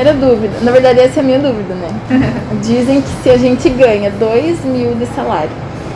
primeira 0.00 0.14
dúvida. 0.14 0.54
Na 0.62 0.72
verdade, 0.72 1.00
essa 1.00 1.20
é 1.20 1.22
a 1.22 1.24
minha 1.24 1.38
dúvida, 1.38 1.74
né? 1.74 1.88
Dizem 2.62 3.00
que 3.02 3.08
se 3.22 3.30
a 3.30 3.36
gente 3.36 3.68
ganha 3.68 4.10
2 4.10 4.64
mil 4.64 4.94
de 4.94 5.06
salário 5.14 5.50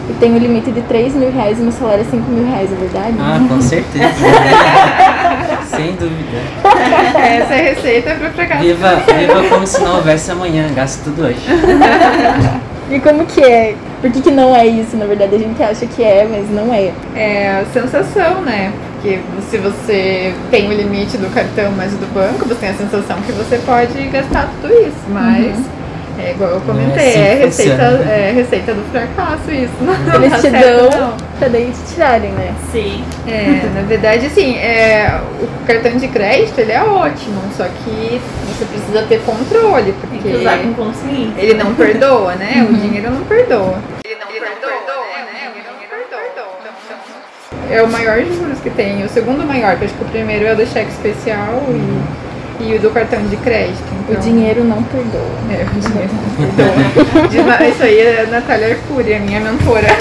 e 0.08 0.12
tem 0.14 0.34
o 0.34 0.38
limite 0.38 0.70
de 0.70 0.82
3 0.82 1.14
mil 1.14 1.32
reais 1.32 1.58
meu 1.58 1.72
salário 1.72 2.02
é 2.02 2.04
5 2.04 2.30
mil 2.30 2.46
reais, 2.46 2.70
é 2.70 2.74
verdade? 2.74 3.16
Ah, 3.18 3.40
com 3.48 3.60
certeza. 3.62 4.14
Sem 5.74 5.92
dúvida. 5.92 6.38
Essa 7.18 7.54
é 7.54 7.60
a 7.60 7.74
receita 7.74 8.14
para 8.14 8.30
fracasso. 8.30 8.62
Viva, 8.62 9.02
viva 9.18 9.48
como 9.48 9.66
se 9.66 9.80
não 9.82 9.96
houvesse 9.96 10.30
amanhã, 10.30 10.66
gasto 10.74 11.04
tudo 11.04 11.22
hoje. 11.22 11.40
E 12.90 13.00
como 13.00 13.24
que 13.24 13.42
é? 13.42 13.74
Por 14.02 14.12
que, 14.12 14.20
que 14.20 14.30
não 14.30 14.54
é 14.54 14.66
isso? 14.66 14.96
Na 14.98 15.06
verdade, 15.06 15.34
a 15.34 15.38
gente 15.38 15.62
acha 15.62 15.86
que 15.86 16.02
é, 16.02 16.28
mas 16.30 16.50
não 16.50 16.72
é. 16.74 16.92
É 17.16 17.62
a 17.62 17.64
sensação, 17.72 18.42
né? 18.42 18.70
Porque 19.04 19.20
se 19.50 19.58
você 19.58 20.32
tem 20.50 20.66
o 20.66 20.72
limite 20.72 21.18
do 21.18 21.28
cartão 21.34 21.70
mais 21.72 21.92
o 21.92 21.96
do 21.98 22.06
banco, 22.14 22.48
você 22.48 22.54
tem 22.54 22.70
a 22.70 22.74
sensação 22.74 23.20
que 23.20 23.32
você 23.32 23.58
pode 23.58 24.02
gastar 24.08 24.48
tudo 24.62 24.72
isso. 24.72 24.96
Mas 25.10 25.54
é 26.18 26.30
igual 26.30 26.52
eu 26.52 26.60
comentei, 26.62 27.10
assim 27.10 27.18
é, 27.20 27.36
que 27.36 27.44
receita, 27.44 27.84
funciona. 27.90 28.10
é 28.10 28.32
receita 28.34 28.72
do 28.72 28.82
fracasso 28.90 29.50
isso. 29.50 29.74
Não 29.82 30.14
Eles 30.14 30.30
dá 30.30 30.36
te 30.38 30.50
certo, 30.50 30.90
dão 30.90 31.00
não. 31.08 31.16
pra 31.38 31.48
daí 31.48 31.70
te 31.70 31.92
tirarem, 31.92 32.30
né? 32.32 32.54
Sim. 32.72 33.04
É, 33.28 33.68
na 33.76 33.82
verdade, 33.82 34.24
assim, 34.24 34.56
é, 34.56 35.20
o 35.38 35.66
cartão 35.66 35.98
de 35.98 36.08
crédito 36.08 36.58
ele 36.58 36.72
é 36.72 36.82
ótimo, 36.82 37.42
só 37.58 37.64
que 37.64 38.22
você 38.48 38.64
precisa 38.64 39.02
ter 39.02 39.20
controle, 39.20 39.92
Tem 39.92 39.94
porque 40.00 40.30
que 40.30 40.36
usar 40.36 40.58
com 40.60 40.72
consciência. 40.72 41.42
ele 41.42 41.52
não 41.62 41.74
perdoa, 41.74 42.36
né? 42.36 42.66
O 42.70 42.72
dinheiro 42.72 43.10
não 43.10 43.20
perdoa. 43.24 43.74
Ele 44.02 44.16
não, 44.18 44.28
perdoa, 44.28 44.70
né? 44.70 44.83
É 47.70 47.82
o 47.82 47.88
maior 47.88 48.18
juros 48.22 48.58
que 48.60 48.70
tem. 48.70 49.04
O 49.04 49.08
segundo 49.08 49.44
maior, 49.46 49.72
acho 49.82 49.94
que 49.94 50.02
o 50.04 50.08
primeiro 50.08 50.46
é 50.46 50.52
o 50.52 50.56
do 50.56 50.66
cheque 50.66 50.90
especial 50.90 51.62
e, 52.60 52.64
e 52.64 52.76
o 52.76 52.80
do 52.80 52.90
cartão 52.90 53.20
de 53.26 53.36
crédito. 53.36 53.82
O 54.08 54.12
Então, 54.12 54.20
dinheiro 54.22 54.64
não 54.64 54.82
perdoa. 54.82 55.22
É, 55.50 55.64
o 55.64 55.80
dinheiro 55.80 56.10
não 56.12 57.34
perdoa. 57.34 57.68
Isso 57.68 57.82
aí 57.82 57.98
é 57.98 58.24
a 58.26 58.30
Natália 58.30 58.68
Arcuri, 58.68 59.14
a 59.14 59.18
minha 59.20 59.40
mentora. 59.40 59.88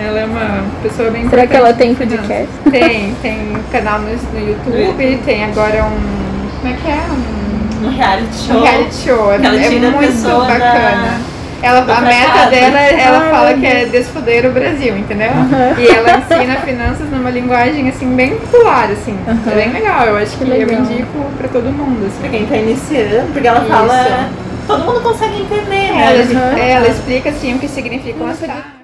Ela 0.00 0.20
é 0.20 0.24
uma 0.24 0.64
pessoa 0.82 1.10
bem 1.10 1.28
Será 1.28 1.46
que 1.46 1.54
ela 1.54 1.72
tem 1.74 1.94
podcast? 1.94 2.48
Tem, 2.70 3.14
tem 3.22 3.38
um 3.56 3.62
canal 3.70 4.00
no, 4.00 4.08
no 4.08 4.48
YouTube, 4.48 5.20
tem 5.24 5.44
agora 5.44 5.84
um. 5.84 6.58
Como 6.60 6.72
é 6.74 6.76
que 6.76 6.90
é? 6.90 7.00
Um, 7.12 7.86
Um 7.86 7.90
reality 7.96 8.34
show. 8.36 8.56
um 8.56 8.62
reality 8.62 8.94
show. 8.94 9.30
É 9.32 9.36
a 9.36 9.40
muito 9.40 9.98
pessoa 9.98 10.46
da- 10.46 10.54
bacana. 10.54 11.20
Ela, 11.62 11.78
a 11.80 12.00
meta 12.00 12.28
fracasso. 12.32 12.50
dela, 12.50 12.78
ela 12.80 13.18
Ai, 13.24 13.30
fala 13.30 13.54
que 13.54 13.66
é 13.66 13.84
desfoder 13.86 14.46
o 14.46 14.50
Brasil, 14.52 14.96
entendeu? 14.98 15.30
E 15.78 15.86
ela 15.86 16.18
ensina 16.18 16.56
finanças 16.56 17.08
numa 17.10 17.30
linguagem 17.30 17.88
assim 17.88 18.14
bem 18.16 18.36
popular, 18.36 18.90
assim. 18.90 19.16
É 19.50 19.54
bem 19.54 19.70
legal, 19.72 20.04
eu 20.06 20.16
acho 20.16 20.36
que, 20.36 20.44
Que 20.44 20.50
eu 20.50 20.72
indico 20.72 21.24
pra 21.38 21.48
todo 21.48 21.66
mundo. 21.70 22.10
Pra 22.18 22.28
Assim. 22.28 22.36
quem 22.38 22.46
tá 22.46 22.56
iniciando, 22.56 23.32
porque 23.32 23.46
ela 23.46 23.60
Isso. 23.60 23.68
fala. 23.68 24.30
Todo 24.66 24.84
mundo 24.84 25.00
consegue 25.02 25.40
entender, 25.42 25.92
né? 25.92 26.24
Ela, 26.32 26.58
ela 26.60 26.88
explica 26.88 27.30
assim 27.30 27.54
o 27.54 27.58
que 27.58 27.68
significam 27.68 28.26
as 28.26 28.38
taxas. 28.38 28.82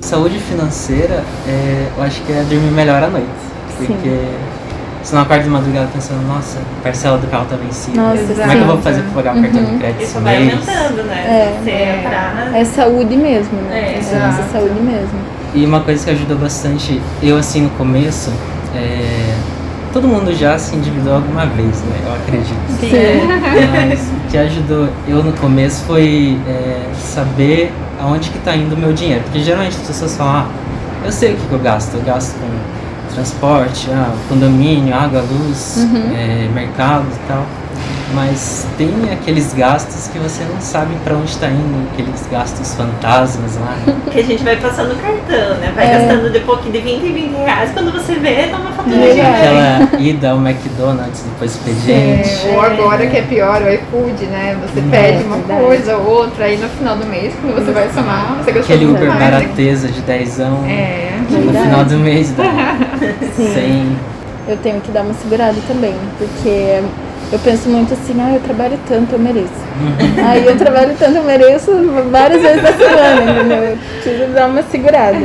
Saúde 0.00 0.38
financeira, 0.40 1.22
é, 1.46 1.86
eu 1.96 2.02
acho 2.02 2.20
que 2.22 2.32
é 2.32 2.42
dormir 2.48 2.70
melhor 2.72 3.02
à 3.02 3.08
noite. 3.08 3.26
Porque 3.76 4.10
você 5.02 5.14
não 5.14 5.22
acorda 5.22 5.42
de 5.44 5.48
madrugada 5.50 5.88
pensando, 5.92 6.26
nossa, 6.28 6.58
a 6.58 6.82
parcela 6.82 7.18
do 7.18 7.26
carro 7.28 7.46
tá 7.48 7.56
vencida. 7.56 8.00
Nossa, 8.00 8.22
Como 8.34 8.42
é 8.52 8.54
que 8.54 8.60
eu 8.60 8.66
vou 8.66 8.78
fazer 8.78 9.02
pra 9.02 9.10
pagar 9.22 9.36
o 9.36 9.42
cartão 9.42 9.64
de 9.64 9.70
Uhum. 9.72 9.78
crédito 9.78 10.02
Isso 10.02 10.20
vai 10.20 10.38
mês? 10.40 10.52
aumentando, 10.68 11.02
né? 11.04 11.24
É. 11.66 11.70
É. 11.70 12.60
É 12.60 12.64
saúde 12.64 13.16
mesmo, 13.16 13.58
né? 13.68 13.94
É, 13.94 13.98
Isso, 13.98 14.14
exato. 14.14 14.40
é 14.40 14.52
saúde 14.52 14.80
mesmo. 14.80 15.18
E 15.54 15.64
uma 15.64 15.80
coisa 15.80 16.04
que 16.04 16.10
ajudou 16.10 16.36
bastante, 16.38 17.00
eu 17.22 17.36
assim 17.36 17.62
no 17.62 17.70
começo, 17.70 18.30
é, 18.76 19.34
todo 19.92 20.06
mundo 20.06 20.32
já 20.34 20.56
se 20.58 20.76
endividou 20.76 21.14
alguma 21.14 21.46
vez, 21.46 21.80
né? 21.82 21.96
Eu 22.06 22.12
acredito. 22.14 22.54
Sim. 22.78 23.26
Mas 23.88 24.00
o 24.00 24.30
que 24.30 24.38
ajudou 24.38 24.88
eu 25.08 25.22
no 25.24 25.32
começo 25.32 25.82
foi 25.86 26.38
é, 26.46 26.82
saber 26.94 27.72
aonde 28.00 28.30
que 28.30 28.38
tá 28.38 28.54
indo 28.54 28.74
o 28.74 28.78
meu 28.78 28.92
dinheiro. 28.92 29.22
Porque 29.24 29.40
geralmente 29.40 29.76
as 29.76 29.86
pessoas 29.86 30.16
falam, 30.16 30.34
ah, 30.34 30.46
eu 31.04 31.10
sei 31.10 31.32
o 31.32 31.36
que, 31.36 31.46
que 31.46 31.52
eu 31.52 31.58
gasto. 31.58 31.94
Eu 31.94 32.02
gasto 32.02 32.34
com 32.38 32.46
transporte, 33.14 33.88
ah, 33.90 34.14
condomínio, 34.28 34.94
água, 34.94 35.20
luz, 35.22 35.78
é, 36.14 36.48
mercado 36.54 37.06
e 37.12 37.28
tal. 37.28 37.44
Mas 38.12 38.66
tem 38.76 38.90
aqueles 39.12 39.52
gastos 39.54 40.08
que 40.08 40.18
você 40.18 40.42
não 40.44 40.60
sabe 40.60 40.94
para 41.04 41.14
onde 41.14 41.30
está 41.30 41.46
indo, 41.48 41.88
aqueles 41.92 42.26
gastos 42.30 42.74
fantasmas 42.74 43.56
lá. 43.56 43.76
Que 44.10 44.18
a 44.18 44.24
gente 44.24 44.42
vai 44.42 44.56
passando 44.56 44.92
o 44.92 44.96
cartão, 44.96 45.56
né? 45.58 45.72
Vai 45.76 45.86
É. 45.86 45.98
gastando 45.98 46.30
de 46.32 46.40
pouquinho 46.40 46.72
de 46.72 46.80
20 46.80 47.04
em 47.06 47.12
20 47.12 47.32
reais. 47.36 47.70
Quando 47.72 47.92
você 47.92 48.14
vê, 48.14 48.48
tá 48.48 48.56
uma 48.58 48.72
fatura 48.72 48.96
É. 48.96 49.10
gigante. 49.14 49.30
Aquela 49.30 50.02
ida 50.02 50.30
ao 50.30 50.38
McDonald's 50.38 51.22
depois 51.22 51.52
do 51.52 51.58
expediente. 51.70 52.28
É, 52.48 52.52
ou 52.52 52.60
agora 52.60 53.06
que 53.06 53.16
é 53.16 53.22
pior, 53.22 53.62
o 53.62 53.68
iFood, 53.72 54.26
né? 54.26 54.56
Você 54.66 54.80
Hum. 54.80 54.88
pede 54.90 55.22
uma 55.24 55.36
Verdade. 55.36 55.60
coisa 55.62 55.96
ou 55.96 56.06
outra, 56.10 56.44
aí 56.46 56.56
no 56.58 56.68
final 56.68 56.96
do 56.96 57.06
mês, 57.06 57.32
quando 57.40 57.54
você 57.64 57.70
vai 57.70 57.88
somar, 57.92 58.36
você 58.42 58.50
gastou 58.52 58.74
Aquele 58.76 58.90
Uber 58.90 59.08
mais. 59.08 59.20
né? 59.20 59.30
barateza 59.30 59.88
de 59.88 60.00
dezão. 60.00 60.64
É. 60.68 61.10
No 61.30 61.52
final 61.52 61.84
do 61.84 61.96
mês 61.98 62.32
dá 62.32 62.76
Sim. 63.36 63.54
100. 63.54 63.96
Eu 64.48 64.56
tenho 64.56 64.80
que 64.80 64.90
dar 64.90 65.02
uma 65.02 65.14
segurada 65.14 65.54
também, 65.68 65.94
porque 66.18 66.80
eu 67.32 67.38
penso 67.38 67.68
muito 67.68 67.94
assim, 67.94 68.16
ah, 68.20 68.34
eu 68.34 68.40
trabalho 68.40 68.78
tanto, 68.88 69.12
eu 69.12 69.18
mereço. 69.18 69.48
Aí 70.26 70.44
eu 70.44 70.56
trabalho 70.58 70.94
tanto, 70.98 71.16
eu 71.16 71.22
mereço 71.22 71.70
várias 72.10 72.42
vezes 72.42 72.62
na 72.62 72.72
semana, 72.72 73.22
entendeu? 73.22 73.62
Eu 73.62 73.78
preciso 74.02 74.32
dar 74.32 74.48
uma 74.48 74.62
segurada. 74.64 75.18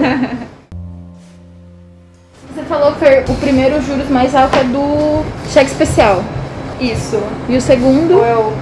Você 2.53 2.63
falou, 2.69 2.93
Fer, 2.95 3.23
o 3.27 3.33
primeiro 3.35 3.81
juros 3.81 4.07
mais 4.09 4.35
alto 4.35 4.55
é 4.57 4.63
do 4.65 5.23
cheque 5.49 5.71
especial. 5.71 6.23
Isso. 6.79 7.19
E 7.49 7.57
o 7.57 7.61
segundo, 7.61 8.17
Ou 8.17 8.25
é 8.25 8.35
o 8.35 8.53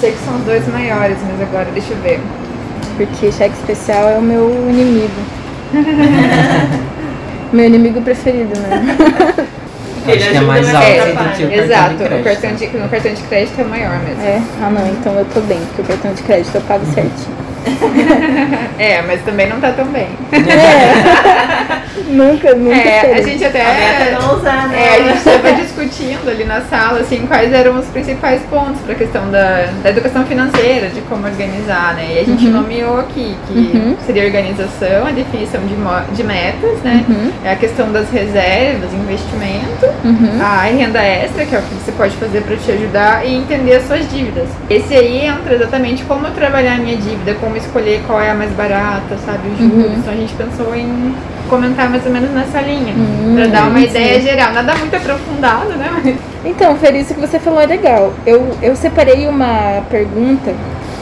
Sei 0.00 0.12
que 0.12 0.18
são 0.24 0.36
os 0.36 0.44
dois 0.44 0.66
maiores, 0.68 1.16
mas 1.30 1.48
agora 1.48 1.66
deixa 1.72 1.92
eu 1.92 1.98
ver. 1.98 2.20
porque 2.96 3.30
cheque 3.30 3.54
especial 3.54 4.08
é 4.08 4.18
o 4.18 4.22
meu 4.22 4.50
inimigo. 4.68 5.12
meu 7.52 7.66
inimigo 7.66 8.00
preferido, 8.02 8.58
né? 8.58 9.46
Ele 10.06 10.22
Acho 10.22 10.30
que 10.30 10.36
é 10.36 10.40
mais 10.40 10.74
alto 10.74 10.86
É, 10.86 11.06
do 11.06 11.36
que 11.36 11.44
o 11.44 11.52
Exato, 11.52 11.96
cartão 11.96 11.96
de 11.96 12.04
o 12.04 12.08
crédito. 12.08 12.24
cartão 12.24 12.54
de, 12.54 12.66
no 12.78 12.88
cartão 12.88 13.14
de 13.14 13.22
crédito 13.22 13.60
é 13.60 13.64
maior 13.64 13.98
mesmo. 14.00 14.22
É? 14.22 14.42
Ah 14.62 14.70
não, 14.70 14.86
então 14.88 15.14
eu 15.14 15.24
tô 15.26 15.40
bem, 15.42 15.58
porque 15.66 15.82
o 15.82 15.84
cartão 15.84 16.12
de 16.12 16.22
crédito 16.22 16.54
eu 16.54 16.60
pago 16.62 16.84
certinho. 16.86 17.44
É, 18.76 19.00
mas 19.02 19.22
também 19.22 19.48
não 19.48 19.60
tá 19.60 19.70
tão 19.70 19.86
bem. 19.86 20.08
Nunca, 22.08 22.54
nunca 22.54 22.76
É, 22.76 23.14
a 23.14 23.22
gente 23.22 23.44
A 23.44 23.48
meta 23.48 23.58
até. 23.58 24.08
é 24.10 24.18
não 24.20 24.36
usar, 24.36 24.68
né? 24.68 24.76
É, 24.76 24.94
a 24.94 25.02
gente 25.02 25.16
estava 25.18 25.52
discutindo 25.52 26.28
ali 26.28 26.44
na 26.44 26.60
sala, 26.62 27.00
assim, 27.00 27.24
quais 27.26 27.52
eram 27.52 27.78
os 27.78 27.86
principais 27.86 28.42
pontos 28.50 28.80
para 28.82 28.92
a 28.92 28.96
questão 28.96 29.30
da, 29.30 29.68
da 29.82 29.90
educação 29.90 30.24
financeira, 30.26 30.88
de 30.88 31.00
como 31.02 31.26
organizar, 31.26 31.94
né? 31.94 32.14
E 32.16 32.18
a 32.20 32.24
gente 32.24 32.46
nomeou 32.46 32.98
aqui 33.00 33.36
que 33.46 33.54
Uhum. 33.54 33.96
seria 34.06 34.22
a 34.22 34.26
organização, 34.26 35.06
a 35.06 35.10
definição 35.12 35.60
de, 35.66 35.74
mo- 35.74 36.04
de 36.12 36.24
metas, 36.24 36.78
né? 36.82 37.04
Uhum. 37.08 37.30
É 37.44 37.52
a 37.52 37.56
questão 37.56 37.90
das 37.92 38.10
reservas, 38.10 38.92
investimento, 38.92 39.86
Uhum. 40.04 40.40
a 40.42 40.62
renda 40.62 41.00
extra, 41.02 41.44
que 41.46 41.54
é 41.54 41.58
o 41.58 41.62
que 41.62 41.74
você 41.74 41.92
pode 41.92 42.16
fazer 42.16 42.42
para 42.42 42.56
te 42.56 42.70
ajudar, 42.72 43.26
e 43.26 43.34
entender 43.36 43.76
as 43.76 43.86
suas 43.86 44.08
dívidas. 44.10 44.48
Esse 44.68 44.94
aí 44.94 45.26
entra 45.26 45.54
exatamente 45.54 46.02
como 46.04 46.28
trabalhar 46.32 46.74
a 46.74 46.78
minha 46.78 46.96
dívida, 46.96 47.34
como 47.40 47.56
escolher 47.56 48.02
qual 48.06 48.20
é 48.20 48.30
a 48.30 48.34
mais 48.34 48.50
barata, 48.52 49.16
sabe, 49.24 49.48
os 49.48 49.58
juros. 49.58 49.86
Uhum. 49.86 49.94
Então 49.98 50.12
a 50.12 50.16
gente 50.16 50.34
pensou 50.34 50.74
em 50.74 51.14
comentar 51.54 51.88
mais 51.88 52.04
ou 52.04 52.12
menos 52.12 52.30
nessa 52.30 52.60
linha, 52.60 52.94
Hum, 52.96 53.34
para 53.36 53.46
dar 53.46 53.68
uma 53.68 53.80
entendi. 53.80 53.90
ideia 53.98 54.20
geral. 54.20 54.52
Nada 54.52 54.74
muito 54.74 54.94
aprofundado, 54.96 55.70
né? 55.76 56.16
Então, 56.44 56.76
Fer, 56.76 56.94
isso 56.96 57.14
que 57.14 57.20
você 57.20 57.38
falou 57.38 57.60
é 57.60 57.66
legal. 57.66 58.12
Eu, 58.26 58.48
eu 58.60 58.74
separei 58.76 59.26
uma 59.26 59.82
pergunta 59.90 60.52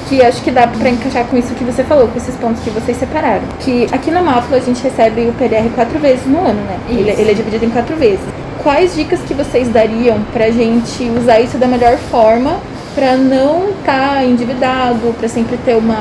que 0.09 0.23
acho 0.23 0.43
que 0.43 0.51
dá 0.51 0.67
pra 0.67 0.91
encaixar 0.91 1.25
com 1.25 1.37
isso 1.37 1.55
que 1.55 1.65
você 1.65 1.83
falou, 1.83 2.07
com 2.09 2.17
esses 2.19 2.35
pontos 2.37 2.63
que 2.63 2.71
vocês 2.71 2.97
separaram. 2.99 3.43
Que 3.61 3.87
aqui 3.91 4.11
na 4.11 4.21
Máfila 4.23 4.59
a 4.59 4.61
gente 4.61 4.83
recebe 4.83 5.23
o 5.23 5.33
PDR 5.33 5.69
quatro 5.75 5.99
vezes 5.99 6.27
no 6.27 6.39
ano, 6.39 6.61
né? 6.63 6.77
Ele, 6.89 7.11
ele 7.11 7.31
é 7.31 7.35
dividido 7.35 7.65
em 7.65 7.71
quatro 7.71 7.97
vezes. 7.97 8.21
Quais 8.63 8.95
dicas 8.95 9.21
que 9.27 9.35
vocês 9.35 9.69
dariam 9.69 10.19
pra 10.33 10.51
gente 10.51 11.11
usar 11.19 11.41
isso 11.41 11.57
da 11.59 11.67
melhor 11.67 11.97
forma 11.97 12.59
pra 12.95 13.17
não 13.17 13.71
estar 13.71 14.23
endividado, 14.25 15.15
pra 15.19 15.29
sempre 15.29 15.57
ter 15.65 15.75
uma, 15.75 15.97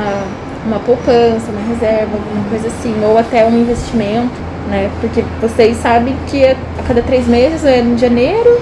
uma 0.66 0.80
poupança, 0.80 1.52
uma 1.52 1.74
reserva, 1.74 2.14
alguma 2.14 2.50
coisa 2.50 2.68
assim, 2.68 2.94
ou 3.04 3.18
até 3.18 3.46
um 3.46 3.62
investimento, 3.62 4.34
né? 4.70 4.90
Porque 5.00 5.24
vocês 5.42 5.78
sabem 5.78 6.16
que 6.28 6.46
a 6.46 6.56
cada 6.88 7.02
três 7.02 7.28
meses 7.28 7.66
é 7.66 7.80
em 7.80 7.98
janeiro, 7.98 8.62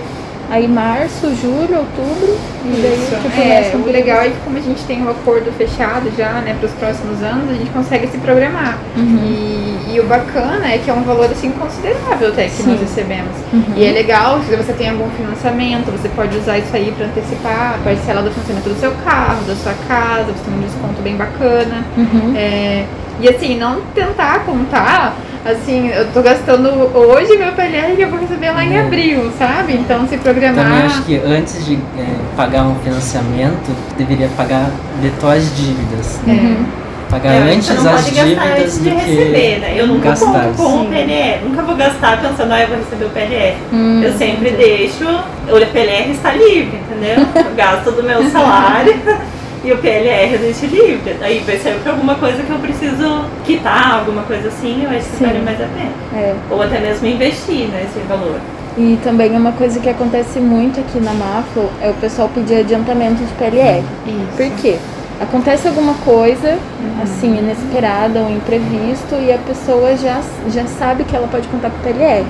aí 0.49 0.67
março, 0.67 1.33
julho, 1.35 1.77
outubro, 1.77 2.37
e 2.65 2.81
daí 2.81 2.93
Isso. 2.93 3.15
tipo, 3.15 3.41
É, 3.41 3.71
o 3.75 3.91
legal 3.91 4.21
é 4.21 4.29
que 4.29 4.37
como 4.43 4.57
a 4.57 4.61
gente 4.61 4.83
tem 4.83 5.01
um 5.03 5.09
acordo 5.09 5.51
fechado 5.57 6.11
já, 6.17 6.41
né, 6.41 6.55
para 6.59 6.67
os 6.67 6.73
próximos 6.73 7.21
anos, 7.21 7.49
a 7.49 7.53
gente 7.53 7.69
consegue 7.71 8.07
se 8.07 8.17
programar. 8.17 8.77
Uhum. 8.97 9.19
E, 9.23 9.93
e 9.93 9.99
o 9.99 10.05
bacana 10.05 10.67
é 10.71 10.77
que 10.77 10.89
é 10.89 10.93
um 10.93 11.03
valor 11.03 11.25
assim 11.25 11.51
considerável 11.51 12.29
até 12.29 12.45
que 12.45 12.63
Sim. 12.63 12.71
nós 12.71 12.81
recebemos. 12.81 13.35
Uhum. 13.53 13.73
E 13.75 13.85
é 13.85 13.91
legal, 13.91 14.41
se 14.47 14.55
você 14.55 14.73
tem 14.73 14.89
algum 14.89 15.09
financiamento, 15.11 15.91
você 15.91 16.09
pode 16.09 16.37
usar 16.37 16.57
isso 16.57 16.75
aí 16.75 16.93
para 16.95 17.05
antecipar 17.05 17.75
a 17.75 17.83
parcela 17.83 18.21
do 18.21 18.31
financiamento 18.31 18.69
do 18.69 18.79
seu 18.79 18.91
carro, 19.03 19.43
da 19.45 19.55
sua 19.55 19.73
casa, 19.87 20.31
você 20.31 20.43
tem 20.45 20.53
um 20.53 20.61
desconto 20.61 21.01
bem 21.01 21.15
bacana. 21.15 21.85
Uhum. 21.97 22.33
É, 22.35 22.85
e 23.21 23.27
assim, 23.27 23.57
não 23.57 23.81
tentar 23.93 24.45
contar 24.45 25.15
assim, 25.45 25.89
eu 25.89 26.07
tô 26.11 26.21
gastando 26.21 26.69
hoje 26.95 27.37
meu 27.37 27.51
PLR 27.53 27.95
que 27.95 28.01
eu 28.01 28.09
vou 28.09 28.19
receber 28.19 28.51
lá 28.51 28.63
em 28.63 28.75
É. 28.75 28.81
abril, 28.81 29.31
sabe? 29.37 29.73
Então 29.73 30.01
se 30.07 30.17
Também 30.17 30.19
programar. 30.33 30.85
acho 30.85 31.03
que 31.03 31.15
antes 31.17 31.65
de 31.65 31.75
é, 31.75 32.05
pagar 32.35 32.63
um 32.63 32.75
financiamento, 32.75 33.75
deveria 33.97 34.29
pagar 34.35 34.69
de 35.01 35.09
dívidas. 35.55 36.19
É. 36.27 36.89
Pagar 37.09 37.31
É, 37.33 37.37
antes 37.53 37.67
as 37.71 37.77
pode 38.03 38.11
gastar 38.11 38.23
dívidas 38.23 38.59
antes 38.59 38.77
do 38.77 38.83
de 38.83 38.89
que 38.91 38.95
receber, 38.97 39.59
né? 39.61 39.73
Eu 39.75 39.87
nunca 39.87 40.09
gastar. 40.09 40.43
conto 40.43 40.57
com 40.57 40.81
o. 40.83 40.89
PLR. 40.89 41.39
Nunca 41.43 41.63
vou 41.63 41.75
gastar 41.75 42.21
pensando, 42.21 42.51
ah, 42.53 42.61
eu 42.61 42.67
vou 42.67 42.77
receber 42.77 43.05
o 43.05 43.09
PLR. 43.09 43.57
Hum, 43.73 44.01
Eu 44.03 44.13
sempre 44.13 44.51
deixo, 44.51 45.05
o 45.05 45.65
PLR 45.73 46.11
está 46.11 46.31
livre, 46.33 46.77
entendeu? 46.77 47.25
Eu 47.35 47.55
gasto 47.55 47.91
do 47.93 48.03
meu 48.03 48.29
salário 48.29 48.93
e 49.63 49.71
o 49.71 49.77
PLR 49.77 50.33
eu 50.33 50.39
deixo 50.39 50.65
livre. 50.65 51.15
Aí 51.21 51.39
vai 51.45 51.57
ser 51.57 51.75
pra 51.83 51.91
alguma 51.91 52.15
coisa 52.15 52.41
que 52.43 52.49
eu 52.49 52.59
preciso 52.59 53.25
quitar, 53.45 53.99
alguma 53.99 54.23
coisa 54.23 54.47
assim, 54.47 54.83
eu 54.83 54.89
acho 54.89 55.09
que 55.09 55.17
Sim. 55.17 55.25
vale 55.25 55.39
mais 55.39 55.61
a 55.61 55.65
pena. 55.65 55.91
É. 56.15 56.35
Ou 56.49 56.61
até 56.61 56.79
mesmo 56.79 57.07
investir 57.07 57.67
nesse 57.69 57.99
valor. 58.07 58.39
E 58.77 58.97
também 59.03 59.31
uma 59.35 59.51
coisa 59.51 59.79
que 59.79 59.89
acontece 59.89 60.39
muito 60.39 60.79
aqui 60.79 60.99
na 60.99 61.13
Maflo 61.13 61.69
é 61.81 61.89
o 61.89 61.93
pessoal 61.95 62.29
pedir 62.33 62.59
adiantamento 62.59 63.23
de 63.23 63.33
PLR. 63.33 63.83
Isso. 64.07 64.37
Por 64.37 64.49
quê? 64.61 64.77
Acontece 65.19 65.67
alguma 65.67 65.95
coisa, 65.95 66.51
Uhum. 66.79 67.03
assim, 67.03 67.37
inesperada 67.37 68.21
ou 68.21 68.29
imprevisto, 68.29 69.15
e 69.21 69.33
a 69.33 69.37
pessoa 69.39 69.97
já, 69.97 70.21
já 70.47 70.65
sabe 70.65 71.03
que 71.03 71.13
ela 71.13 71.27
pode 71.27 71.45
contar 71.49 71.69
com 71.71 71.77
o 71.77 71.81
PLR, 71.81 72.25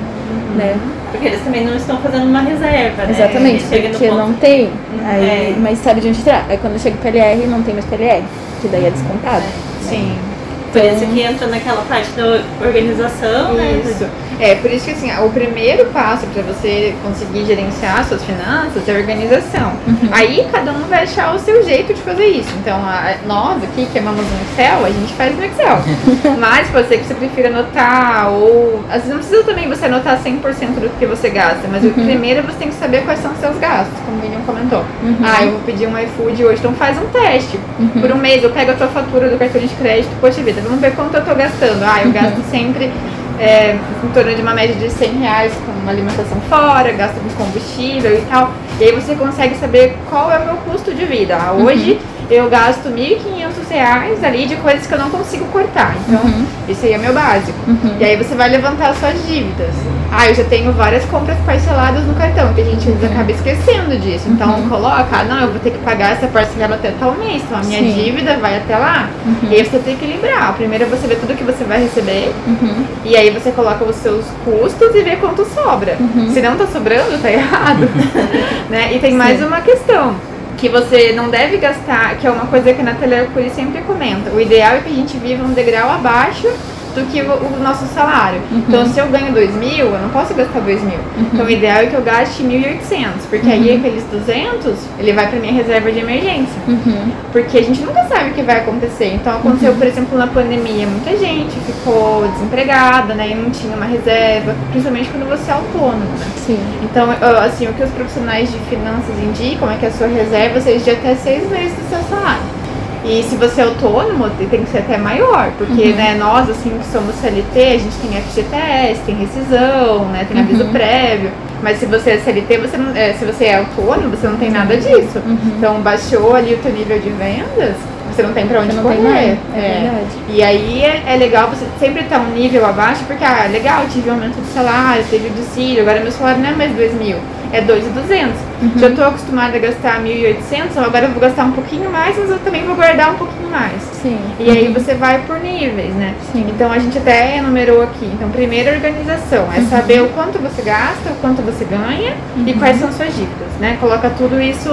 né? 0.55 0.77
Porque 1.11 1.27
eles 1.27 1.41
também 1.43 1.65
não 1.65 1.75
estão 1.75 1.97
fazendo 1.97 2.25
uma 2.25 2.41
reserva, 2.41 3.03
né? 3.03 3.11
Exatamente, 3.11 3.63
porque 3.65 3.89
ponto- 3.89 4.15
não 4.15 4.33
tem, 4.33 4.69
aí, 5.05 5.23
É. 5.23 5.55
mas 5.59 5.79
sabe 5.79 6.01
de 6.01 6.09
onde 6.09 6.21
tirar. 6.21 6.45
Aí 6.49 6.57
quando 6.57 6.79
chega 6.79 6.95
o 6.95 6.99
PLR, 6.99 7.47
não 7.47 7.63
tem 7.63 7.73
mais 7.73 7.85
PLR, 7.85 8.23
que 8.61 8.67
daí 8.67 8.85
é 8.85 8.91
descontado. 8.91 9.43
Sim. 9.81 10.15
Por 10.15 10.28
isso 10.77 11.05
que 11.13 11.21
entra 11.21 11.47
naquela 11.47 11.81
parte 11.83 12.09
da 12.11 12.41
organização, 12.65 13.53
né? 13.53 13.81
Isso. 13.83 14.05
É, 14.41 14.55
por 14.55 14.71
isso 14.71 14.85
que 14.85 14.91
assim, 14.91 15.11
o 15.21 15.29
primeiro 15.31 15.85
passo 15.87 16.25
para 16.27 16.41
você 16.43 16.93
conseguir 17.03 17.45
gerenciar 17.45 18.05
suas 18.05 18.23
finanças 18.23 18.87
é 18.87 18.95
a 18.95 18.97
organização. 18.97 19.73
Aí 20.13 20.47
cada 20.49 20.71
um 20.71 20.79
vai 20.89 21.03
achar 21.03 21.35
o 21.35 21.39
seu 21.39 21.61
jeito 21.65 21.93
de 21.93 21.99
fazer 22.01 22.25
isso. 22.27 22.47
Então, 22.61 22.77
a- 22.77 23.15
nós 23.27 23.61
aqui 23.63 23.85
que 23.91 23.99
amamos 23.99 24.21
no 24.25 24.41
Excel, 24.53 24.85
a 24.85 24.89
gente 24.89 25.11
faz 25.13 25.35
no 25.35 25.43
Excel. 25.43 25.79
Mas 26.39 26.69
pode 26.69 26.87
ser 26.87 26.99
que 26.99 27.05
você 27.05 27.15
prefira 27.15 27.49
anotar, 27.49 28.31
ou 28.31 28.81
às 28.87 29.01
vezes 29.03 29.09
não 29.09 29.17
precisa 29.17 29.43
também 29.43 29.67
você 29.67 29.85
anotar 29.87 30.17
100% 30.23 30.79
do 30.79 30.89
que 30.97 31.05
você 31.05 31.29
gasta, 31.29 31.67
mas 31.69 31.83
o 31.83 31.89
primeiro 31.89 32.41
você 32.43 32.57
tem 32.59 32.69
que 32.69 32.75
saber 32.75 33.03
quais 33.03 33.19
são 33.19 33.31
os 33.31 33.39
seus 33.39 33.57
gastos, 33.57 33.97
como 34.05 34.19
o 34.19 34.21
William 34.21 34.41
comentou. 34.45 34.83
Ah, 35.23 35.43
eu 35.43 35.51
vou 35.51 35.59
pedir 35.61 35.87
um 35.87 35.97
iFood 35.99 36.45
hoje, 36.45 36.59
então 36.59 36.73
faz 36.73 36.97
um 36.97 37.05
teste. 37.07 37.59
Por 37.99 38.11
um 38.11 38.17
mês 38.17 38.41
eu 38.43 38.49
pego 38.51 38.71
a 38.71 38.73
tua 38.75 38.87
fatura 38.87 39.27
do 39.29 39.37
cartão 39.37 39.59
de 39.61 39.67
crédito, 39.75 40.09
poxa 40.21 40.41
vida, 40.41 40.58
vamos 40.61 40.79
ver 40.79 40.95
quanto 40.95 41.15
eu 41.15 41.25
tô 41.25 41.35
gastando. 41.35 41.83
Ah, 41.83 42.01
eu 42.03 42.11
gasto 42.11 42.41
sempre 42.49 42.91
é, 43.39 43.77
em 44.03 44.07
torno 44.13 44.35
de 44.35 44.41
uma 44.41 44.53
média 44.53 44.75
de 44.75 44.89
100 44.89 45.17
reais 45.17 45.53
com 45.65 45.89
alimentação 45.89 46.39
fora, 46.49 46.91
gasto 46.91 47.15
com 47.15 47.45
combustível 47.45 48.17
e 48.17 48.21
tal. 48.29 48.51
E 48.79 48.83
aí 48.83 48.91
você 48.91 49.15
consegue 49.15 49.55
saber 49.55 49.97
qual 50.09 50.31
é 50.31 50.37
o 50.37 50.45
meu 50.45 50.55
custo 50.57 50.93
de 50.93 51.05
vida. 51.05 51.37
Ah, 51.37 51.53
hoje 51.53 51.99
eu 52.29 52.49
gasto 52.49 52.89
R$ 52.89 53.19
1.500 53.25 53.48
reais 53.69 54.23
ali 54.23 54.45
de 54.47 54.55
coisas 54.57 54.85
que 54.87 54.93
eu 54.93 54.99
não 54.99 55.09
consigo 55.09 55.45
cortar. 55.45 55.95
Então, 56.07 56.21
isso 56.67 56.85
aí 56.85 56.93
é 56.93 56.97
meu 56.97 57.13
básico. 57.13 57.57
E 57.99 58.03
aí 58.03 58.15
você 58.15 58.35
vai 58.35 58.49
levantar 58.49 58.89
as 58.89 58.97
suas 58.99 59.13
dívidas. 59.27 59.69
Ah, 60.11 60.27
eu 60.27 60.33
já 60.33 60.43
tenho 60.43 60.71
várias 60.73 61.05
compras 61.05 61.37
parceladas 61.45 62.03
no 62.05 62.15
cartão, 62.15 62.51
que 62.53 62.61
a 62.61 62.63
gente 62.63 62.85
vezes 62.85 63.03
acaba 63.03 63.31
esquecendo 63.31 63.97
disso. 63.99 64.25
Então 64.27 64.63
coloca, 64.67 65.05
ah, 65.11 65.23
não, 65.23 65.39
eu 65.41 65.51
vou 65.51 65.59
ter 65.59 65.69
que 65.71 65.77
pagar 65.79 66.13
essa 66.13 66.27
parcela 66.27 66.75
até 66.75 66.91
tal 66.99 67.13
mês, 67.13 67.43
então 67.43 67.59
a 67.59 67.63
minha 67.63 67.79
Sim. 67.79 67.93
dívida 67.93 68.37
vai 68.37 68.57
até 68.57 68.75
lá. 68.75 69.07
E 69.43 69.55
aí 69.55 69.63
você 69.63 69.77
tem 69.79 69.95
que 69.95 70.05
equilibrar. 70.05 70.53
Primeiro 70.53 70.87
você 70.87 71.07
vê 71.07 71.15
tudo 71.15 71.35
que 71.35 71.43
você 71.43 71.63
vai 71.63 71.81
receber, 71.83 72.33
Uhum. 72.47 72.83
e 73.05 73.15
aí 73.15 73.29
você 73.29 73.51
coloca 73.51 73.83
os 73.85 73.95
seus 73.97 74.25
custos 74.43 74.95
e 74.95 75.01
vê 75.01 75.15
quanto 75.17 75.45
sobra. 75.45 75.95
Se 76.33 76.41
não 76.41 76.55
tá 76.55 76.65
sobrando, 76.67 77.21
tá 77.21 77.29
errado. 77.31 77.87
né? 78.69 78.93
E 78.95 78.99
tem 78.99 79.13
mais 79.13 79.41
uma 79.41 79.61
questão. 79.61 80.15
Que 80.59 80.67
você 80.67 81.13
não 81.13 81.29
deve 81.29 81.57
gastar, 81.57 82.17
que 82.17 82.27
é 82.27 82.29
uma 82.29 82.47
coisa 82.47 82.73
que 82.73 82.81
a 82.81 82.83
Natália 82.83 83.21
Arcuri 83.21 83.49
sempre 83.49 83.81
comenta. 83.81 84.29
O 84.31 84.41
ideal 84.41 84.75
é 84.75 84.81
que 84.81 84.89
a 84.89 84.93
gente 84.93 85.17
viva 85.17 85.43
um 85.43 85.53
degrau 85.53 85.89
abaixo 85.89 86.47
do 86.95 87.09
que 87.11 87.21
o, 87.21 87.57
o 87.57 87.63
nosso 87.63 87.85
salário. 87.93 88.41
Então, 88.51 88.85
se 88.87 88.99
eu 88.99 89.07
ganho 89.07 89.33
2 89.33 89.55
mil, 89.55 89.87
eu 89.87 89.99
não 89.99 90.09
posso 90.09 90.33
gastar 90.33 90.59
2 90.59 90.83
mil. 90.83 90.99
Então, 91.17 91.45
o 91.45 91.49
ideal 91.49 91.79
é 91.79 91.87
que 91.87 91.95
eu 91.95 92.01
gaste 92.01 92.43
1.800, 92.43 93.27
porque 93.29 93.49
aí 93.49 93.75
aqueles 93.75 94.03
200, 94.05 94.75
ele 94.99 95.13
vai 95.13 95.27
para 95.27 95.39
minha 95.39 95.53
reserva 95.53 95.91
de 95.91 95.99
emergência. 95.99 96.61
Uhum. 96.67 97.11
Porque 97.31 97.57
a 97.57 97.63
gente 97.63 97.81
nunca 97.81 98.03
sabe 98.05 98.31
o 98.31 98.33
que 98.33 98.41
vai 98.41 98.57
acontecer. 98.57 99.13
Então 99.13 99.37
aconteceu, 99.37 99.73
por 99.73 99.87
exemplo, 99.87 100.17
na 100.17 100.27
pandemia, 100.27 100.87
muita 100.87 101.15
gente 101.17 101.55
ficou 101.59 102.27
desempregada, 102.33 103.13
né? 103.13 103.29
E 103.31 103.35
não 103.35 103.49
tinha 103.49 103.75
uma 103.75 103.85
reserva, 103.85 104.55
principalmente 104.71 105.09
quando 105.09 105.27
você 105.29 105.49
é 105.51 105.53
autônomo, 105.53 106.11
né? 106.19 106.25
Sim. 106.37 106.59
Então, 106.83 107.09
assim, 107.43 107.67
o 107.67 107.73
que 107.73 107.83
os 107.83 107.91
profissionais 107.91 108.51
de 108.51 108.57
finanças 108.69 109.17
indicam 109.23 109.69
é 109.71 109.75
que 109.77 109.85
a 109.85 109.91
sua 109.91 110.07
reserva 110.07 110.59
seja 110.59 110.83
de 110.83 110.91
até 110.91 111.15
seis 111.15 111.49
meses 111.49 111.73
do 111.73 111.89
seu 111.89 112.01
salário. 112.09 112.58
E 113.03 113.23
se 113.23 113.35
você 113.35 113.61
é 113.61 113.63
autônomo, 113.63 114.29
tem 114.49 114.63
que 114.63 114.69
ser 114.69 114.79
até 114.79 114.97
maior, 114.97 115.51
porque 115.57 115.93
né, 115.93 116.15
nós, 116.19 116.49
assim, 116.49 116.69
que 116.77 116.85
somos 116.91 117.15
CLT, 117.15 117.59
a 117.59 117.77
gente 117.77 117.95
tem 117.97 118.21
FGTS, 118.21 119.01
tem 119.05 119.15
rescisão, 119.15 120.05
né, 120.09 120.25
tem 120.29 120.39
aviso 120.41 120.65
prévio. 120.65 121.31
Mas 121.61 121.77
se 121.79 121.85
você 121.85 122.11
é 122.11 122.17
CLT, 122.17 122.57
você 122.57 122.77
não, 122.77 122.95
é, 122.95 123.13
se 123.13 123.25
você 123.25 123.45
é 123.45 123.57
autônomo, 123.57 124.15
você 124.15 124.27
não 124.27 124.37
tem 124.37 124.49
nada 124.49 124.75
disso. 124.75 125.21
Então, 125.57 125.81
baixou 125.81 126.35
ali 126.35 126.53
o 126.53 126.57
teu 126.57 126.71
nível 126.71 126.99
de 126.99 127.09
vendas, 127.09 127.75
você 128.13 128.23
não 128.23 128.33
tem 128.33 128.47
pra 128.47 128.61
onde 128.61 128.75
não 128.75 128.83
tem 128.83 128.97
correr. 128.97 129.09
nada, 129.09 129.37
é 129.55 129.81
verdade. 129.81 130.17
E 130.29 130.43
aí 130.43 130.83
é, 130.83 131.03
é 131.07 131.17
legal 131.17 131.49
você 131.49 131.65
sempre 131.79 132.03
estar 132.03 132.19
um 132.19 132.31
nível 132.31 132.65
abaixo, 132.65 133.03
porque, 133.05 133.23
ah, 133.23 133.47
legal, 133.51 133.85
tive 133.89 134.09
um 134.09 134.13
aumento 134.13 134.41
de 134.41 134.47
salário, 134.47 135.03
teve 135.09 135.27
o 135.27 135.31
dissídio, 135.31 135.81
agora 135.81 135.99
meu 136.01 136.11
salário 136.11 136.41
não 136.41 136.49
é 136.49 136.53
mais 136.53 136.71
2 136.73 136.93
mil, 136.95 137.17
é 137.51 137.61
2.200. 137.61 138.49
Uhum. 138.61 138.71
Já 138.75 138.89
estou 138.89 139.05
acostumada 139.05 139.55
a 139.55 139.59
gastar 139.59 140.01
1.800, 140.01 140.77
agora 140.77 141.05
eu 141.05 141.11
vou 141.11 141.21
gastar 141.21 141.45
um 141.45 141.51
pouquinho 141.51 141.89
mais, 141.89 142.17
mas 142.17 142.29
eu 142.29 142.39
também 142.39 142.65
vou 142.65 142.75
guardar 142.75 143.11
um 143.11 143.15
pouquinho 143.15 143.49
mais. 143.49 143.81
Sim. 144.01 144.19
E 144.39 144.49
aí 144.49 144.67
você 144.73 144.93
vai 144.93 145.19
por 145.25 145.39
níveis, 145.39 145.93
né? 145.95 146.13
Sim. 146.31 146.45
Então 146.49 146.71
a 146.71 146.79
gente 146.79 146.97
até 146.97 147.37
enumerou 147.37 147.81
aqui. 147.83 148.05
Então, 148.05 148.29
primeiro 148.29 148.69
organização, 148.71 149.47
é 149.55 149.61
saber 149.61 150.01
o 150.01 150.09
quanto 150.09 150.39
você 150.39 150.61
gasta, 150.61 151.09
o 151.09 151.15
quanto 151.21 151.41
você 151.41 151.65
ganha 151.65 152.13
e 152.45 152.53
quais 152.53 152.79
são 152.79 152.91
suas 152.91 153.13
dívidas, 153.13 153.49
né? 153.59 153.77
Coloca 153.79 154.09
tudo 154.09 154.41
isso 154.41 154.69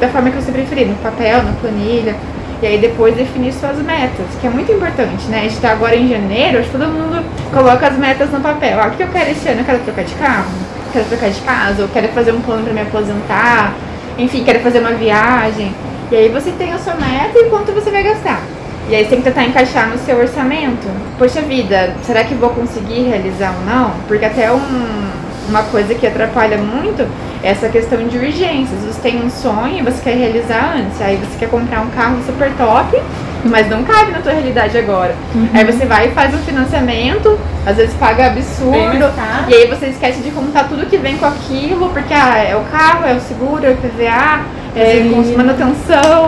da 0.00 0.08
forma 0.08 0.30
que 0.30 0.36
você 0.36 0.52
preferir, 0.52 0.86
no 0.86 0.94
papel, 0.96 1.42
na 1.42 1.52
planilha. 1.52 2.14
E 2.62 2.66
aí 2.66 2.78
depois 2.78 3.14
definir 3.14 3.52
suas 3.52 3.76
metas, 3.78 4.26
que 4.40 4.46
é 4.46 4.50
muito 4.50 4.72
importante, 4.72 5.26
né? 5.26 5.40
A 5.40 5.42
gente 5.42 5.60
tá 5.60 5.72
agora 5.72 5.94
em 5.94 6.08
janeiro, 6.08 6.58
acho 6.58 6.70
que 6.70 6.78
todo 6.78 6.88
mundo 6.88 7.22
coloca 7.52 7.86
as 7.86 7.98
metas 7.98 8.30
no 8.30 8.40
papel. 8.40 8.80
Ah, 8.80 8.88
o 8.88 8.90
que 8.92 9.02
eu 9.02 9.08
quero 9.08 9.30
esse 9.30 9.46
ano? 9.48 9.60
Eu 9.60 9.64
quero 9.64 9.78
trocar 9.80 10.04
de 10.04 10.14
carro? 10.14 10.50
Quero 10.92 11.04
trocar 11.04 11.30
de 11.30 11.40
casa? 11.42 11.82
Ou 11.82 11.88
quero 11.88 12.08
fazer 12.08 12.32
um 12.32 12.40
plano 12.40 12.64
para 12.64 12.72
me 12.72 12.80
aposentar? 12.80 13.74
Enfim, 14.16 14.42
quero 14.42 14.60
fazer 14.60 14.78
uma 14.78 14.92
viagem. 14.92 15.74
E 16.10 16.16
aí 16.16 16.28
você 16.30 16.50
tem 16.52 16.72
a 16.72 16.78
sua 16.78 16.94
meta 16.94 17.38
e 17.38 17.50
quanto 17.50 17.72
você 17.72 17.90
vai 17.90 18.02
gastar. 18.02 18.40
E 18.88 18.94
aí 18.94 19.04
você 19.04 19.10
tem 19.10 19.18
que 19.18 19.24
tentar 19.24 19.44
encaixar 19.44 19.88
no 19.88 19.98
seu 19.98 20.16
orçamento. 20.16 20.86
Poxa 21.18 21.42
vida, 21.42 21.94
será 22.04 22.24
que 22.24 22.34
vou 22.34 22.50
conseguir 22.50 23.02
realizar 23.02 23.52
ou 23.58 23.66
não? 23.66 23.90
Porque 24.06 24.24
até 24.24 24.50
um, 24.50 25.10
uma 25.48 25.62
coisa 25.64 25.94
que 25.94 26.06
atrapalha 26.06 26.58
muito 26.58 27.06
é 27.42 27.50
essa 27.50 27.68
questão 27.68 28.06
de 28.06 28.16
urgências. 28.16 28.80
Você 28.84 29.00
tem 29.00 29.22
um 29.22 29.30
sonho 29.30 29.78
e 29.78 29.82
você 29.82 30.02
quer 30.02 30.16
realizar 30.16 30.76
antes. 30.76 31.00
Aí 31.00 31.16
você 31.16 31.38
quer 31.38 31.48
comprar 31.48 31.80
um 31.80 31.90
carro 31.90 32.16
super 32.26 32.50
top, 32.52 33.00
mas 33.44 33.68
não 33.68 33.84
cabe 33.84 34.10
na 34.10 34.20
tua 34.20 34.32
realidade 34.32 34.76
agora. 34.76 35.14
Aí 35.54 35.64
você 35.64 35.86
vai 35.86 36.08
e 36.08 36.10
faz 36.10 36.34
um 36.34 36.38
financiamento, 36.38 37.38
às 37.64 37.76
vezes 37.76 37.94
paga 37.94 38.26
absurdo. 38.26 39.12
E 39.48 39.54
aí 39.54 39.66
você 39.68 39.86
esquece 39.86 40.20
de 40.20 40.30
contar 40.30 40.64
tudo 40.64 40.86
que 40.86 40.96
vem 40.96 41.16
com 41.16 41.26
aquilo, 41.26 41.90
porque 41.90 42.12
ah, 42.12 42.38
é 42.38 42.56
o 42.56 42.62
carro, 42.64 43.06
é 43.06 43.14
o 43.14 43.20
seguro, 43.20 43.64
é 43.64 43.70
o 43.70 43.76
PVA, 43.76 44.40
é 44.74 44.98
Gasolina. 44.98 45.44
manutenção. 45.44 46.26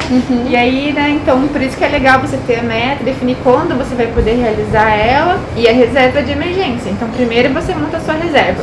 E 0.48 0.56
aí, 0.56 0.92
né, 0.92 1.10
então 1.10 1.46
por 1.48 1.60
isso 1.60 1.76
que 1.76 1.84
é 1.84 1.88
legal 1.88 2.20
você 2.20 2.38
ter 2.46 2.60
a 2.60 2.62
meta, 2.62 3.04
definir 3.04 3.36
quando 3.42 3.76
você 3.76 3.94
vai 3.94 4.06
poder 4.06 4.36
realizar 4.36 4.90
ela 4.90 5.38
e 5.56 5.68
a 5.68 5.72
reserva 5.72 6.22
de 6.22 6.32
emergência. 6.32 6.90
Então 6.90 7.08
primeiro 7.08 7.52
você 7.52 7.74
monta 7.74 7.96
a 7.96 8.00
sua 8.00 8.14
reserva. 8.14 8.62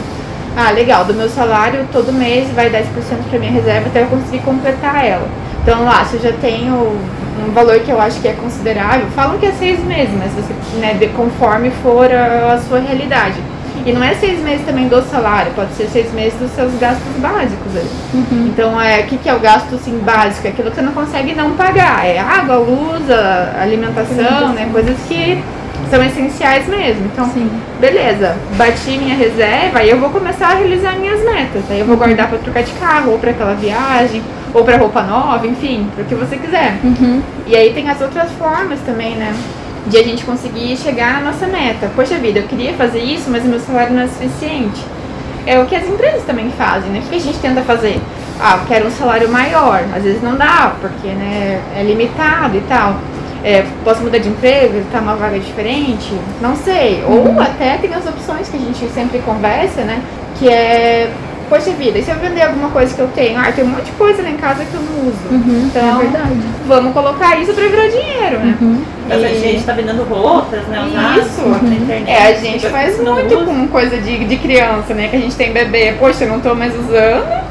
Ah, 0.57 0.71
legal, 0.71 1.03
do 1.05 1.13
meu 1.13 1.29
salário 1.29 1.85
todo 1.91 2.13
mês 2.13 2.49
vai 2.51 2.69
10% 2.69 2.85
para 3.29 3.39
minha 3.39 3.51
reserva 3.51 3.87
até 3.87 4.01
eu 4.03 4.07
conseguir 4.07 4.39
completar 4.39 5.05
ela. 5.05 5.27
Então 5.61 5.83
lá, 5.83 6.05
se 6.05 6.15
eu 6.15 6.21
já 6.21 6.31
tenho 6.33 6.97
um 7.45 7.51
valor 7.53 7.79
que 7.79 7.91
eu 7.91 7.99
acho 7.99 8.21
que 8.21 8.27
é 8.27 8.33
considerável, 8.33 9.07
falam 9.15 9.37
que 9.37 9.45
é 9.47 9.51
seis 9.51 9.79
meses, 9.83 10.13
mas 10.17 10.31
você, 10.31 10.53
né, 10.79 10.93
de, 10.93 11.07
conforme 11.07 11.71
for 11.83 12.09
a, 12.11 12.53
a 12.53 12.59
sua 12.59 12.79
realidade. 12.79 13.35
E 13.85 13.91
não 13.91 14.01
é 14.03 14.15
seis 14.15 14.39
meses 14.39 14.65
também 14.65 14.87
do 14.87 14.99
salário, 15.03 15.51
pode 15.53 15.73
ser 15.73 15.87
seis 15.87 16.11
meses 16.13 16.33
dos 16.39 16.49
seus 16.51 16.73
gastos 16.79 17.11
básicos 17.17 17.75
ali. 17.75 17.89
Então, 18.47 18.81
é, 18.81 19.01
o 19.01 19.03
que, 19.03 19.17
que 19.17 19.29
é 19.29 19.33
o 19.35 19.39
gasto 19.39 19.75
assim, 19.75 19.99
básico? 19.99 20.47
É 20.47 20.49
aquilo 20.51 20.69
que 20.71 20.75
você 20.77 20.81
não 20.81 20.93
consegue 20.93 21.35
não 21.35 21.51
pagar. 21.51 22.03
É 22.05 22.17
água, 22.17 22.55
luz, 22.55 23.11
a- 23.11 23.61
alimentação, 23.61 24.53
né? 24.53 24.69
Coisas 24.71 24.97
que 25.07 25.43
são 25.95 26.03
essenciais 26.03 26.67
mesmo. 26.67 27.05
Então, 27.05 27.25
Sim. 27.29 27.49
beleza, 27.79 28.35
bati 28.57 28.97
minha 28.97 29.15
reserva, 29.15 29.79
aí 29.79 29.89
eu 29.89 29.99
vou 29.99 30.09
começar 30.09 30.47
a 30.49 30.55
realizar 30.55 30.97
minhas 30.97 31.23
metas. 31.23 31.63
Aí 31.69 31.79
eu 31.79 31.85
vou 31.85 31.95
guardar 31.95 32.27
para 32.27 32.37
trocar 32.39 32.63
de 32.63 32.73
carro, 32.73 33.11
ou 33.11 33.19
para 33.19 33.31
aquela 33.31 33.53
viagem, 33.53 34.21
ou 34.53 34.63
para 34.63 34.77
roupa 34.77 35.01
nova, 35.01 35.47
enfim, 35.47 35.89
para 35.95 36.03
o 36.03 36.07
que 36.07 36.15
você 36.15 36.37
quiser. 36.37 36.77
Uhum. 36.83 37.21
E 37.47 37.55
aí 37.55 37.73
tem 37.73 37.89
as 37.89 38.01
outras 38.01 38.29
formas 38.33 38.79
também, 38.81 39.15
né? 39.15 39.33
de 39.87 39.97
a 39.97 40.03
gente 40.03 40.25
conseguir 40.25 40.75
chegar 40.77 41.21
na 41.21 41.31
nossa 41.31 41.45
meta. 41.45 41.91
Poxa 41.95 42.15
vida, 42.15 42.39
eu 42.39 42.47
queria 42.47 42.73
fazer 42.73 43.01
isso, 43.01 43.29
mas 43.29 43.45
o 43.45 43.47
meu 43.47 43.59
salário 43.59 43.93
não 43.93 44.01
é 44.01 44.07
suficiente. 44.07 44.83
É 45.45 45.59
o 45.59 45.67
que 45.67 45.75
as 45.75 45.87
empresas 45.87 46.23
também 46.23 46.49
fazem, 46.57 46.89
né? 46.89 47.03
O 47.05 47.07
que 47.07 47.17
a 47.17 47.19
gente 47.19 47.37
tenta 47.37 47.61
fazer? 47.61 48.01
Ah, 48.39 48.57
eu 48.59 48.67
quero 48.67 48.87
um 48.87 48.91
salário 48.91 49.29
maior. 49.29 49.83
Às 49.95 50.01
vezes 50.01 50.23
não 50.23 50.35
dá, 50.35 50.73
porque 50.81 51.09
né, 51.09 51.61
é 51.77 51.83
limitado 51.83 52.57
e 52.57 52.61
tal. 52.61 52.95
É, 53.45 53.63
posso 53.83 54.01
mudar 54.01 54.17
de 54.17 54.27
emprego, 54.27 54.79
estar 54.79 55.01
numa 55.01 55.15
vaga 55.15 55.37
diferente? 55.37 56.11
Não 56.41 56.55
sei. 56.55 57.03
Ou 57.07 57.39
até 57.39 57.77
tem 57.77 57.93
as 57.93 58.05
opções 58.07 58.49
que 58.49 58.57
a 58.57 58.59
gente 58.59 58.87
sempre 58.89 59.19
conversa, 59.19 59.81
né? 59.83 60.01
Que 60.39 60.49
é 60.49 61.11
poxa 61.47 61.69
vida, 61.73 61.99
e 61.99 62.03
se 62.03 62.09
eu 62.09 62.15
vender 62.17 62.41
alguma 62.41 62.69
coisa 62.71 62.91
que 62.95 62.99
eu 62.99 63.07
tenho? 63.09 63.37
Ah, 63.39 63.51
tem 63.51 63.63
um 63.63 63.67
monte 63.67 63.83
de 63.85 63.91
coisa 63.91 64.23
lá 64.23 64.29
em 64.31 64.35
casa 64.35 64.65
que 64.65 64.73
eu 64.73 64.81
não 64.81 65.07
uso. 65.09 65.19
Uhum, 65.29 65.67
Então, 65.69 66.01
é 66.01 66.03
verdade. 66.03 66.39
vamos 66.65 66.91
colocar 66.91 67.39
isso 67.39 67.53
pra 67.53 67.67
virar 67.67 67.87
dinheiro, 67.87 68.39
né? 68.39 68.57
Uhum. 68.59 68.81
Mas 69.07 69.23
a 69.23 69.29
E- 69.29 69.39
gente 69.39 69.63
tá 69.63 69.73
vendendo 69.73 70.01
roupas, 70.09 70.61
né? 70.63 70.83
Isso. 71.19 71.41
na 71.47 71.75
internet. 71.75 72.09
É, 72.09 72.27
a 72.29 72.33
gente 72.33 72.67
faz 72.67 72.99
muito 72.99 73.35
usa. 73.35 73.45
com 73.45 73.67
coisa 73.67 73.95
de, 73.97 74.25
de 74.25 74.37
criança, 74.37 74.95
né? 74.95 75.07
Que 75.07 75.17
a 75.17 75.19
gente 75.19 75.35
tem 75.35 75.53
bebê, 75.53 75.93
poxa, 75.99 76.23
eu 76.23 76.31
não 76.31 76.39
tô 76.39 76.55
mais 76.55 76.73
usando. 76.73 77.44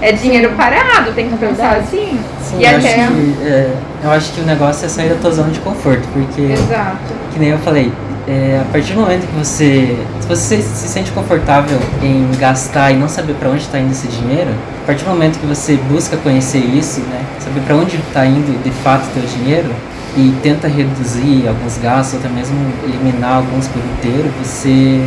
É 0.00 0.12
dinheiro 0.12 0.52
parado, 0.56 1.12
tem 1.12 1.28
que 1.28 1.36
pensar 1.36 1.74
verdade. 1.74 1.80
assim. 1.86 2.18
Sim, 2.42 2.58
e 2.58 2.64
eu, 2.64 2.76
até. 2.76 2.94
acho 2.94 3.12
que, 3.12 3.42
é, 3.42 3.70
eu 4.04 4.10
acho 4.10 4.32
que 4.32 4.40
o 4.40 4.44
negócio 4.44 4.86
é 4.86 4.88
sair 4.88 5.08
da 5.08 5.16
tua 5.16 5.30
zona 5.30 5.50
de 5.50 5.60
conforto, 5.60 6.06
porque, 6.12 6.52
Exato. 6.52 7.14
que 7.32 7.38
nem 7.38 7.50
eu 7.50 7.58
falei, 7.58 7.90
é, 8.28 8.60
a 8.60 8.72
partir 8.72 8.92
do 8.92 9.00
momento 9.00 9.26
que 9.26 9.34
você, 9.38 9.96
se 10.20 10.26
você 10.28 10.56
se 10.60 10.88
sente 10.88 11.10
confortável 11.12 11.78
em 12.02 12.28
gastar 12.38 12.90
e 12.90 12.96
não 12.96 13.08
saber 13.08 13.34
para 13.34 13.48
onde 13.48 13.62
está 13.62 13.78
indo 13.78 13.92
esse 13.92 14.08
dinheiro, 14.08 14.50
a 14.82 14.86
partir 14.86 15.04
do 15.04 15.10
momento 15.10 15.38
que 15.38 15.46
você 15.46 15.76
busca 15.88 16.16
conhecer 16.16 16.58
isso, 16.58 17.00
né, 17.00 17.24
saber 17.38 17.60
para 17.60 17.76
onde 17.76 17.96
está 17.96 18.26
indo 18.26 18.62
de 18.62 18.70
fato 18.82 19.04
o 19.06 19.10
teu 19.10 19.22
dinheiro 19.22 19.70
e 20.16 20.34
tenta 20.42 20.66
reduzir 20.66 21.46
alguns 21.46 21.78
gastos 21.78 22.14
ou 22.14 22.20
até 22.20 22.28
mesmo 22.28 22.56
eliminar 22.84 23.36
alguns 23.36 23.68
por 23.68 23.82
inteiro, 23.82 24.28
você 24.42 25.00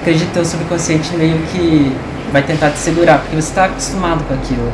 acredita 0.00 0.32
que 0.32 0.38
o 0.40 0.44
subconsciente 0.44 1.16
meio 1.16 1.38
que 1.52 1.92
vai 2.34 2.42
tentar 2.42 2.70
te 2.70 2.78
segurar, 2.78 3.20
porque 3.20 3.36
você 3.36 3.48
está 3.48 3.66
acostumado 3.66 4.24
com 4.24 4.34
aquilo. 4.34 4.72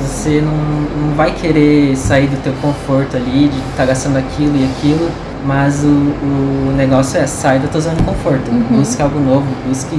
Você 0.00 0.40
não, 0.40 0.56
não 0.56 1.14
vai 1.14 1.30
querer 1.30 1.94
sair 1.94 2.26
do 2.26 2.42
teu 2.42 2.54
conforto 2.54 3.18
ali, 3.18 3.48
de 3.48 3.58
estar 3.70 3.84
gastando 3.84 4.16
aquilo 4.16 4.56
e 4.56 4.64
aquilo, 4.64 5.10
mas 5.44 5.84
o, 5.84 5.88
o 5.88 6.72
negócio 6.74 7.20
é 7.20 7.26
sair 7.26 7.58
da 7.58 7.68
tua 7.68 7.82
zona 7.82 7.96
de 7.96 8.02
conforto. 8.02 8.50
Busque 8.70 9.02
algo 9.02 9.20
novo, 9.20 9.46
busque. 9.68 9.94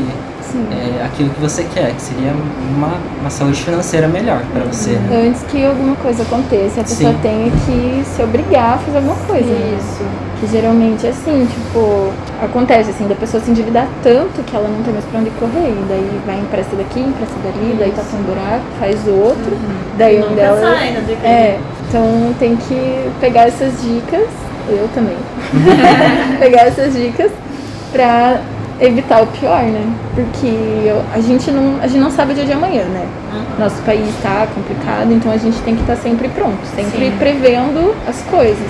É, 0.71 1.03
aquilo 1.05 1.29
que 1.29 1.39
você 1.41 1.63
quer, 1.73 1.93
que 1.93 2.01
seria 2.01 2.31
uma, 2.75 2.97
uma 3.21 3.29
saúde 3.29 3.61
financeira 3.61 4.07
melhor 4.07 4.41
para 4.51 4.63
você. 4.63 4.91
Né? 4.91 5.27
Antes 5.27 5.43
que 5.43 5.65
alguma 5.65 5.95
coisa 5.95 6.23
aconteça, 6.23 6.81
a 6.81 6.83
pessoa 6.83 7.11
Sim. 7.11 7.19
tenha 7.21 7.51
que 7.51 8.03
se 8.05 8.21
obrigar 8.21 8.75
a 8.75 8.77
fazer 8.77 8.97
alguma 8.97 9.15
coisa. 9.27 9.45
né? 9.45 9.77
Isso. 9.79 10.03
Que 10.39 10.47
geralmente 10.47 11.07
é 11.07 11.09
assim, 11.11 11.47
tipo, 11.49 12.11
acontece 12.43 12.89
assim, 12.89 13.07
da 13.07 13.15
pessoa 13.15 13.41
se 13.41 13.49
endividar 13.49 13.87
tanto 14.03 14.43
que 14.43 14.55
ela 14.55 14.67
não 14.67 14.83
tem 14.83 14.93
mais 14.93 15.05
pra 15.05 15.19
onde 15.19 15.29
correr. 15.31 15.69
E 15.69 15.85
daí 15.87 16.21
vai 16.25 16.39
empresta 16.39 16.75
daqui, 16.75 16.99
empresta 16.99 17.35
dali, 17.43 17.75
daí 17.79 17.91
tá 17.91 18.03
com 18.11 18.17
um 18.17 18.23
buraco, 18.23 18.65
faz 18.79 19.07
outro. 19.07 19.57
Daí 19.97 20.17
um 20.17 20.21
Nunca 20.21 20.35
dela. 20.35 20.59
sai, 20.61 20.91
né? 20.91 21.17
É, 21.23 21.59
então 21.87 22.33
tem 22.39 22.55
que 22.55 23.09
pegar 23.21 23.47
essas 23.47 23.71
dicas, 23.81 24.27
eu 24.67 24.89
também, 24.93 25.15
pegar 26.39 26.61
essas 26.63 26.93
dicas 26.93 27.31
pra 27.91 28.41
evitar 28.85 29.21
o 29.23 29.27
pior, 29.27 29.63
né? 29.63 29.85
Porque 30.13 30.47
eu- 30.85 31.01
a, 31.13 31.19
gente 31.21 31.49
não, 31.51 31.79
a 31.81 31.87
gente 31.87 31.99
não 32.01 32.11
sabe 32.11 32.33
o 32.33 32.35
dia 32.35 32.45
de 32.45 32.51
amanhã, 32.51 32.83
né? 32.85 33.05
Nosso 33.59 33.81
país 33.83 34.13
tá 34.21 34.47
complicado, 34.53 35.11
então 35.11 35.31
a 35.31 35.37
gente 35.37 35.57
tem 35.61 35.75
que 35.75 35.81
estar 35.81 35.95
sempre 35.95 36.27
pronto, 36.29 36.57
sempre 36.75 37.05
Sim. 37.07 37.13
prevendo 37.17 37.95
as 38.07 38.21
coisas. 38.23 38.67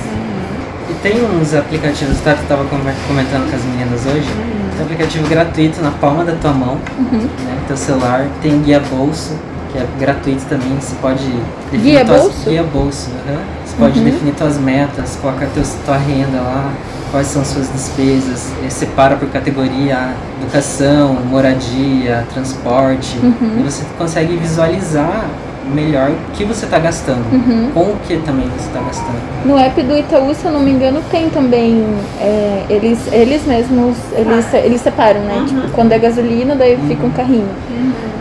E 0.89 0.93
tem 1.01 1.13
uns 1.23 1.53
aplicativos, 1.53 2.19
tá? 2.21 2.33
Que 2.33 2.45
tava 2.45 2.65
come- 2.65 2.93
comentando 3.07 3.49
com 3.49 3.55
as 3.55 3.63
meninas 3.63 4.05
hoje. 4.05 4.27
Tem 4.71 4.79
um 4.81 4.83
aplicativo 4.83 5.27
gratuito 5.29 5.81
na 5.81 5.91
palma 5.91 6.23
da 6.25 6.33
tua 6.33 6.51
mão, 6.51 6.77
Uhum. 6.97 7.19
né? 7.45 7.57
Teu 7.67 7.77
celular. 7.77 8.27
Tem 8.41 8.59
guia 8.61 8.81
bolso, 8.91 9.33
que 9.71 9.77
é 9.77 9.85
gratuito 9.99 10.43
também. 10.45 10.75
Você 10.79 10.95
pode 11.01 11.23
Guia 11.71 12.03
bolso? 12.03 12.49
Guia 12.49 12.63
bolso, 12.63 13.09
aham. 13.27 13.39
Você 13.73 13.79
pode 13.79 13.99
Uhum. 13.99 14.05
definir 14.05 14.33
tuas 14.35 14.57
metas, 14.59 15.17
colocar 15.19 15.47
teus, 15.47 15.73
tua 15.83 15.97
renda 15.97 16.39
lá, 16.41 16.71
quais 17.11 17.25
são 17.27 17.43
suas 17.43 17.71
despesas, 17.71 18.51
eh, 18.63 18.69
separa 18.69 19.15
por 19.15 19.27
categoria 19.29 19.97
ah, 19.97 20.13
educação, 20.41 21.15
moradia, 21.27 22.23
transporte. 22.31 23.17
Uhum. 23.23 23.57
E 23.59 23.63
você 23.63 23.83
consegue 23.97 24.35
visualizar 24.37 25.25
melhor 25.73 26.11
o 26.11 26.31
que 26.33 26.43
você 26.43 26.65
está 26.65 26.77
gastando, 26.77 27.23
Uhum. 27.33 27.71
com 27.73 27.79
o 27.81 27.95
que 28.07 28.17
também 28.17 28.45
você 28.49 28.67
está 28.67 28.79
gastando. 28.79 29.17
No 29.45 29.57
app 29.57 29.81
do 29.81 29.97
Itaú, 29.97 30.35
se 30.35 30.45
eu 30.45 30.51
não 30.51 30.59
me 30.59 30.69
engano, 30.71 31.01
tem 31.09 31.29
também. 31.29 31.83
é, 32.21 32.65
eles, 32.69 32.99
eles 33.11 33.43
mesmos, 33.47 33.97
eles, 34.13 34.53
eles 34.53 34.81
separam, 34.81 35.21
né? 35.21 35.37
Uhum. 35.39 35.45
Tipo, 35.45 35.69
quando 35.71 35.93
é 35.93 35.97
gasolina, 35.99 36.55
daí 36.55 36.77
fica 36.87 37.05
um 37.05 37.09
carrinho. 37.11 37.49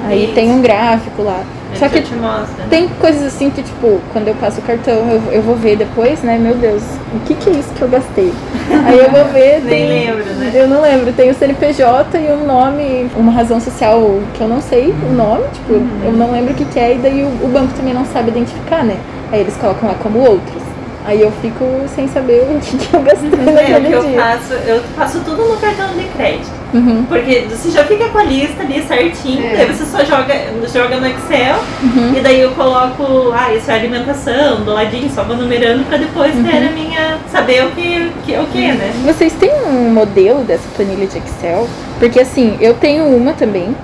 Aí 0.07 0.25
Isso. 0.25 0.35
tem 0.35 0.51
um 0.51 0.63
gráfico 0.63 1.23
lá. 1.23 1.41
Ele 1.73 1.79
Só 1.79 1.89
que 1.89 2.03
te 2.03 2.15
mostra. 2.15 2.65
tem 2.69 2.87
coisas 3.01 3.23
assim 3.23 3.49
que, 3.51 3.63
tipo, 3.63 3.99
quando 4.13 4.29
eu 4.29 4.35
passo 4.35 4.61
o 4.61 4.63
cartão, 4.63 4.95
eu, 5.11 5.33
eu 5.33 5.43
vou 5.43 5.57
ver 5.57 5.77
depois, 5.77 6.23
né? 6.23 6.39
Meu 6.39 6.55
Deus, 6.55 6.83
o 7.15 7.21
que 7.21 7.35
que 7.35 7.49
é 7.51 7.53
isso 7.55 7.71
que 7.75 7.81
eu 7.83 7.89
gastei? 7.89 8.31
Aí 8.87 8.99
eu 8.99 9.11
vou 9.11 9.25
ver. 9.33 9.61
Nem 9.65 9.89
tem- 9.89 9.89
lembro, 9.89 10.25
né? 10.35 10.51
Eu 10.55 10.69
não 10.69 10.83
lembro, 10.83 11.13
tem 11.13 11.31
o 11.31 11.35
CNPJ 11.35 12.19
e 12.21 12.31
o 12.31 12.47
nome, 12.47 13.11
uma 13.17 13.33
razão 13.33 13.59
social 13.61 14.21
que 14.35 14.43
eu 14.43 14.49
não 14.49 14.61
sei 14.61 14.95
o 15.09 15.13
nome, 15.13 15.45
tipo, 15.53 15.73
eu 16.05 16.13
não 16.13 16.31
lembro 16.31 16.53
o 16.53 16.57
que, 16.57 16.65
que 16.67 16.79
é, 16.79 16.95
e 16.95 16.99
daí 16.99 17.23
o, 17.25 17.29
o 17.45 17.49
banco 17.49 17.73
também 17.75 17.95
não 17.95 18.05
sabe 18.05 18.29
identificar, 18.31 18.85
né? 18.85 18.97
Aí 19.33 19.41
eles 19.41 19.57
colocam 19.57 19.89
lá 19.89 19.95
como 20.03 20.19
outros. 20.19 20.63
Aí 21.05 21.21
eu 21.21 21.33
fico 21.43 21.65
sem 21.93 22.07
saber 22.07 22.43
o 22.49 22.61
que, 22.61 22.77
que 22.79 22.95
eu 22.95 23.03
gastei 23.03 23.29
É, 23.29 23.35
o 23.35 23.53
naquele 23.55 23.87
que 23.89 23.93
eu 23.93 24.03
dia. 24.05 24.21
faço, 24.23 24.53
eu 24.53 24.81
passo 24.97 25.21
tudo 25.21 25.43
no 25.49 25.57
cartão 25.57 25.89
de 25.97 26.05
crédito. 26.17 26.51
Uhum, 26.73 27.05
Porque 27.09 27.45
você 27.51 27.71
já 27.71 27.85
fica 27.85 28.09
com 28.09 28.19
a 28.19 28.23
lista 28.23 28.63
ali 28.63 28.81
certinho, 28.87 29.45
É. 29.45 29.57
daí 29.57 29.67
você 29.67 29.85
só 29.85 29.99
joga, 30.05 30.33
joga 30.73 30.97
no 31.01 31.07
Excel 31.09 31.57
uhum. 31.83 32.15
e 32.17 32.21
daí 32.21 32.41
eu 32.41 32.53
coloco, 32.53 33.33
ah, 33.35 33.53
isso 33.53 33.69
é 33.71 33.75
alimentação, 33.75 34.61
do 34.65 34.73
ladinho, 34.73 35.11
só 35.13 35.25
vou 35.25 35.37
numerando 35.37 35.83
pra 35.85 35.99
depois 35.99 36.35
Uhum. 36.37 36.45
ter 36.45 36.57
a 36.59 36.71
minha. 36.71 37.19
saber 37.33 37.65
o 37.67 37.71
que, 37.73 38.11
que, 38.25 38.39
o 38.39 38.47
que, 38.47 38.59
né? 38.73 38.93
Vocês 39.05 39.33
têm 39.33 39.51
um 39.67 39.91
modelo 39.93 40.45
dessa 40.45 40.69
planilha 40.77 41.07
de 41.09 41.19
Excel? 41.19 41.69
Porque 41.99 42.21
assim, 42.21 42.57
eu 42.61 42.75
tenho 42.75 43.05
uma 43.07 43.33
também, 43.33 43.75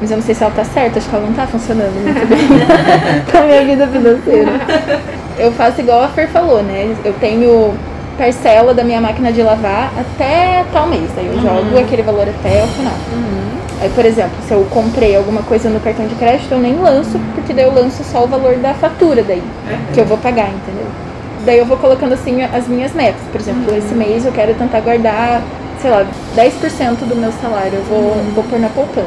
mas 0.00 0.10
eu 0.10 0.18
não 0.18 0.24
sei 0.24 0.34
se 0.34 0.42
ela 0.44 0.52
tá 0.54 0.62
certa, 0.62 0.98
acho 0.98 1.08
que 1.08 1.16
ela 1.16 1.24
não 1.26 1.32
tá 1.32 1.46
funcionando 1.46 1.94
muito 2.02 2.26
bem 2.26 2.46
pra 3.30 3.42
minha 3.46 3.64
vida 3.64 3.86
financeira. 3.88 4.52
Eu 5.38 5.52
faço 5.52 5.80
igual 5.80 6.02
a 6.02 6.08
Fer 6.08 6.28
falou, 6.28 6.62
né? 6.62 6.94
Eu 7.04 7.12
tenho 7.14 7.74
parcela 8.16 8.72
da 8.72 8.82
minha 8.82 9.00
máquina 9.00 9.30
de 9.30 9.42
lavar 9.42 9.92
até 9.98 10.64
tal 10.72 10.86
mês. 10.86 11.10
Aí 11.16 11.26
eu 11.26 11.34
jogo 11.40 11.78
aquele 11.78 12.02
valor 12.02 12.26
até 12.28 12.64
o 12.64 12.66
final. 12.68 12.94
Aí, 13.80 13.90
por 13.90 14.06
exemplo, 14.06 14.32
se 14.48 14.54
eu 14.54 14.66
comprei 14.70 15.14
alguma 15.14 15.42
coisa 15.42 15.68
no 15.68 15.78
cartão 15.80 16.06
de 16.06 16.14
crédito, 16.14 16.50
eu 16.50 16.58
nem 16.58 16.74
lanço, 16.76 17.20
porque 17.34 17.52
daí 17.52 17.66
eu 17.66 17.74
lanço 17.74 18.02
só 18.04 18.24
o 18.24 18.26
valor 18.26 18.56
da 18.56 18.72
fatura 18.72 19.22
daí, 19.22 19.42
que 19.92 20.00
eu 20.00 20.06
vou 20.06 20.16
pagar, 20.16 20.48
entendeu? 20.48 20.86
Daí 21.44 21.58
eu 21.58 21.66
vou 21.66 21.76
colocando 21.76 22.14
assim 22.14 22.42
as 22.42 22.66
minhas 22.66 22.94
metas. 22.94 23.20
Por 23.30 23.38
exemplo, 23.38 23.76
esse 23.76 23.94
mês 23.94 24.24
eu 24.24 24.32
quero 24.32 24.54
tentar 24.54 24.80
guardar, 24.80 25.42
sei 25.80 25.90
lá, 25.90 26.04
10% 26.36 26.96
do 27.08 27.16
meu 27.16 27.32
salário. 27.40 27.74
Eu 27.74 27.82
vou, 27.84 28.14
vou 28.34 28.44
pôr 28.44 28.58
na 28.58 28.68
poupança. 28.68 29.06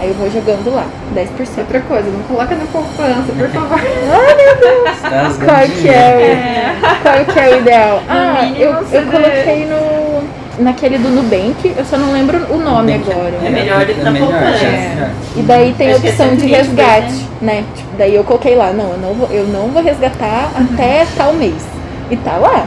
Aí 0.00 0.08
eu 0.08 0.14
vou 0.14 0.30
jogando 0.30 0.74
lá, 0.74 0.84
10%. 1.14 1.26
Outra 1.58 1.80
coisa, 1.80 2.10
não 2.10 2.22
coloca 2.24 2.54
na 2.54 2.66
poupança, 2.66 3.32
por 3.36 3.48
favor. 3.50 3.78
Você 3.80 5.00
tá 5.02 5.08
rasgando 5.08 5.44
Qual 5.44 5.68
que 5.68 5.88
é, 5.88 6.74
o- 6.76 7.02
qual 7.02 7.24
que 7.24 7.38
é 7.38 7.48
o 7.54 7.58
ideal? 7.60 8.02
Ah, 8.08 8.50
eu, 8.56 8.72
eu 8.72 9.06
coloquei 9.10 9.66
no 9.66 10.40
naquele 10.58 10.98
do 10.98 11.08
Nubank, 11.08 11.72
eu 11.74 11.84
só 11.86 11.96
não 11.96 12.12
lembro 12.12 12.36
o 12.52 12.58
nome 12.58 12.98
que- 12.98 13.10
agora. 13.10 13.32
É 13.42 13.48
melhor 13.48 13.86
do 13.86 13.94
que 13.94 14.00
na 14.02 14.10
melhor, 14.10 14.28
poupança. 14.30 14.64
É. 14.66 15.10
E 15.36 15.42
daí 15.42 15.74
tem 15.78 15.88
a 15.88 15.92
é 15.92 15.96
opção 15.96 16.34
de 16.36 16.46
120%, 16.46 16.50
resgate, 16.50 17.26
né? 17.40 17.64
Tipo, 17.74 17.88
daí 17.96 18.14
eu 18.14 18.22
coloquei 18.24 18.54
lá, 18.54 18.70
não, 18.72 18.90
eu 18.92 18.98
não 18.98 19.14
vou, 19.14 19.28
eu 19.30 19.44
não 19.46 19.68
vou 19.68 19.82
resgatar 19.82 20.50
até 20.54 21.06
tal 21.16 21.32
mês. 21.32 21.62
E 22.10 22.16
tá 22.16 22.32
lá. 22.36 22.66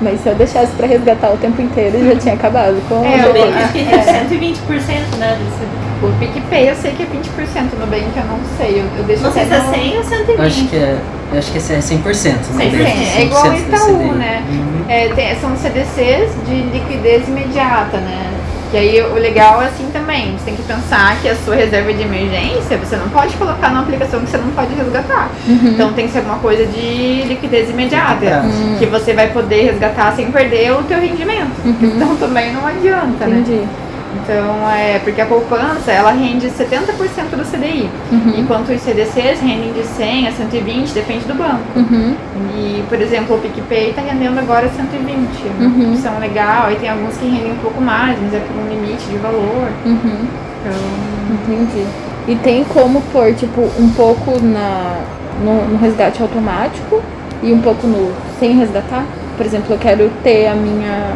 Mas 0.00 0.20
se 0.20 0.28
eu 0.28 0.34
deixasse 0.34 0.72
pra 0.76 0.86
resgatar 0.86 1.30
o 1.32 1.36
tempo 1.38 1.60
inteiro, 1.60 1.98
já 2.04 2.16
tinha 2.16 2.34
acabado 2.34 2.76
com 2.88 3.04
É, 3.04 3.20
Eu 3.20 3.26
eu- 3.26 3.32
bem 3.32 3.52
que 3.52 3.58
acho 3.58 3.72
que 3.72 3.84
tem 3.84 4.04
120%, 4.28 5.16
né? 5.18 5.36
Desse... 5.38 5.88
O 6.00 6.12
PicPay 6.20 6.70
eu 6.70 6.76
sei 6.76 6.92
que 6.92 7.02
é 7.02 7.06
20% 7.06 7.74
no 7.80 7.86
bem 7.88 8.04
que 8.14 8.18
eu 8.20 8.24
não 8.26 8.38
sei. 8.56 8.80
Eu, 8.80 8.98
eu 8.98 9.04
deixo 9.04 9.22
Não 9.24 9.32
sei 9.32 9.46
se 9.46 9.52
é 9.52 9.58
no- 9.58 9.70
100 9.74 9.96
ou 9.98 10.04
120. 10.04 10.38
Eu 10.38 10.44
acho 10.46 10.64
que 10.68 10.76
é, 10.76 10.98
eu 11.32 11.38
acho 11.40 11.50
que 11.50 11.58
esse 11.58 11.72
é 11.72 11.80
100%. 11.80 12.52
não 12.52 12.60
100%, 12.60 12.70
deve- 12.70 12.84
é 12.84 13.22
igual 13.24 13.42
o 13.42 13.50
100% 13.50 13.58
Itaú, 13.66 14.12
né? 14.14 14.44
Uhum. 14.48 14.84
É, 14.88 15.08
tem- 15.08 15.34
são 15.40 15.56
CDCs 15.56 16.30
de 16.46 16.54
liquidez 16.54 17.26
imediata, 17.26 17.96
né? 17.98 18.30
E 18.72 18.76
aí 18.76 19.02
o 19.02 19.14
legal 19.14 19.62
é 19.62 19.66
assim 19.66 19.88
também, 19.92 20.36
você 20.36 20.44
tem 20.46 20.56
que 20.56 20.62
pensar 20.62 21.18
que 21.20 21.28
a 21.28 21.34
sua 21.36 21.54
reserva 21.54 21.92
de 21.92 22.02
emergência 22.02 22.76
você 22.76 22.96
não 22.96 23.08
pode 23.08 23.34
colocar 23.36 23.70
numa 23.70 23.80
aplicação 23.80 24.20
que 24.20 24.28
você 24.28 24.36
não 24.36 24.50
pode 24.50 24.74
resgatar. 24.74 25.30
Uhum. 25.46 25.68
Então 25.68 25.92
tem 25.94 26.06
que 26.06 26.12
ser 26.12 26.18
alguma 26.18 26.38
coisa 26.38 26.66
de 26.66 27.22
liquidez 27.26 27.70
imediata, 27.70 28.16
Prazo. 28.18 28.78
que 28.78 28.86
você 28.86 29.14
vai 29.14 29.28
poder 29.28 29.62
resgatar 29.62 30.12
sem 30.14 30.30
perder 30.30 30.72
o 30.72 30.82
teu 30.82 31.00
rendimento. 31.00 31.56
Uhum. 31.64 31.92
Então 31.96 32.16
também 32.16 32.52
não 32.52 32.66
adianta, 32.66 33.26
né? 33.26 33.42
Então, 34.16 34.68
é 34.70 34.98
porque 35.00 35.20
a 35.20 35.26
poupança, 35.26 35.90
ela 35.92 36.10
rende 36.12 36.48
70% 36.48 37.36
do 37.36 37.44
CDI. 37.44 37.88
Uhum. 38.10 38.34
Enquanto 38.38 38.70
os 38.72 38.80
CDCs 38.80 39.40
rendem 39.40 39.72
de 39.72 39.84
100 39.84 40.28
a 40.28 40.32
120, 40.32 40.92
depende 40.92 41.24
do 41.26 41.34
banco. 41.34 41.60
Uhum. 41.76 42.14
E, 42.56 42.82
por 42.88 43.00
exemplo, 43.00 43.36
o 43.36 43.38
PicPay 43.38 43.90
está 43.90 44.02
rendendo 44.02 44.38
agora 44.38 44.68
120. 44.68 45.08
É 45.46 45.50
uma 45.58 45.68
Uhum. 45.68 45.92
opção 45.92 46.18
legal. 46.18 46.72
E 46.72 46.76
tem 46.76 46.88
alguns 46.88 47.16
que 47.16 47.26
rendem 47.26 47.52
um 47.52 47.58
pouco 47.58 47.80
mais, 47.80 48.18
mas 48.22 48.32
é 48.34 48.38
por 48.40 48.56
um 48.56 48.68
limite 48.68 49.04
de 49.06 49.16
valor. 49.18 49.68
Uhum. 49.84 50.26
Então, 50.60 51.28
Entendi. 51.30 51.84
E 52.26 52.34
tem 52.36 52.64
como 52.64 53.00
pôr, 53.12 53.34
tipo, 53.34 53.60
um 53.78 53.90
pouco 53.90 54.38
na, 54.42 54.96
no, 55.42 55.66
no 55.68 55.78
resgate 55.78 56.20
automático 56.22 57.02
e 57.42 57.52
um 57.52 57.60
pouco 57.60 57.86
no 57.86 58.12
sem 58.38 58.56
resgatar? 58.56 59.04
Por 59.36 59.46
exemplo, 59.46 59.74
eu 59.74 59.78
quero 59.78 60.10
ter 60.22 60.46
a 60.48 60.54
minha, 60.54 61.12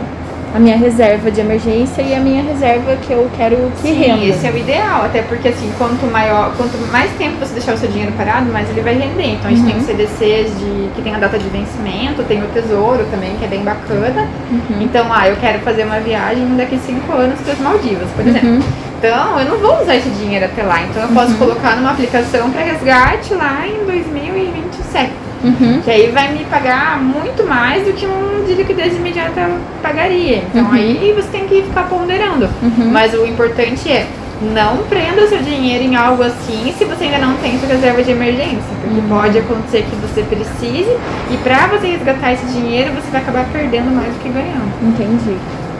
a 0.55 0.59
minha 0.59 0.77
reserva 0.77 1.31
de 1.31 1.41
emergência 1.41 2.03
e 2.03 2.15
a 2.15 2.21
minha 2.21 2.43
reserva 2.43 2.95
que 2.97 3.11
eu 3.13 3.31
quero 3.37 3.57
que 3.81 3.89
sim, 3.89 3.95
renda. 3.95 4.25
esse 4.25 4.47
é 4.47 4.51
o 4.51 4.57
ideal. 4.59 5.05
Até 5.05 5.23
porque, 5.23 5.49
assim, 5.49 5.73
quanto 5.79 6.05
maior, 6.11 6.53
quanto 6.57 6.77
mais 6.93 7.11
tempo 7.13 7.39
você 7.41 7.55
deixar 7.55 7.75
o 7.75 7.79
seu 7.79 7.89
dinheiro 7.89 8.13
parado, 8.13 8.53
mais 8.53 8.69
ele 8.69 8.83
vai 8.83 8.95
render. 8.95 9.33
Então, 9.35 9.51
a 9.51 9.55
gente 9.55 9.63
Uhum. 9.63 9.71
tem 9.71 9.77
os 9.79 9.87
CDCs 9.87 10.59
de, 10.59 10.89
que 10.95 11.01
tem 11.03 11.15
a 11.15 11.19
data 11.19 11.39
de 11.39 11.49
vencimento, 11.49 12.23
tem 12.25 12.43
o 12.43 12.47
Tesouro 12.49 13.05
também, 13.11 13.35
que 13.37 13.45
é 13.45 13.49
bem 13.49 13.63
bacana. 13.63 14.29
Uhum. 14.51 14.83
Então, 14.83 15.07
ah, 15.11 15.27
eu 15.29 15.37
quero 15.37 15.59
fazer 15.61 15.85
uma 15.85 16.01
viagem 16.01 16.47
daqui 16.57 16.79
cinco 16.85 17.13
anos 17.13 17.41
para 17.41 17.55
as 17.55 17.59
Maldivas, 17.59 18.11
por 18.15 18.27
exemplo. 18.27 18.51
Uhum. 18.51 18.61
Então, 18.99 19.41
eu 19.41 19.45
não 19.47 19.59
vou 19.59 19.81
usar 19.83 19.97
esse 19.97 20.11
dinheiro 20.11 20.45
até 20.45 20.63
lá. 20.63 20.83
Então, 20.83 21.03
eu 21.03 21.09
posso 21.09 21.35
colocar 21.37 21.77
numa 21.77 21.91
aplicação 21.93 22.51
para 22.51 22.63
resgate 22.63 23.35
lá 23.35 23.67
em 23.67 23.85
2027. 23.87 25.11
Uhum. 25.45 25.81
Que 25.83 25.91
aí 25.91 26.11
vai 26.11 26.33
me 26.33 26.45
pagar 26.45 27.01
muito 27.03 27.45
mais 27.47 27.85
do 27.85 27.93
que 27.93 28.07
um 28.07 28.45
de 28.47 28.55
liquidez 28.55 28.95
imediata 28.97 29.49
pagaria. 29.83 30.39
Então, 30.49 30.65
Uhum. 30.67 30.73
aí 30.73 31.13
você 31.17 31.29
tem 31.29 31.47
que 31.47 31.63
ficar 31.63 31.85
ponderando. 31.89 32.49
Uhum. 32.63 32.91
Mas 32.93 33.13
o 33.15 33.25
importante 33.27 33.91
é 33.91 34.07
não 34.55 34.79
prenda 34.89 35.27
seu 35.29 35.39
dinheiro 35.39 35.85
em 35.85 35.95
algo 35.95 36.21
assim 36.23 36.75
se 36.77 36.85
você 36.85 37.05
ainda 37.05 37.19
não 37.19 37.37
tem 37.37 37.57
sua 37.61 37.69
reserva 37.69 38.03
de 38.03 38.11
emergência. 38.11 38.63
Porque 38.83 39.01
Uhum. 39.01 39.09
pode 39.09 39.39
acontecer 39.39 39.85
que 39.89 39.97
você 39.97 40.23
precise 40.23 40.91
e 41.31 41.37
para 41.45 41.69
você 41.69 41.87
resgatar 41.89 42.33
esse 42.33 42.47
dinheiro 42.47 42.91
você 42.93 43.11
vai 43.11 43.21
acabar 43.21 43.45
perdendo 43.53 43.91
mais 43.95 44.13
do 44.13 44.19
que 44.21 44.29
ganhando. 44.29 44.73
Entendi. 44.83 45.37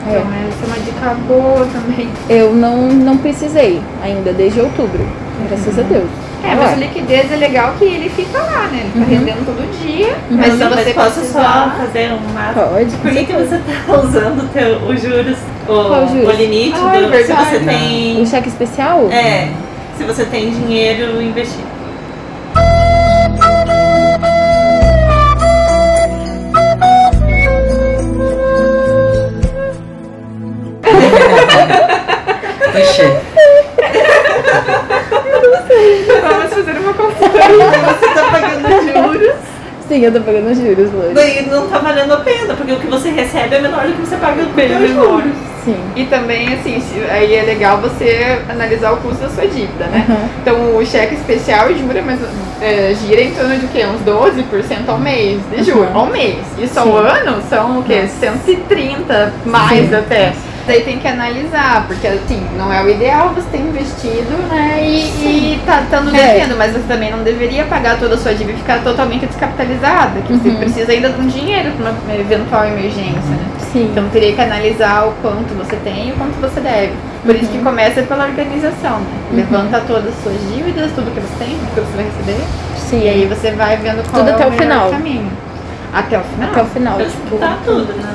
É. 0.07 0.09
Então 0.17 0.27
essa 0.47 0.63
é 0.63 0.67
uma 0.67 0.79
dica 0.85 1.15
boa 1.27 1.65
também. 1.73 2.09
Eu 2.29 2.53
não, 2.53 2.87
não 2.87 3.17
precisei 3.17 3.81
ainda, 4.01 4.31
desde 4.33 4.59
outubro. 4.61 5.05
Graças 5.49 5.79
a 5.79 5.81
Deus. 5.83 6.09
É, 6.43 6.55
mas 6.55 6.77
o 6.77 6.79
liquidez 6.79 7.31
é 7.31 7.35
legal 7.37 7.73
que 7.79 7.85
ele 7.85 8.09
fica 8.09 8.37
lá, 8.37 8.67
né? 8.71 8.81
Ele 8.83 8.91
tá 8.93 8.99
Uhum. 8.99 9.05
rendendo 9.05 9.45
todo 9.45 9.79
dia. 9.81 10.09
Uhum. 10.29 10.37
Mas 10.37 10.53
se 10.53 10.59
Não, 10.59 10.69
você 10.69 10.93
posso 10.93 11.19
precisar... 11.19 11.71
só 11.73 11.77
fazer 11.85 12.11
um 12.11 12.33
máximo? 12.33 12.67
Pode. 12.67 12.91
Por 12.97 13.11
que, 13.11 13.23
que 13.25 13.33
você 13.33 13.61
tá 13.87 13.93
usando 13.97 14.43
o 14.43 14.47
teu, 14.49 14.75
os 14.77 15.01
juros, 15.01 15.37
Qual 15.65 16.03
o, 16.03 16.07
juros? 16.07 16.27
o 16.27 16.31
limite 16.31 16.77
Ah, 16.81 16.95
é 16.97 16.99
do, 16.99 17.05
se 17.05 17.11
verdade. 17.11 17.49
você 17.49 17.57
O 17.57 17.65
tem. 17.65 18.25
cheque 18.25 18.49
especial? 18.49 19.07
É, 19.09 19.47
se 19.97 20.03
você 20.03 20.25
tem 20.25 20.49
dinheiro 20.51 21.21
investido. 21.21 21.73
Puxa, 32.71 33.21
Vamos 36.21 36.53
fazer 36.53 36.77
uma 36.77 36.93
consultoria. 36.93 37.65
Você 37.99 38.07
tá 38.13 38.23
pagando 38.31 39.13
juros, 39.13 39.35
Sim, 39.87 39.99
eu 40.05 40.11
tô 40.13 40.21
pagando 40.21 40.53
juros, 40.55 40.91
Lore. 40.93 41.13
daí 41.13 41.45
não 41.49 41.67
tá 41.67 41.77
valendo 41.79 42.13
a 42.13 42.17
pena, 42.17 42.53
porque 42.53 42.71
o 42.71 42.79
que 42.79 42.87
você 42.87 43.09
recebe 43.09 43.55
é 43.55 43.61
menor 43.61 43.85
do 43.85 43.93
que 43.93 43.99
você 44.01 44.15
paga 44.15 44.43
Bem 44.55 44.69
pelos 44.69 44.89
menor. 44.89 45.03
juros. 45.21 45.33
Sim. 45.65 45.77
E 45.95 46.05
também, 46.05 46.53
assim, 46.53 46.81
aí 47.09 47.33
é 47.35 47.41
legal 47.43 47.77
você 47.77 48.37
analisar 48.49 48.91
o 48.93 48.97
custo 48.97 49.23
da 49.23 49.29
sua 49.29 49.45
dívida, 49.47 49.85
né? 49.85 50.05
Aham. 50.09 50.29
Então, 50.41 50.75
o 50.77 50.85
cheque 50.85 51.15
especial 51.15 51.69
jura, 51.73 52.01
mas, 52.05 52.19
é, 52.61 52.93
gira 52.95 53.21
em 53.21 53.31
torno 53.33 53.57
de 53.57 53.65
o 53.65 53.69
quê? 53.69 53.85
Uns 53.85 54.01
12% 54.01 54.89
ao 54.89 54.97
mês 54.99 55.39
de 55.55 55.63
juros, 55.63 55.89
Uhum. 55.89 55.97
ao 55.97 56.05
mês. 56.07 56.37
Isso 56.59 56.77
ao 56.79 56.85
Sim. 56.87 56.97
ano 56.97 57.41
são 57.49 57.79
o 57.79 57.83
quê? 57.83 58.05
130 58.19 59.33
mais 59.45 59.89
Sim. 59.89 59.95
até. 59.95 60.33
Daí 60.65 60.81
tem 60.83 60.97
que 60.97 61.07
analisar, 61.07 61.85
porque 61.87 62.07
assim, 62.07 62.41
não 62.57 62.71
é 62.71 62.81
o 62.81 62.89
ideal 62.89 63.29
você 63.35 63.45
ter 63.51 63.57
investido, 63.59 64.31
né? 64.49 64.79
E, 64.81 65.55
e 65.55 65.61
tá 65.65 65.81
estando 65.81 66.15
É. 66.15 66.33
devendo, 66.33 66.55
mas 66.57 66.71
você 66.71 66.83
também 66.87 67.11
não 67.11 67.21
deveria 67.21 67.65
pagar 67.65 67.99
toda 67.99 68.15
a 68.15 68.17
sua 68.17 68.33
dívida 68.33 68.53
e 68.53 68.61
ficar 68.61 68.79
totalmente 68.81 69.25
descapitalizada, 69.25 70.21
que 70.21 70.31
você 70.33 70.49
Uhum. 70.49 70.55
precisa 70.55 70.91
ainda 70.93 71.09
de 71.09 71.19
um 71.21 71.27
dinheiro 71.27 71.71
para 71.71 71.91
uma 71.91 72.15
eventual 72.15 72.65
emergência, 72.65 73.19
né? 73.29 73.45
Sim. 73.73 73.89
Então 73.91 74.07
teria 74.09 74.33
que 74.33 74.41
analisar 74.41 75.07
o 75.07 75.11
quanto 75.21 75.53
você 75.57 75.75
tem 75.83 76.09
e 76.09 76.11
o 76.11 76.15
quanto 76.15 76.39
você 76.39 76.61
deve. 76.61 76.93
Por 77.25 77.35
isso 77.35 77.47
que 77.51 77.57
Uhum. 77.57 77.63
começa 77.65 78.01
pela 78.03 78.25
organização, 78.25 78.99
né? 78.99 79.05
Levanta 79.33 79.81
todas 79.85 80.07
as 80.07 80.23
suas 80.23 80.39
dívidas, 80.55 80.91
tudo 80.95 81.11
que 81.13 81.19
você 81.19 81.43
tem, 81.43 81.57
tudo 81.75 81.85
que 81.85 81.91
você 81.91 81.95
vai 81.97 82.05
receber. 82.05 82.43
Sim. 82.77 83.01
E 83.03 83.09
aí 83.09 83.25
você 83.25 83.51
vai 83.51 83.75
vendo 83.77 84.01
qual 84.09 84.23
Tudo 84.23 84.29
é 84.29 84.33
até 84.33 84.45
o 84.45 84.47
o 84.47 84.51
melhor 84.51 84.63
final. 84.63 84.89
caminho. 84.91 85.31
Até 85.93 86.17
o 86.17 86.21
final. 86.23 86.49
Até 86.51 86.61
o 86.61 86.65
final. 86.65 86.97
Tipo, 86.97 87.09
disputar 87.11 87.57
tudo, 87.65 87.93
né? 87.93 88.09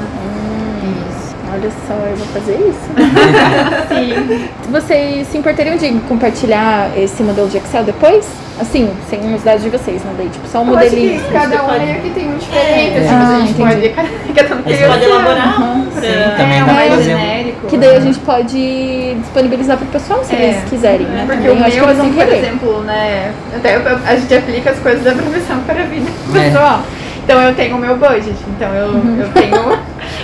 Olha 1.60 1.70
só, 1.88 1.94
eu 1.94 2.16
vou 2.16 2.26
fazer 2.28 2.52
isso. 2.68 2.88
Sim. 3.88 4.48
Vocês 4.70 5.26
se 5.26 5.38
importariam 5.38 5.76
de 5.76 5.90
compartilhar 6.08 6.90
esse 6.96 7.20
modelo 7.22 7.48
de 7.48 7.56
Excel 7.56 7.82
depois? 7.84 8.28
Assim, 8.60 8.90
sem 9.10 9.34
os 9.34 9.42
dados 9.42 9.62
de 9.62 9.70
vocês, 9.70 10.02
né? 10.04 10.12
Daí, 10.16 10.28
tipo, 10.28 10.46
só 10.48 10.60
um 10.62 10.68
Eu 10.70 10.76
acho 10.78 10.84
modelinho. 10.90 11.20
que 11.20 11.32
cada 11.32 11.62
um 11.62 11.66
pode- 11.66 11.84
meio 11.86 12.00
que 12.00 12.10
tem 12.10 12.28
um 12.28 12.36
diferente, 12.36 12.96
É. 12.96 12.98
assim, 12.98 13.08
Ah, 13.14 13.36
a 13.36 13.40
gente 13.40 13.60
entendi. 13.62 13.88
pode. 13.88 14.08
Cada 14.38 14.54
um 14.54 14.58
Aí 14.66 14.76
pode 14.88 15.04
elaborar 15.04 15.48
Aham. 15.48 15.74
um 15.74 15.86
pra... 15.86 16.00
Sim, 16.00 16.36
também 16.36 16.58
é, 16.60 16.64
dá 16.64 16.72
mais 16.72 16.92
um- 16.98 17.02
genérico. 17.02 17.66
Que 17.66 17.76
daí 17.76 17.96
a 17.96 18.00
gente 18.00 18.18
pode 18.20 19.14
disponibilizar 19.20 19.76
pro 19.76 19.86
pessoal 19.86 20.22
se 20.24 20.34
É. 20.36 20.42
eles 20.44 20.64
quiserem, 20.70 21.06
né? 21.06 21.24
Porque 21.26 21.48
Também 21.48 21.62
o 21.62 21.66
eu 21.66 21.86
meu, 21.86 21.94
vão 21.96 22.04
assim, 22.06 22.14
por 22.14 22.28
exemplo, 22.32 22.80
né? 22.82 23.32
Até 23.56 23.76
eu- 23.76 23.98
a 24.06 24.16
gente 24.16 24.34
aplica 24.34 24.70
as 24.70 24.78
coisas 24.78 25.02
da 25.02 25.12
profissão 25.12 25.58
para 25.66 25.80
a 25.82 25.86
vida 25.86 26.06
É. 26.36 26.50
pessoal. 26.50 26.82
Então 27.24 27.42
eu 27.42 27.54
tenho 27.54 27.76
o 27.76 27.78
meu 27.78 27.96
budget. 27.96 28.34
Então 28.56 28.72
eu, 28.74 28.88
Uhum. 28.88 29.18
eu 29.20 29.28
tenho. 29.32 29.78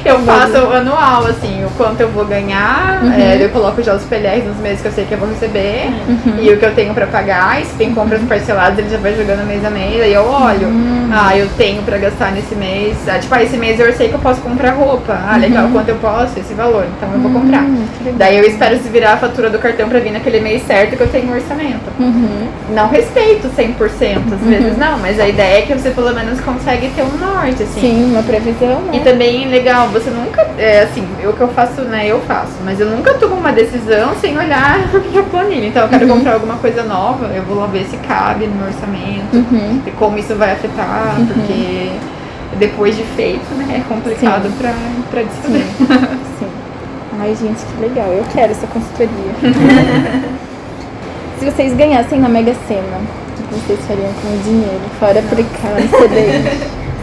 Eu 0.05 0.19
faço 0.21 0.57
anual, 0.57 1.27
assim, 1.27 1.65
o 1.65 1.71
quanto 1.77 2.01
eu 2.01 2.09
vou 2.11 2.25
ganhar. 2.25 3.01
Uhum. 3.03 3.13
é, 3.13 3.43
eu 3.45 3.49
coloco 3.51 3.83
já 3.83 3.95
os 3.95 4.03
PLRs 4.05 4.45
nos 4.47 4.57
meses 4.59 4.81
que 4.81 4.89
eu 4.89 4.93
sei 4.93 5.05
que 5.05 5.13
eu 5.13 5.19
vou 5.19 5.29
receber. 5.29 5.89
Uhum. 6.09 6.35
E 6.43 6.51
o 6.51 6.59
que 6.59 6.65
eu 6.65 6.75
tenho 6.75 6.93
pra 6.95 7.07
pagar. 7.07 7.61
E 7.61 7.65
se 7.65 7.75
tem 7.75 7.95
compras 7.95 8.21
parceladas, 8.23 8.79
ele 8.79 8.91
já 8.91 8.99
vai 8.99 9.15
jogando 9.15 9.47
mês 9.47 9.65
a 9.65 9.71
mês. 9.71 10.01
Aí 10.03 10.13
eu 10.13 10.25
olho. 10.27 10.69
Uhum. 10.69 11.11
Ah, 11.13 11.37
eu 11.37 11.49
tenho 11.57 11.83
pra 11.83 11.97
gastar 11.99 12.33
nesse 12.33 12.55
mês. 12.55 12.97
Ah, 13.09 13.19
tipo, 13.19 13.35
ah, 13.35 13.43
esse 13.43 13.57
mês 13.57 13.79
eu 13.81 13.93
sei 13.93 14.09
que 14.09 14.15
eu 14.15 14.21
posso 14.21 14.41
comprar 14.41 14.73
roupa. 14.73 15.19
Ah, 15.27 15.37
legal, 15.37 15.65
Uhum. 15.67 15.73
quanto 15.73 15.89
eu 15.89 15.97
posso? 15.97 16.39
Esse 16.39 16.55
valor. 16.55 16.85
Então 16.97 17.11
eu 17.13 17.21
vou 17.21 17.31
comprar. 17.33 17.65
Daí 18.17 18.37
eu 18.39 18.45
espero 18.45 18.77
se 18.79 18.89
virar 18.89 19.15
a 19.15 19.17
fatura 19.17 19.49
do 19.51 19.59
cartão 19.59 19.89
pra 19.89 19.99
vir 20.01 20.13
naquele 20.13 20.41
mês 20.41 20.63
certo 20.67 20.97
que 20.97 21.03
eu 21.03 21.09
tenho 21.09 21.29
um 21.31 21.35
orçamento. 21.35 21.91
Uhum. 21.99 22.49
Não 22.75 22.89
respeito 22.89 23.49
100%, 23.49 24.35
às 24.35 24.41
vezes 24.49 24.77
não, 24.77 24.99
mas 24.99 25.19
a 25.21 25.29
ideia 25.29 25.59
é 25.59 25.63
que 25.63 25.73
você 25.75 25.91
pelo 25.91 26.13
menos 26.15 26.41
consegue 26.41 26.89
ter 26.91 27.03
um 27.03 27.17
norte, 27.19 27.63
assim. 27.63 27.81
Sim, 27.81 28.11
uma 28.13 28.23
previsão, 28.23 28.81
né? 28.83 28.93
E 28.95 29.01
também 29.01 29.49
legal, 29.49 29.74
você 29.93 30.11
nunca, 30.11 30.43
é 30.59 30.83
assim, 30.83 31.07
o 31.27 31.33
que 31.33 31.41
eu 31.41 31.49
faço, 31.49 31.83
né, 31.83 32.07
eu 32.07 32.21
faço, 32.23 32.53
mas 32.65 32.79
eu 32.81 32.87
nunca 32.89 33.15
tomo 33.15 33.35
uma 33.35 33.53
decisão 33.53 34.15
sem 34.21 34.37
olhar 34.39 34.79
a 34.95 34.99
minha 34.99 35.23
planilha. 35.25 35.67
Então 35.67 35.83
eu 35.83 35.89
quero 35.89 36.07
Uhum. 36.07 36.17
comprar 36.19 36.35
alguma 36.35 36.57
coisa 36.57 36.83
nova, 36.85 37.27
eu 37.35 37.43
vou 37.43 37.57
lá 37.59 37.67
ver 37.67 37.85
se 37.85 37.97
cabe 37.99 38.47
no 38.47 38.55
meu 38.57 38.67
orçamento, 38.67 39.35
Uhum. 39.37 39.81
e 39.87 39.91
como 39.93 40.19
isso 40.19 40.35
vai 40.37 40.53
afetar, 40.53 41.17
Uhum. 41.19 41.27
porque 41.27 41.91
depois 42.59 42.97
de 42.97 43.03
feito, 43.17 43.53
né, 43.57 43.83
é 43.85 43.89
complicado 43.93 44.49
pra, 44.59 44.73
pra 45.11 45.23
desfazer. 45.23 45.65
Sim. 45.79 45.87
Sim. 46.39 46.47
Ai, 47.21 47.35
gente, 47.41 47.59
que 47.65 47.81
legal. 47.81 48.09
Eu 48.09 48.25
quero 48.33 48.53
essa 48.53 48.67
consultoria. 48.67 49.33
Se 51.39 51.45
vocês 51.51 51.75
ganhassem 51.75 52.21
na 52.21 52.29
Mega 52.29 52.55
Sena, 52.67 52.99
o 53.39 53.43
que 53.43 53.55
vocês 53.67 53.81
fariam 53.87 54.13
com 54.23 54.29
o 54.29 54.39
dinheiro? 54.45 54.81
Fora 54.99 55.19
aplicar 55.21 55.71
no 55.71 55.89
CDI, 55.89 56.43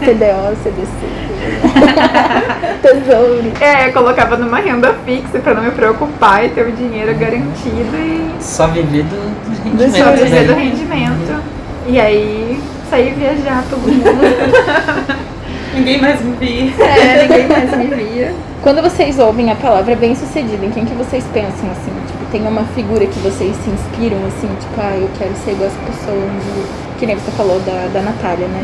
CDO, 0.04 0.56
CDC, 0.62 1.21
Tesouro. 2.82 3.52
É, 3.60 3.88
eu 3.88 3.92
colocava 3.92 4.36
numa 4.36 4.58
renda 4.58 4.94
fixa 5.04 5.38
pra 5.38 5.54
não 5.54 5.62
me 5.62 5.70
preocupar 5.70 6.44
e 6.44 6.48
ter 6.50 6.66
o 6.66 6.72
dinheiro 6.72 7.14
garantido 7.16 7.96
e 7.96 8.30
Só 8.40 8.66
viver 8.68 9.04
do, 9.04 9.16
do 9.16 9.76
Do 9.76 9.84
rendimento, 9.84 10.04
só 10.04 10.12
viver 10.12 10.44
do 10.46 10.52
né? 10.54 10.62
rendimento. 10.64 11.42
E 11.86 12.00
aí 12.00 12.60
sair 12.90 13.14
viajar 13.14 13.64
todo 13.70 13.80
mundo. 13.80 15.22
Ninguém 15.74 16.00
mais 16.02 16.20
me 16.20 16.32
via. 16.36 16.70
é, 16.84 17.22
ninguém 17.26 17.48
mais 17.48 17.76
me 17.78 17.86
via. 17.86 18.34
Quando 18.62 18.82
vocês 18.82 19.18
ouvem 19.18 19.50
a 19.50 19.54
palavra 19.54 19.96
bem 19.96 20.14
sucedido, 20.14 20.62
em 20.66 20.70
quem 20.70 20.84
que 20.84 20.94
vocês 20.94 21.24
pensam 21.32 21.70
assim? 21.70 21.90
Tipo, 22.06 22.24
tem 22.30 22.46
uma 22.46 22.62
figura 22.74 23.06
que 23.06 23.18
vocês 23.20 23.56
se 23.56 23.70
inspiram 23.70 24.18
assim, 24.28 24.48
tipo, 24.60 24.78
ah, 24.78 24.94
eu 24.94 25.08
quero 25.18 25.30
ser 25.42 25.52
igual 25.52 25.68
essa 25.70 25.78
pessoa. 25.86 26.14
de- 26.20 26.98
Que 27.00 27.06
nem 27.06 27.16
você 27.16 27.30
falou 27.32 27.58
da, 27.60 27.88
da 27.92 28.02
Natália, 28.02 28.46
né? 28.48 28.62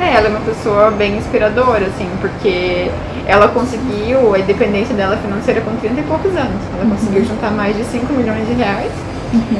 É, 0.00 0.16
ela 0.16 0.26
é 0.26 0.30
uma 0.30 0.40
pessoa 0.40 0.90
bem 0.90 1.16
inspiradora, 1.16 1.86
assim, 1.86 2.08
porque 2.20 2.90
ela 3.26 3.48
conseguiu 3.48 4.34
a 4.34 4.38
independência 4.38 4.94
dela 4.94 5.16
financeira 5.16 5.60
com 5.60 5.74
30 5.76 6.00
e 6.00 6.02
poucos 6.04 6.36
anos. 6.36 6.60
Ela 6.74 6.90
conseguiu 6.90 7.24
juntar 7.24 7.50
mais 7.50 7.76
de 7.76 7.84
5 7.84 8.12
milhões 8.12 8.46
de 8.46 8.54
reais. 8.54 8.92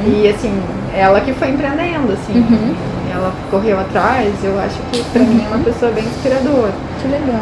E 0.07 0.27
assim, 0.27 0.57
ela 0.93 1.19
que 1.21 1.33
foi 1.33 1.49
empreendendo, 1.49 2.13
assim. 2.13 2.39
Uhum. 2.39 2.75
Ela 3.13 3.33
correu 3.49 3.79
atrás, 3.79 4.33
eu 4.43 4.59
acho 4.59 4.77
que 4.91 5.03
pra 5.11 5.21
mim 5.21 5.43
é 5.43 5.55
uma 5.55 5.63
pessoa 5.63 5.91
bem 5.91 6.03
inspiradora. 6.03 6.73
Que 7.01 7.07
legal. 7.07 7.41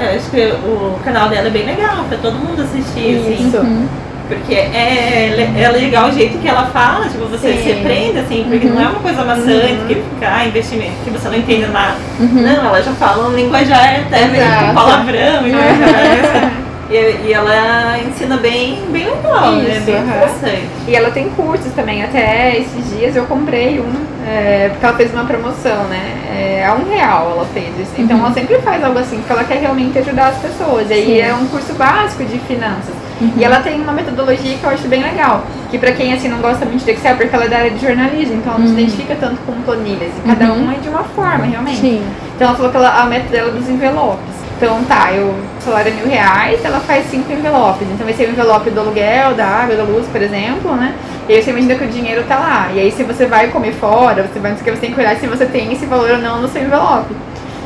Eu 0.00 0.16
acho 0.16 0.30
que 0.30 0.52
o 0.66 0.98
canal 1.04 1.28
dela 1.28 1.48
é 1.48 1.50
bem 1.50 1.66
legal 1.66 2.04
pra 2.08 2.18
todo 2.18 2.34
mundo 2.34 2.62
assistir, 2.62 3.18
assim. 3.18 3.48
Isso. 3.48 3.56
Uhum. 3.58 3.88
Porque 4.30 4.54
é, 4.54 5.52
é 5.58 5.68
legal 5.70 6.08
o 6.08 6.12
jeito 6.12 6.38
que 6.38 6.46
ela 6.48 6.66
fala, 6.66 7.08
tipo, 7.08 7.26
você 7.26 7.52
Sim. 7.52 7.62
se 7.64 7.74
prende, 7.82 8.18
assim, 8.20 8.46
porque 8.48 8.66
Uhum. 8.68 8.74
não 8.74 8.82
é 8.82 8.88
uma 8.88 9.00
coisa 9.00 9.24
maçante, 9.24 9.78
que 9.88 9.94
fica, 9.96 10.28
ah, 10.36 10.46
investimento, 10.46 10.92
que 11.04 11.10
você 11.10 11.28
não 11.28 11.36
entende 11.36 11.66
nada. 11.66 11.96
Uhum. 12.20 12.28
Não, 12.42 12.66
ela 12.66 12.80
já 12.80 12.92
fala 12.92 13.28
um 13.28 13.34
linguajar 13.34 14.00
até 14.06 14.26
meio 14.26 14.44
palavrão 14.74 15.46
e 15.46 15.50
coisa. 15.50 16.60
E, 16.90 17.28
e 17.28 17.32
ela 17.32 17.98
ensina 18.00 18.36
bem, 18.36 18.82
bem 18.90 19.06
legal, 19.06 19.52
né? 19.52 19.76
Isso, 19.76 19.86
Bem 19.86 19.94
aham. 19.96 20.06
interessante. 20.06 20.68
E 20.88 20.96
ela 20.96 21.10
tem 21.12 21.28
cursos 21.30 21.72
também, 21.72 22.02
até 22.02 22.56
esses 22.58 22.96
dias 22.98 23.14
eu 23.14 23.24
comprei 23.26 23.78
um, 23.78 23.92
é, 24.28 24.70
porque 24.70 24.84
ela 24.86 24.96
fez 24.96 25.12
uma 25.12 25.24
promoção, 25.24 25.84
né? 25.84 26.00
É, 26.36 26.66
a 26.66 26.74
um 26.74 26.88
real 26.90 27.30
ela 27.36 27.46
fez 27.54 27.68
isso. 27.80 27.92
Então 27.96 28.16
Uhum. 28.16 28.24
ela 28.26 28.34
sempre 28.34 28.58
faz 28.58 28.82
algo 28.82 28.98
assim, 28.98 29.18
porque 29.18 29.32
ela 29.32 29.44
quer 29.44 29.58
realmente 29.60 29.98
ajudar 30.00 30.28
as 30.30 30.38
pessoas. 30.38 30.90
E 30.90 30.94
aí 30.94 31.04
Sim. 31.06 31.20
é 31.20 31.32
um 31.32 31.46
curso 31.46 31.72
básico 31.74 32.24
de 32.24 32.38
finanças. 32.40 32.94
Uhum. 33.20 33.32
E 33.36 33.44
ela 33.44 33.60
tem 33.60 33.80
uma 33.80 33.92
metodologia 33.92 34.56
que 34.56 34.64
eu 34.64 34.70
acho 34.70 34.88
bem 34.88 35.02
legal. 35.02 35.44
Que 35.70 35.78
pra 35.78 35.92
quem 35.92 36.12
assim 36.12 36.28
não 36.28 36.38
gosta 36.38 36.64
muito 36.64 36.84
de 36.84 36.90
Excel, 36.90 37.16
porque 37.16 37.34
ela 37.34 37.44
é 37.44 37.48
da 37.48 37.56
área 37.58 37.70
de 37.70 37.80
jornalismo, 37.84 38.36
então 38.36 38.52
ela 38.52 38.58
não 38.60 38.66
se 38.66 38.72
Uhum. 38.72 38.78
identifica 38.80 39.16
tanto 39.20 39.36
com 39.46 39.52
planilhas. 39.62 40.10
E 40.24 40.26
cada 40.28 40.46
Uhum. 40.52 40.62
uma 40.62 40.74
é 40.74 40.78
de 40.78 40.88
uma 40.88 41.04
forma, 41.04 41.44
realmente. 41.44 41.78
Sim. 41.78 42.02
Então 42.34 42.48
ela 42.48 42.56
falou 42.56 42.70
que 42.70 42.76
ela, 42.76 43.02
a 43.02 43.04
meta 43.06 43.28
dela 43.28 43.48
é 43.48 43.52
dos 43.52 43.68
envelopes. 43.68 44.40
Então 44.56 44.82
tá, 44.84 45.10
eu, 45.12 45.28
o 45.28 45.62
salário 45.62 45.90
é 45.90 45.94
mil 45.94 46.06
reais, 46.06 46.62
ela 46.64 46.80
faz 46.80 47.06
cinco 47.10 47.32
envelopes. 47.32 47.88
Então 47.92 48.04
vai 48.04 48.12
ser 48.14 48.28
o 48.28 48.30
envelope 48.30 48.68
do 48.70 48.80
aluguel, 48.80 49.32
da 49.34 49.46
água, 49.46 49.74
da 49.74 49.84
luz, 49.84 50.06
por 50.06 50.20
exemplo, 50.20 50.74
né? 50.76 50.94
E 51.28 51.32
aí 51.34 51.42
você 51.42 51.50
imagina 51.50 51.74
que 51.76 51.84
o 51.84 51.86
dinheiro 51.88 52.24
tá 52.28 52.38
lá. 52.38 52.68
E 52.74 52.78
aí 52.80 52.90
se 52.92 53.02
você 53.02 53.24
vai 53.24 53.48
comer 53.48 53.72
fora, 53.72 54.22
você 54.30 54.38
vai 54.38 54.50
não 54.50 54.58
sei 54.58 54.62
o 54.62 54.64
que, 54.74 54.78
você 54.80 54.86
tem 54.86 54.92
que 54.94 55.00
olhar 55.00 55.16
se 55.16 55.26
você 55.26 55.46
tem 55.46 55.72
esse 55.72 55.86
valor 55.86 56.10
ou 56.10 56.18
não 56.18 56.42
no 56.42 56.48
seu 56.48 56.62
envelope. 56.62 57.14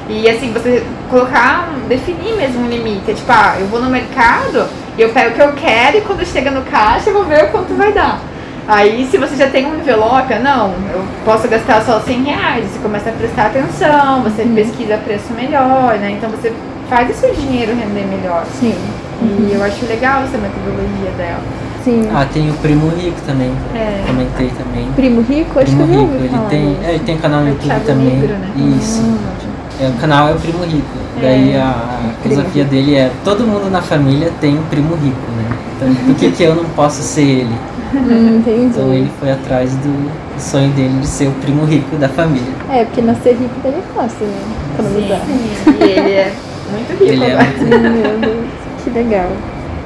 E 0.09 0.29
assim, 0.29 0.53
você 0.53 0.85
colocar, 1.11 1.69
definir 1.89 2.37
mesmo 2.37 2.65
um 2.65 2.69
limite. 2.69 3.11
É 3.11 3.15
tipo, 3.15 3.33
ah, 3.33 3.57
eu 3.59 3.67
vou 3.67 3.81
no 3.81 3.89
mercado 3.91 4.67
eu 4.99 5.09
pego 5.11 5.31
o 5.31 5.33
que 5.35 5.41
eu 5.43 5.53
quero 5.53 5.99
e 5.99 6.01
quando 6.03 6.25
chega 6.25 6.51
no 6.51 6.63
caixa 6.63 7.11
eu 7.11 7.15
vou 7.15 7.25
ver 7.25 7.45
o 7.45 7.49
quanto 7.49 7.75
vai 7.75 7.93
dar. 7.93 8.21
Aí, 8.67 9.07
se 9.11 9.19
você 9.19 9.37
já 9.37 9.47
tem 9.49 9.67
um 9.67 9.79
envelope, 9.79 10.33
não, 10.39 10.73
eu 10.93 11.05
posso 11.25 11.47
gastar 11.49 11.83
só 11.83 12.01
100 12.01 12.23
reais. 12.23 12.65
Você 12.71 12.79
começa 12.79 13.11
a 13.11 13.13
prestar 13.13 13.47
atenção, 13.47 14.23
você 14.23 14.43
Uhum. 14.43 14.55
pesquisa 14.55 14.97
preço 15.05 15.35
melhor, 15.35 15.99
né? 15.99 16.13
Então 16.13 16.31
você 16.31 16.51
faz 16.89 17.11
o 17.11 17.21
seu 17.21 17.35
dinheiro 17.35 17.73
render 17.77 18.07
melhor. 18.07 18.45
Sim. 18.59 18.75
E 19.23 19.53
eu 19.55 19.63
acho 19.63 19.85
legal 19.87 20.23
essa 20.25 20.39
metodologia 20.39 21.11
dela. 21.19 21.41
Sim. 21.85 22.09
Ah, 22.15 22.25
tem 22.33 22.51
o 22.51 22.55
Primo 22.55 22.89
Rico 22.89 23.21
também, 23.27 23.53
É. 23.75 24.03
comentei 24.07 24.51
também. 24.57 24.89
Primo 24.97 25.21
Rico, 25.21 25.61
acho 25.61 25.67
Primo 25.77 25.87
que 25.87 25.95
eu 25.95 26.01
Rico, 26.01 26.15
ele 26.25 26.49
tem, 26.49 26.79
é, 26.83 26.91
ele 26.95 27.05
tem 27.05 27.19
canal 27.19 27.41
no 27.43 27.49
É 27.49 27.51
YouTube 27.51 27.81
também. 27.85 28.07
Negro, 28.17 28.37
né? 28.39 28.51
Isso. 28.79 29.03
Hum. 29.03 29.19
É, 29.81 29.89
o 29.89 29.93
canal 30.01 30.29
é 30.29 30.33
o 30.33 30.37
Primo 30.37 30.63
Rico. 30.65 30.87
É. 31.19 31.21
Daí 31.23 31.57
a, 31.57 31.69
a 31.69 32.23
filosofia 32.23 32.65
dele 32.65 32.95
é 32.95 33.11
todo 33.25 33.45
mundo 33.47 33.71
na 33.71 33.83
família 33.83 34.31
tem 34.41 34.57
um 34.59 34.63
primo 34.65 34.95
rico, 34.95 35.31
né? 35.37 35.57
Então 35.77 35.95
por 36.07 36.15
que, 36.15 36.31
que 36.31 36.43
eu 36.43 36.55
não 36.55 36.65
posso 36.71 37.03
ser 37.03 37.23
ele? 37.23 37.55
Hum, 37.95 38.39
entendi. 38.39 38.65
Então 38.65 38.93
ele 38.93 39.09
foi 39.21 39.31
atrás 39.31 39.71
do 39.77 40.11
sonho 40.37 40.69
dele 40.73 40.99
de 40.99 41.07
ser 41.07 41.29
o 41.29 41.33
primo 41.35 41.65
rico 41.65 41.95
da 41.95 42.09
família. 42.09 42.53
É, 42.69 42.85
porque 42.85 43.01
nascer 43.01 43.37
rico 43.37 43.55
daí 43.63 43.73
é 43.73 43.95
fácil, 43.95 44.27
né? 44.27 44.43
Economizar. 44.75 45.21
E 45.81 45.85
ele 45.85 46.13
é 46.13 46.33
muito 46.73 46.91
rico 46.91 47.05
Ele 47.05 47.25
é 47.25 47.33
agora. 47.35 47.45
muito 47.45 47.59
Sim, 47.61 47.79
meu 47.79 48.19
Deus, 48.19 48.47
que 48.83 48.91
legal. 48.91 49.29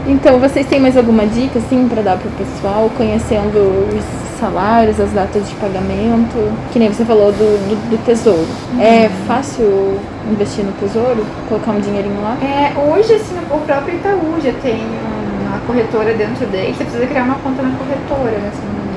Então, 0.07 0.39
vocês 0.39 0.67
têm 0.67 0.81
mais 0.81 0.97
alguma 0.97 1.27
dica, 1.27 1.59
assim, 1.59 1.87
pra 1.89 2.01
dar 2.03 2.17
pro 2.19 2.31
pessoal, 2.31 2.91
conhecendo 2.97 3.59
os 3.95 4.39
salários, 4.41 4.99
as 5.01 5.11
datas 5.11 5.47
de 5.49 5.55
pagamento? 5.57 6.51
Que 6.73 6.79
nem 6.79 6.89
você 6.89 7.05
falou 7.05 7.31
do, 7.33 7.39
do, 7.69 7.91
do 7.91 8.05
tesouro. 8.05 8.47
É 8.81 9.11
fácil 9.27 9.99
investir 10.31 10.65
no 10.65 10.73
tesouro? 10.73 11.27
Colocar 11.49 11.73
um 11.73 11.81
dinheirinho 11.81 12.21
lá? 12.23 12.37
É, 12.43 12.73
hoje, 12.79 13.15
assim, 13.15 13.37
o 13.51 13.59
próprio 13.59 13.97
Itaú 13.97 14.37
já 14.43 14.53
tem 14.63 14.81
uma 15.47 15.59
corretora 15.67 16.15
dentro 16.15 16.47
dele. 16.47 16.75
Você 16.77 16.85
precisa 16.85 17.07
criar 17.07 17.25
uma 17.25 17.35
conta 17.37 17.63
na 17.63 17.71
corretora, 17.77 18.39
né? 18.39 18.51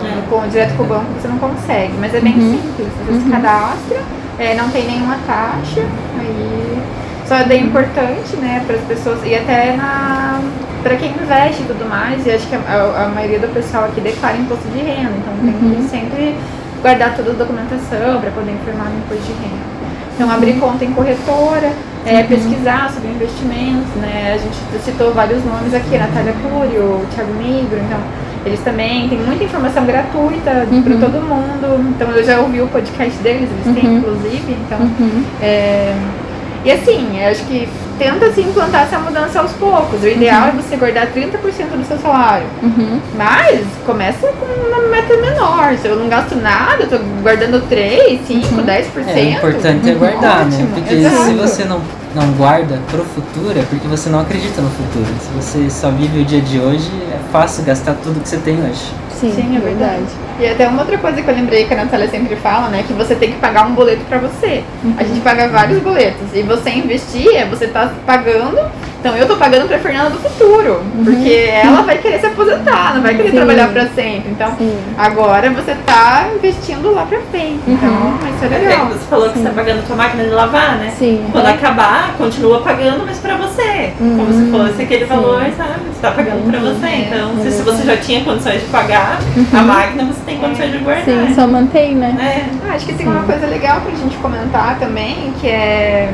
É. 0.04 0.30
com- 0.32 0.48
direto 0.48 0.76
com 0.78 0.84
o 0.84 0.88
banco 0.88 1.06
você 1.22 1.28
não 1.28 1.38
consegue. 1.38 1.94
Mas 2.00 2.14
é 2.16 2.20
bem 2.22 2.34
Uhum. 2.34 2.54
simples. 2.54 2.88
Você 3.06 3.20
se 3.20 3.26
Uhum. 3.26 3.32
cadastra, 3.32 4.00
é, 4.40 4.56
não 4.56 4.68
tem 4.70 4.88
nenhuma 4.88 5.18
taxa. 5.28 5.82
Aí 6.20 6.82
só 7.28 7.36
é 7.36 7.44
bem 7.44 7.66
importante, 7.66 8.36
né, 8.38 8.64
para 8.66 8.78
as 8.78 8.82
pessoas 8.84 9.20
e 9.24 9.36
até 9.36 9.76
na 9.76 10.40
para 10.84 10.96
quem 10.96 11.12
investe 11.12 11.62
e 11.64 11.66
tudo 11.66 11.88
mais. 11.90 12.26
E 12.26 12.32
acho 12.32 12.48
que 12.48 12.56
a, 12.56 12.60
a- 13.06 13.10
maioria 13.14 13.40
do 13.40 13.48
pessoal 13.54 13.86
aqui 13.86 14.02
declara 14.02 14.38
imposto 14.38 14.68
de 14.70 14.80
renda. 14.80 15.12
Então 15.18 15.34
tem 15.42 15.54
Uhum. 15.70 15.76
que 15.76 15.90
sempre 15.90 16.36
guardar 16.82 17.16
toda 17.16 17.32
a 17.32 17.34
documentação 17.34 18.20
para 18.20 18.32
poder 18.32 18.52
informar 18.52 18.90
no 18.90 18.98
imposto 19.00 19.24
de 19.26 19.34
renda. 19.34 19.72
Então 20.16 20.30
abrir 20.30 20.54
conta 20.60 20.84
em 20.86 20.92
corretora, 20.92 21.72
é, 22.06 22.24
pesquisar 22.24 22.92
sobre 22.94 23.10
investimentos, 23.10 23.90
né? 24.02 24.34
A 24.36 24.38
gente 24.38 24.56
citou 24.84 25.14
vários 25.14 25.44
nomes 25.46 25.74
aqui, 25.74 25.98
Natália 25.98 26.34
Cury, 26.42 26.78
o 26.78 27.06
Thiago 27.16 27.34
Negro, 27.36 27.80
então 27.86 28.00
eles 28.46 28.60
também 28.62 29.08
têm 29.08 29.20
muita 29.20 29.44
informação 29.44 29.86
gratuita 29.86 30.68
Uhum. 30.72 30.82
para 30.84 30.94
todo 30.98 31.22
mundo. 31.22 31.90
Então 31.96 32.10
eu 32.12 32.24
já 32.24 32.40
ouvi 32.40 32.62
o 32.62 32.68
podcast 32.68 33.18
deles, 33.22 33.50
eles 33.52 33.76
têm 33.80 33.88
Uhum. 33.90 33.98
inclusive, 34.00 34.58
então 34.66 34.80
Uhum. 34.80 35.24
é, 35.42 35.96
e 36.64 36.72
assim, 36.72 37.20
eu 37.20 37.32
acho 37.32 37.44
que 37.46 37.68
tenta 37.98 38.32
se 38.32 38.42
implantar 38.42 38.84
essa 38.84 39.00
mudança 39.00 39.40
aos 39.40 39.52
poucos. 39.54 40.02
O 40.02 40.08
ideal 40.08 40.48
é 40.48 40.52
você 40.52 40.76
guardar 40.76 41.08
30% 41.08 41.32
do 41.78 41.86
seu 41.86 41.98
salário. 42.00 42.48
Uhum. 42.62 43.00
Mas 43.16 43.66
começa 43.86 44.28
com 44.28 44.46
uma 44.46 44.90
meta 44.90 45.16
menor. 45.18 45.76
Se 45.78 45.88
eu 45.88 45.96
não 45.96 46.08
gasto 46.08 46.36
nada, 46.36 46.84
eu 46.84 46.90
tô 46.90 46.98
guardando 47.22 47.68
3, 47.68 48.20
5, 48.26 48.48
10%. 48.48 48.86
É, 49.08 49.14
o 49.14 49.30
importante 49.30 49.90
é 49.90 49.94
guardar, 49.94 50.46
né? 50.46 50.56
Ótimo, 50.56 50.68
Porque 50.76 50.94
exato. 50.96 51.26
se 51.26 51.34
você 51.34 51.64
não, 51.66 51.82
não 52.16 52.32
guarda 52.34 52.80
pro 52.90 53.04
futuro, 53.04 53.60
é 53.60 53.64
porque 53.64 53.88
você 53.88 54.10
não 54.10 54.20
acredita 54.20 54.62
no 54.62 54.70
futuro. 54.70 55.08
Se 55.20 55.30
você 55.36 55.70
só 55.70 55.90
vive 55.92 56.22
o 56.22 56.26
dia 56.26 56.42
de 56.42 56.60
hoje, 56.60 56.92
é 57.12 57.20
fácil 57.32 57.64
gastar 57.64 57.96
tudo 58.04 58.20
que 58.20 58.30
você 58.30 58.38
tem 58.38 58.60
hoje. 58.62 58.94
Sim, 59.22 59.32
Sim, 59.34 59.56
é 59.56 59.60
verdade. 59.60 60.06
E 60.40 60.48
até 60.48 60.68
uma 60.68 60.82
outra 60.82 60.98
coisa 60.98 61.22
que 61.22 61.30
eu 61.30 61.36
lembrei 61.36 61.66
que 61.66 61.74
a 61.76 61.78
Natália 61.78 62.10
sempre 62.10 62.36
fala, 62.36 62.70
né? 62.70 62.84
Que 62.88 62.94
você 62.94 63.14
tem 63.14 63.32
que 63.32 63.38
pagar 63.38 63.68
um 63.68 63.76
boleto 63.76 64.04
pra 64.06 64.18
você. 64.18 64.64
A 64.98 65.04
gente 65.04 65.20
paga 65.20 65.48
vários 65.48 65.80
boletos. 65.80 66.34
E 66.34 66.42
você 66.42 66.72
investir, 66.72 67.36
é 67.36 67.46
você 67.46 67.68
tá 67.68 67.94
pagando. 68.04 68.58
Então 69.02 69.18
eu 69.18 69.28
tô 69.28 69.36
pagando 69.36 69.68
pra 69.68 69.80
Fernanda 69.80 70.12
do 70.12 70.20
futuro. 70.20 70.80
Porque 71.04 71.50
ela 71.52 71.82
vai 71.82 71.98
querer 71.98 72.20
se 72.20 72.28
aposentar, 72.28 72.94
não 72.94 73.02
vai 73.02 73.16
querer 73.16 73.32
Sim. 73.32 73.36
trabalhar 73.38 73.68
pra 73.70 73.88
sempre. 73.88 74.30
Então 74.30 74.54
Sim. 74.60 74.78
agora 74.96 75.50
você 75.50 75.76
tá 75.88 76.28
investindo 76.36 76.94
lá 76.94 77.04
pra 77.08 77.20
frente. 77.32 77.62
Então 77.68 78.20
isso 78.36 78.46
é 78.46 78.48
legal. 78.60 78.86
você 78.90 79.00
falou 79.10 79.30
que 79.32 79.40
você 79.40 79.46
tá 79.46 79.50
pagando 79.56 79.88
tua 79.88 79.96
máquina 79.96 80.24
de 80.24 80.30
lavar, 80.30 80.78
né? 80.78 80.94
Sim. 81.00 81.26
Quando 81.32 81.48
acabar, 81.48 82.14
continua 82.16 82.62
pagando, 82.62 83.04
mas 83.04 83.18
pra 83.18 83.38
você. 83.38 83.92
Como 83.98 84.22
Uhum. 84.22 84.46
se 84.46 84.52
fosse 84.52 84.84
aquele 84.84 85.06
Sim. 85.06 85.10
valor, 85.16 85.42
sabe? 85.58 85.80
Você 85.92 86.00
tá 86.00 86.12
pagando 86.12 86.48
pra 86.48 86.60
Entendi. 86.60 86.76
você. 86.80 86.88
Então, 86.96 87.32
É 87.40 87.44
se, 87.50 87.58
se 87.58 87.64
você 87.64 87.84
já 87.84 87.98
tinha 87.98 88.24
condições 88.24 88.62
de 88.62 88.68
pagar 88.68 89.20
a 89.52 89.62
máquina, 89.64 90.04
você 90.06 90.20
tem 90.28 90.38
condições 90.38 90.72
de 90.74 90.78
guardar. 90.78 91.06
Sim, 91.06 91.34
só 91.34 91.48
mantém, 91.48 91.96
né? 91.96 92.16
É. 92.22 92.70
Ah, 92.70 92.76
acho 92.76 92.86
que 92.86 92.94
tem 92.94 93.08
uma 93.08 93.24
coisa 93.24 93.48
legal 93.48 93.82
pra 93.82 93.96
gente 93.96 94.16
comentar 94.18 94.78
também, 94.78 95.34
que 95.42 95.48
é, 95.48 96.12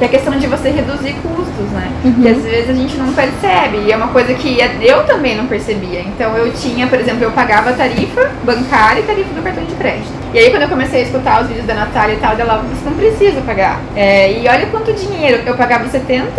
que 0.00 0.04
é 0.04 0.06
a 0.06 0.10
questão 0.10 0.32
de 0.38 0.46
você 0.46 0.70
reduzir 0.70 1.12
custos, 1.22 1.70
né? 1.74 1.92
Uhum. 2.02 2.22
Que 2.22 2.28
às 2.28 2.42
vezes 2.42 2.70
a 2.70 2.72
gente 2.72 2.96
não 2.96 3.12
percebe, 3.12 3.82
e 3.86 3.92
é 3.92 3.96
uma 3.96 4.08
coisa 4.08 4.32
que 4.32 4.58
eu 4.80 5.04
também 5.04 5.36
não 5.36 5.46
percebia. 5.46 6.00
Então 6.00 6.34
eu 6.38 6.50
tinha, 6.54 6.86
por 6.86 6.98
exemplo, 6.98 7.22
eu 7.22 7.30
pagava 7.32 7.74
tarifa 7.74 8.30
bancária 8.42 9.00
e 9.00 9.02
tarifa 9.02 9.34
do 9.34 9.42
cartão 9.42 9.62
de 9.62 9.74
crédito. 9.74 10.10
E 10.32 10.38
aí 10.38 10.48
quando 10.50 10.62
eu 10.62 10.68
comecei 10.70 11.00
a 11.00 11.04
escutar 11.04 11.42
os 11.42 11.48
vídeos 11.48 11.66
da 11.66 11.74
Natália 11.74 12.14
e 12.14 12.16
tal, 12.16 12.34
dela, 12.34 12.64
você 12.72 12.88
não 12.88 12.96
precisa 12.96 13.42
pagar. 13.42 13.78
É, 13.94 14.32
e 14.32 14.48
olha 14.48 14.66
quanto 14.66 14.90
dinheiro, 14.94 15.42
eu 15.44 15.54
pagava 15.54 15.86
70, 15.86 16.30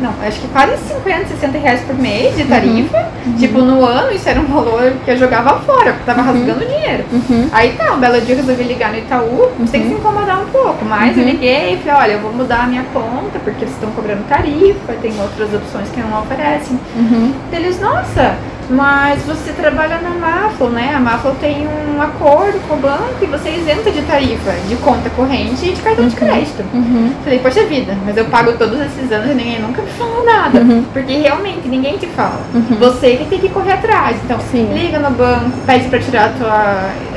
não, 0.00 0.14
acho 0.26 0.40
que 0.40 0.48
quase 0.48 0.78
50, 0.78 1.26
60 1.26 1.58
reais 1.58 1.80
por 1.82 1.96
mês 1.98 2.34
de 2.36 2.44
tarifa. 2.44 3.10
Tipo, 3.38 3.58
no 3.60 3.84
ano 3.84 4.12
isso 4.14 4.26
era 4.30 4.40
um 4.40 4.46
valor 4.46 4.94
que 5.04 5.10
eu 5.10 5.16
jogava 5.18 5.58
fora, 5.60 5.92
porque 5.92 6.04
tava 6.06 6.22
rasgando 6.22 6.64
dinheiro. 6.64 7.04
Uhum. 7.12 7.48
Aí 7.52 7.72
tá, 7.76 7.92
um 7.92 8.00
belo 8.00 8.18
dia 8.22 8.34
eu 8.34 8.38
resolvi 8.38 8.62
ligar 8.62 8.92
no 8.92 8.98
Itaú, 8.98 9.50
você 9.58 9.72
tem 9.72 9.82
que 9.82 9.88
se 9.88 9.94
incomodar 9.94 10.40
um 10.40 10.46
pouco, 10.46 10.82
mas 10.86 11.16
eu 11.18 11.24
Uhum. 11.24 11.28
liguei 11.30 11.74
e 11.74 11.76
falei, 11.84 12.02
olha, 12.02 12.12
eu 12.12 12.20
vou 12.20 12.32
mudar 12.32 12.64
a 12.64 12.66
minha 12.66 12.84
conta, 12.94 13.09
porque 13.42 13.64
eles 13.64 13.74
estão 13.74 13.90
cobrando 13.92 14.26
tarifa, 14.28 14.92
tem 15.00 15.20
outras 15.20 15.52
opções 15.54 15.88
que 15.90 16.00
não 16.00 16.22
oferecem. 16.22 16.78
Uhum. 16.96 17.32
Eles, 17.52 17.80
nossa, 17.80 18.36
mas 18.70 19.22
você 19.24 19.52
trabalha 19.52 19.98
na 20.00 20.10
Maflo, 20.10 20.70
né? 20.70 20.94
A 20.94 21.00
Maflo 21.00 21.34
tem 21.40 21.66
um 21.66 22.00
acordo 22.00 22.58
com 22.68 22.74
o 22.74 22.78
banco 22.78 23.16
e 23.20 23.26
você 23.26 23.48
é 23.48 23.56
isenta 23.58 23.90
de 23.90 24.00
tarifa, 24.02 24.52
de 24.68 24.76
conta 24.76 25.10
corrente 25.10 25.66
e 25.68 25.72
de 25.72 25.82
cartão 25.82 26.06
de 26.08 26.14
crédito. 26.16 26.64
Uhum. 26.72 27.12
Falei, 27.24 27.38
poxa 27.40 27.64
vida, 27.66 27.96
mas 28.06 28.16
eu 28.16 28.24
pago 28.26 28.52
todos 28.52 28.80
esses 28.80 29.10
anos 29.10 29.30
e 29.30 29.34
ninguém 29.34 29.60
nunca 29.60 29.82
me 29.82 29.90
falou 29.90 30.24
nada. 30.24 30.60
Uhum. 30.60 30.84
Porque 30.92 31.12
realmente 31.16 31.66
ninguém 31.68 31.98
te 31.98 32.06
fala. 32.06 32.40
Uhum. 32.54 32.76
Você 32.78 33.16
que 33.16 33.24
tem 33.26 33.38
que 33.40 33.48
correr 33.48 33.72
atrás. 33.72 34.16
Então, 34.24 34.38
Sim. 34.50 34.72
liga 34.72 34.98
no 34.98 35.10
banco, 35.10 35.50
pede 35.66 35.88
pra 35.88 35.98
tirar 35.98 36.26
a 36.26 36.28
tua, 36.30 36.50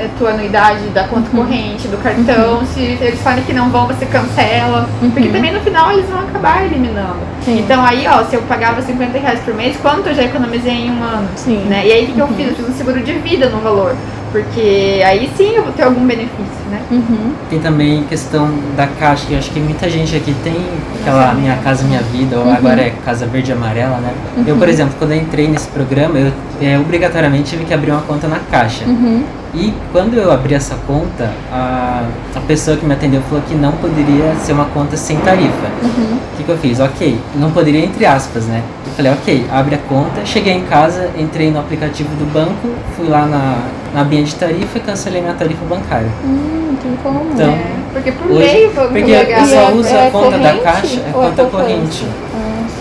a 0.05 0.09
tua 0.17 0.29
anuidade 0.31 0.87
da 0.89 1.03
conta 1.07 1.29
Uhum. 1.33 1.43
corrente, 1.45 1.87
do 1.87 1.97
cartão. 2.01 2.65
Se 2.65 2.81
eles 2.81 3.21
falam 3.21 3.41
que 3.43 3.53
não 3.53 3.69
vão, 3.69 3.87
você 3.87 4.05
cancela. 4.05 4.89
Porque 4.99 5.27
Uhum. 5.27 5.33
também 5.33 5.53
no 5.53 5.59
final 5.61 5.91
eles 5.91 6.09
vão 6.09 6.19
acabar 6.21 6.65
eliminando. 6.65 7.19
Sim. 7.45 7.59
Então 7.59 7.83
aí, 7.83 8.05
ó, 8.07 8.23
se 8.23 8.35
eu 8.35 8.41
pagava 8.43 8.81
50 8.81 9.17
reais 9.17 9.39
por 9.41 9.53
mês, 9.53 9.75
quanto 9.81 10.07
eu 10.07 10.15
já 10.15 10.23
economizei 10.23 10.73
em 10.73 10.91
um 10.91 11.03
ano? 11.03 11.27
Sim. 11.35 11.57
Né? 11.69 11.87
E 11.87 11.91
aí 11.91 12.03
o 12.03 12.07
que, 12.07 12.13
que 12.13 12.19
eu 12.19 12.27
fiz? 12.29 12.47
Eu 12.49 12.55
fiz 12.55 12.69
um 12.69 12.73
seguro 12.73 13.01
de 13.01 13.13
vida 13.13 13.49
no 13.49 13.59
valor. 13.59 13.95
Porque 14.33 14.99
aí 15.05 15.29
sim 15.37 15.55
eu 15.55 15.63
vou 15.63 15.71
ter 15.73 15.83
algum 15.83 16.07
benefício, 16.07 16.65
né? 16.71 16.81
Uhum. 16.89 17.33
Tem 17.51 17.59
também 17.59 18.03
questão 18.05 18.49
da 18.75 18.87
caixa, 18.87 19.27
que 19.27 19.33
eu 19.33 19.37
acho 19.37 19.51
que 19.51 19.59
muita 19.59 19.87
gente 19.87 20.15
aqui 20.15 20.33
tem 20.43 20.55
aquela 20.99 21.35
Minha 21.35 21.55
Casa 21.57 21.83
Minha 21.83 22.01
Vida, 22.01 22.39
ou 22.39 22.51
agora 22.51 22.81
é 22.81 22.95
Casa 23.05 23.27
Verde 23.27 23.51
e 23.51 23.53
Amarela, 23.53 23.97
né? 23.97 24.11
Eu, 24.47 24.57
por 24.57 24.67
exemplo, 24.67 24.95
quando 24.97 25.11
eu 25.11 25.17
entrei 25.17 25.47
nesse 25.47 25.67
programa, 25.67 26.17
eu 26.17 26.33
é, 26.59 26.79
obrigatoriamente 26.79 27.51
tive 27.51 27.63
que 27.63 27.75
abrir 27.75 27.91
uma 27.91 28.01
conta 28.01 28.27
na 28.27 28.39
caixa. 28.39 28.85
Uhum. 29.53 29.59
E 29.59 29.73
quando 29.91 30.15
eu 30.17 30.31
abri 30.31 30.53
essa 30.55 30.75
conta, 30.87 31.29
a, 31.51 32.03
a 32.35 32.39
pessoa 32.41 32.75
que 32.77 32.85
me 32.85 32.93
atendeu 32.93 33.21
falou 33.23 33.43
que 33.47 33.53
não 33.55 33.71
poderia 33.73 34.33
ser 34.43 34.53
uma 34.53 34.65
conta 34.65 34.97
sem 34.97 35.17
tarifa. 35.17 35.67
Uhum. 35.83 36.17
O 36.33 36.37
que, 36.37 36.43
que 36.43 36.49
eu 36.49 36.57
fiz? 36.57 36.79
Ok, 36.79 37.19
não 37.35 37.51
poderia 37.51 37.83
entre 37.85 38.05
aspas, 38.05 38.45
né? 38.45 38.61
Eu 38.87 38.93
falei, 38.93 39.11
ok, 39.11 39.45
abre 39.51 39.75
a 39.75 39.77
conta, 39.77 40.25
cheguei 40.25 40.53
em 40.53 40.63
casa, 40.65 41.09
entrei 41.17 41.51
no 41.51 41.59
aplicativo 41.59 42.09
do 42.15 42.31
banco, 42.33 42.69
fui 42.95 43.07
lá 43.07 43.25
na, 43.25 43.57
na 43.93 44.01
abinha 44.01 44.23
de 44.23 44.33
tarifa 44.35 44.77
e 44.77 44.81
cancelei 44.81 45.21
minha 45.21 45.33
tarifa 45.33 45.63
bancária. 45.65 46.09
Hum, 46.25 46.75
tem 46.81 46.95
como. 47.03 47.21
Então, 47.33 47.49
É, 47.51 47.63
porque 47.93 48.11
por 48.11 48.31
Hoje- 48.31 48.39
lei 48.43 48.69
porque 48.69 49.03
legal. 49.03 49.41
eu 49.41 49.45
só 49.47 49.55
é- 49.55 49.71
uso 49.73 49.89
é 49.89 50.07
a 50.07 50.11
conta 50.11 50.37
da 50.37 50.49
corrente 50.49 50.63
caixa, 50.63 50.99
é 50.99 51.09
é 51.09 51.11
conta 51.11 51.43
poupança? 51.43 51.63
corrente. 51.63 52.07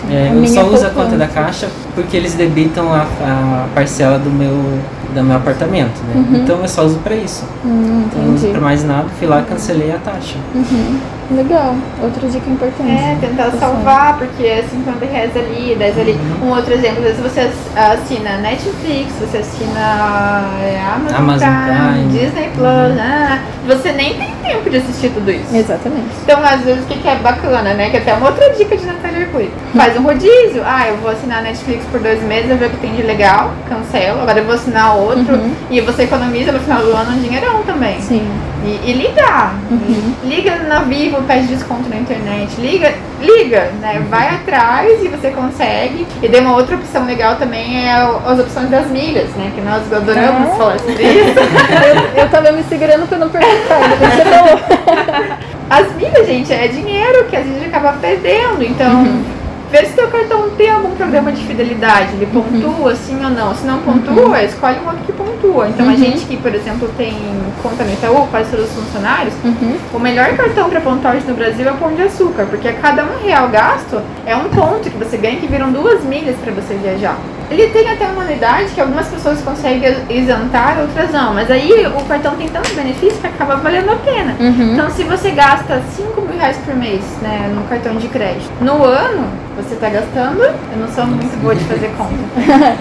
É, 0.09 0.31
eu 0.33 0.47
só 0.47 0.65
uso 0.67 0.85
a 0.85 0.89
conta 0.89 1.15
da 1.15 1.27
caixa 1.27 1.69
porque 1.95 2.17
eles 2.17 2.33
debitam 2.33 2.93
a, 2.93 3.01
a 3.21 3.65
parcela 3.73 4.19
do 4.19 4.29
meu, 4.29 4.79
do 5.13 5.23
meu 5.23 5.37
apartamento, 5.37 6.01
né? 6.07 6.13
Uhum. 6.15 6.35
Então 6.43 6.59
eu 6.61 6.67
só 6.67 6.83
uso 6.83 6.99
pra 6.99 7.15
isso. 7.15 7.45
Hum, 7.65 8.05
Então 8.07 8.21
eu 8.21 8.27
não 8.27 8.35
uso 8.35 8.47
pra 8.47 8.61
mais 8.61 8.83
nada, 8.83 9.05
fui 9.17 9.27
lá 9.27 9.41
e 9.41 9.43
cancelei 9.45 9.91
a 9.91 9.97
taxa. 9.97 10.35
Uhum. 10.53 10.97
Legal. 11.31 11.75
Outra 12.01 12.27
dica 12.27 12.49
importante. 12.49 12.89
É, 12.91 13.17
tentar 13.19 13.51
salvar, 13.51 14.17
porque 14.17 14.43
é 14.43 14.63
50 14.69 15.05
reais 15.05 15.31
ali, 15.35 15.75
10 15.77 15.99
ali. 15.99 16.11
Uhum. 16.41 16.47
Um 16.47 16.51
outro 16.55 16.73
exemplo, 16.73 16.99
às 16.99 17.03
vezes 17.17 17.19
você 17.21 17.39
ass- 17.41 17.77
assina 18.01 18.37
Netflix, 18.37 19.13
você 19.19 19.37
assina 19.37 20.43
é, 20.61 20.81
Amazon, 20.95 21.17
Amazon 21.17 21.49
Prime, 21.49 21.91
Prime. 21.91 22.11
Disney 22.19 22.49
Plus, 22.55 22.99
ah, 22.99 23.39
você 23.65 23.91
nem 23.93 24.13
tem 24.15 24.33
tempo 24.43 24.69
de 24.69 24.77
assistir 24.77 25.09
tudo 25.11 25.31
isso. 25.31 25.55
Exatamente. 25.55 26.07
Então, 26.23 26.39
às 26.43 26.61
vezes, 26.61 26.83
o 26.83 26.87
que, 26.87 26.99
que 26.99 27.07
é 27.07 27.15
bacana, 27.15 27.73
né? 27.73 27.89
Que 27.89 27.97
até 27.97 28.11
é 28.11 28.13
uma 28.13 28.27
outra 28.27 28.49
dica 28.51 28.75
de 28.75 28.85
Natália 28.85 29.21
Arcuri. 29.25 29.51
Faz 29.75 29.97
um 29.97 30.03
rodízio. 30.03 30.61
Ah, 30.65 30.87
eu 30.89 30.97
vou 30.97 31.11
assinar 31.11 31.41
Netflix 31.41 31.85
por 31.85 31.99
dois 31.99 32.21
meses, 32.23 32.49
eu 32.49 32.57
ver 32.57 32.67
o 32.67 32.69
que 32.69 32.77
tem 32.77 32.93
de 32.95 33.01
legal, 33.03 33.51
cancelo. 33.69 34.21
Agora 34.21 34.39
eu 34.39 34.45
vou 34.45 34.55
assinar 34.55 34.95
outro. 34.97 35.35
Uhum. 35.35 35.53
E 35.71 35.79
você 35.81 36.03
economiza 36.03 36.51
no 36.51 36.59
final 36.59 36.81
do 36.81 36.91
ano 36.93 37.11
um 37.17 37.21
dinheirão 37.21 37.63
também. 37.63 37.99
Sim. 38.01 38.27
E, 38.65 38.79
e 38.91 38.93
ligar. 38.93 39.55
Uhum. 39.69 40.13
Liga 40.23 40.55
na 40.67 40.79
Vivo, 40.79 41.12
pede 41.21 41.47
desconto 41.47 41.87
na 41.89 41.97
internet. 41.97 42.59
Liga, 42.59 42.91
liga, 43.21 43.71
né? 43.79 43.99
Uhum. 43.99 44.05
Vai 44.09 44.27
atrás 44.29 45.03
e 45.03 45.07
você 45.07 45.29
consegue. 45.31 46.07
E 46.21 46.27
daí 46.27 46.41
uma 46.41 46.55
outra 46.55 46.75
opção 46.75 47.05
legal 47.05 47.35
também 47.35 47.85
é 47.87 47.91
as 47.91 48.39
opções 48.39 48.69
das 48.69 48.87
milhas, 48.87 49.29
né? 49.35 49.51
Que 49.53 49.61
nós 49.61 49.81
adoramos 49.93 50.49
Ah. 50.51 50.55
falar 50.55 50.79
sobre 50.79 51.03
isso. 51.03 51.39
eu, 52.15 52.23
eu 52.23 52.29
tava 52.29 52.51
me 52.51 52.63
segurando 52.63 53.07
pra 53.07 53.17
não 53.17 53.29
perguntar, 53.29 53.79
você 53.99 54.23
falou. 54.25 54.59
As 55.69 55.93
milhas, 55.95 56.25
gente, 56.27 56.51
é 56.51 56.67
dinheiro 56.67 57.25
que 57.25 57.35
a 57.35 57.41
gente 57.41 57.65
acaba 57.65 57.93
perdendo. 57.93 58.63
Então, 58.63 58.91
Uhum. 59.03 59.23
Vê 59.73 59.85
se 59.87 59.93
teu 59.93 60.07
cartão 60.07 60.51
tem 60.51 60.69
algum 60.69 60.91
programa 60.91 61.31
de 61.31 61.43
fidelidade. 61.43 62.13
Ele 62.13 62.27
pontua 62.27 62.93
sim 62.95 63.23
ou 63.25 63.31
não. 63.31 63.55
Se 63.55 63.65
não 63.65 63.79
pontua, 63.79 64.43
escolhe 64.43 64.77
um 64.79 64.85
outro 64.87 65.03
que 65.03 65.11
pontua. 65.11 65.67
Então, 65.67 65.87
a 65.87 65.89
Uhum. 65.89 65.97
gente 65.97 66.25
que, 66.25 66.37
por 66.37 66.53
exemplo, 66.53 66.87
tem 66.95 67.17
conta 67.63 67.83
no 67.83 67.91
Itaú, 67.91 68.27
quase 68.29 68.51
todos 68.51 68.67
os 68.67 68.71
funcionários, 68.73 69.33
Uhum. 69.43 69.75
o 69.93 69.99
melhor 69.99 70.27
cartão 70.37 70.69
para 70.69 70.79
pontuagem 70.79 71.23
no 71.27 71.33
Brasil 71.33 71.67
é 71.67 71.71
o 71.71 71.75
Pão 71.77 71.93
de 71.95 72.03
Açúcar, 72.03 72.45
porque 72.45 72.67
a 72.67 72.73
cada 72.73 73.03
um 73.03 73.23
real 73.25 73.47
gasto 73.49 73.99
é 74.27 74.35
um 74.35 74.49
ponto 74.49 74.89
que 74.91 74.97
você 74.97 75.17
ganha 75.17 75.37
que 75.37 75.47
viram 75.47 75.71
duas 75.71 76.03
milhas 76.03 76.35
para 76.43 76.51
você 76.53 76.75
viajar. 76.75 77.17
Ele 77.51 77.67
tem 77.67 77.89
até 77.89 78.05
uma 78.07 78.23
unidade 78.23 78.69
que 78.73 78.81
algumas 78.81 79.07
pessoas 79.07 79.39
conseguem 79.41 79.95
isentar, 80.09 80.77
outras 80.79 81.11
não. 81.11 81.33
Mas 81.33 81.51
aí 81.51 81.85
o 81.87 82.01
cartão 82.05 82.35
tem 82.35 82.47
tantos 82.47 82.71
benefícios 82.71 83.19
que 83.19 83.27
acaba 83.27 83.55
valendo 83.57 83.91
a 83.91 83.95
pena. 83.97 84.35
Uhum. 84.39 84.73
Então, 84.73 84.89
se 84.89 85.03
você 85.03 85.31
gasta 85.31 85.81
5 85.95 86.21
mil 86.21 86.22
reais 86.43 86.57
por 86.57 86.75
mês 86.75 87.01
né, 87.21 87.49
no 87.55 87.63
cartão 87.69 87.95
de 87.95 88.09
crédito, 88.09 88.51
no 88.61 88.83
ano 88.83 89.29
você 89.55 89.75
está 89.75 89.87
gastando. 89.87 90.41
Eu 90.41 90.77
não 90.77 90.91
sou 90.91 91.05
muito 91.05 91.41
boa 91.41 91.55
de 91.55 91.63
fazer 91.63 91.89
conta. 91.95 92.13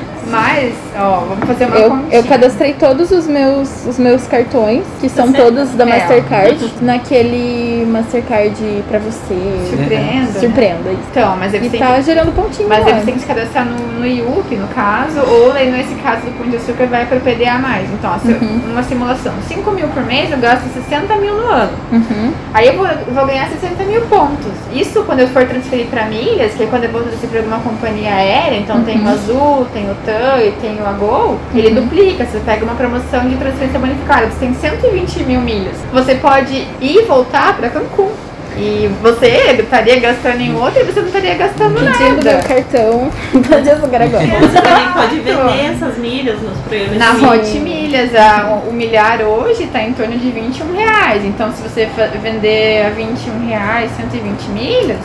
Mas, 0.31 0.73
ó, 0.99 1.25
vamos 1.29 1.45
fazer 1.47 1.67
uma 1.67 1.77
Eu, 1.77 1.91
continha. 1.91 2.15
eu 2.17 2.25
cadastrei 2.25 2.73
todos 2.75 3.11
os 3.11 3.27
meus, 3.27 3.87
os 3.87 3.99
meus 3.99 4.27
cartões, 4.27 4.85
que 5.01 5.09
são 5.09 5.27
Você- 5.27 5.37
todos 5.37 5.71
da 5.71 5.85
É. 5.85 5.99
Mastercard, 5.99 6.73
naquele 6.81 7.87
Mastercard 7.91 8.55
pra 8.89 8.99
você. 8.99 9.37
Surpreenda. 9.69 10.41
Surpreenda. 10.41 10.91
isso. 10.91 11.01
Então, 11.11 11.37
mas 11.39 11.53
eles 11.55 11.67
E 11.67 11.71
têm 11.71 11.81
tá 11.81 11.95
que 11.97 12.03
gerando 12.03 12.33
pontinho 12.35 12.69
Mas 12.69 12.85
lá. 12.85 12.91
eles 12.91 13.05
têm 13.05 13.15
que 13.15 13.21
se 13.21 13.27
cadastrar 13.27 13.65
no, 13.67 13.99
no 14.01 14.07
IUP, 14.07 14.55
no 14.57 14.69
caso, 14.69 15.21
ou 15.21 15.53
nesse 15.55 15.95
caso 15.97 16.23
do 16.23 16.39
Pão 16.39 16.49
de 16.49 16.57
Açúcar 16.57 16.87
vai 16.87 17.05
para 17.07 17.19
o 17.19 17.21
PDA+. 17.21 17.61
Então, 17.93 18.11
ó, 18.13 18.29
Uhum. 18.29 18.61
uma 18.73 18.83
simulação, 18.83 19.33
5 19.49 19.71
mil 19.73 19.89
por 19.89 20.03
mês, 20.05 20.31
eu 20.31 20.39
gasto 20.39 20.65
60 20.73 21.17
mil 21.17 21.35
no 21.35 21.47
ano. 21.49 21.73
Uhum. 21.93 22.33
Aí 22.55 22.69
eu 22.69 22.77
vou, 22.77 22.87
vou 23.13 23.27
ganhar 23.27 23.49
60 23.49 23.83
mil 23.85 24.01
pontos. 24.03 24.53
Isso 24.73 25.03
quando 25.05 25.21
eu 25.21 25.29
for 25.29 25.45
transferir 25.47 25.87
para 25.87 26.05
milhas, 26.07 26.55
que 26.55 26.63
é 26.63 26.67
quando 26.67 26.85
eu 26.85 26.91
vou 26.91 27.03
transferir 27.03 27.31
para 27.31 27.39
alguma 27.41 27.59
companhia 27.59 28.11
aérea, 28.15 28.59
então 28.59 28.83
tem 28.85 29.03
o 29.03 29.09
Azul, 29.09 29.67
tem 29.73 29.91
o 29.91 29.95
TAM 30.13 30.43
e 30.43 30.53
tem 30.61 30.81
o 30.81 30.87
Agol, 30.87 31.39
ele 31.55 31.71
duplica. 31.71 32.27
Você 32.27 32.39
pega 32.41 32.65
uma 32.65 32.75
promoção 32.75 33.29
de 33.29 33.37
transferência 33.37 33.79
bonificada, 33.79 34.31
você 34.31 34.41
tem 34.41 34.55
120 34.55 35.25
mil 35.25 35.41
milhas. 35.41 35.77
Você 35.93 36.15
pode 36.17 36.55
ir 36.55 36.99
e 36.99 37.03
voltar 37.03 37.57
para 37.57 37.71
Cancún. 37.71 38.11
E 38.57 38.91
você 39.01 39.27
estaria 39.59 39.99
gastando 40.01 40.41
em 40.41 40.55
outra 40.55 40.83
e 40.83 40.85
você 40.85 41.01
não 41.01 41.07
estaria 41.09 41.35
gastando 41.35 41.75
Pedindo 41.75 42.23
meu 42.23 42.33
nada. 42.35 42.43
cartão 42.47 43.11
Pode 43.49 43.71
açúcar 43.71 44.03
agora. 44.03 44.27
Você 44.27 44.61
também 44.61 44.93
pode 44.93 45.21
vender 45.21 45.73
essas 45.75 45.99
milhas 45.99 46.41
nos 46.43 46.59
programas 46.59 46.97
Na 46.99 47.13
de 47.13 47.25
Hot 47.25 47.59
Milhas, 47.61 48.15
a- 48.15 48.61
o 48.69 48.73
milhar 48.73 49.21
hoje 49.23 49.65
está 49.65 49.83
em 49.83 49.93
torno 49.93 50.17
de 50.19 50.31
21 50.31 50.75
reais. 50.77 51.25
Então, 51.25 51.51
se 51.53 51.63
você 51.63 51.89
vender 52.23 52.87
a 52.87 52.91
21 52.91 53.47
reais, 53.49 53.91
120 53.97 54.45
milhas, 54.51 54.99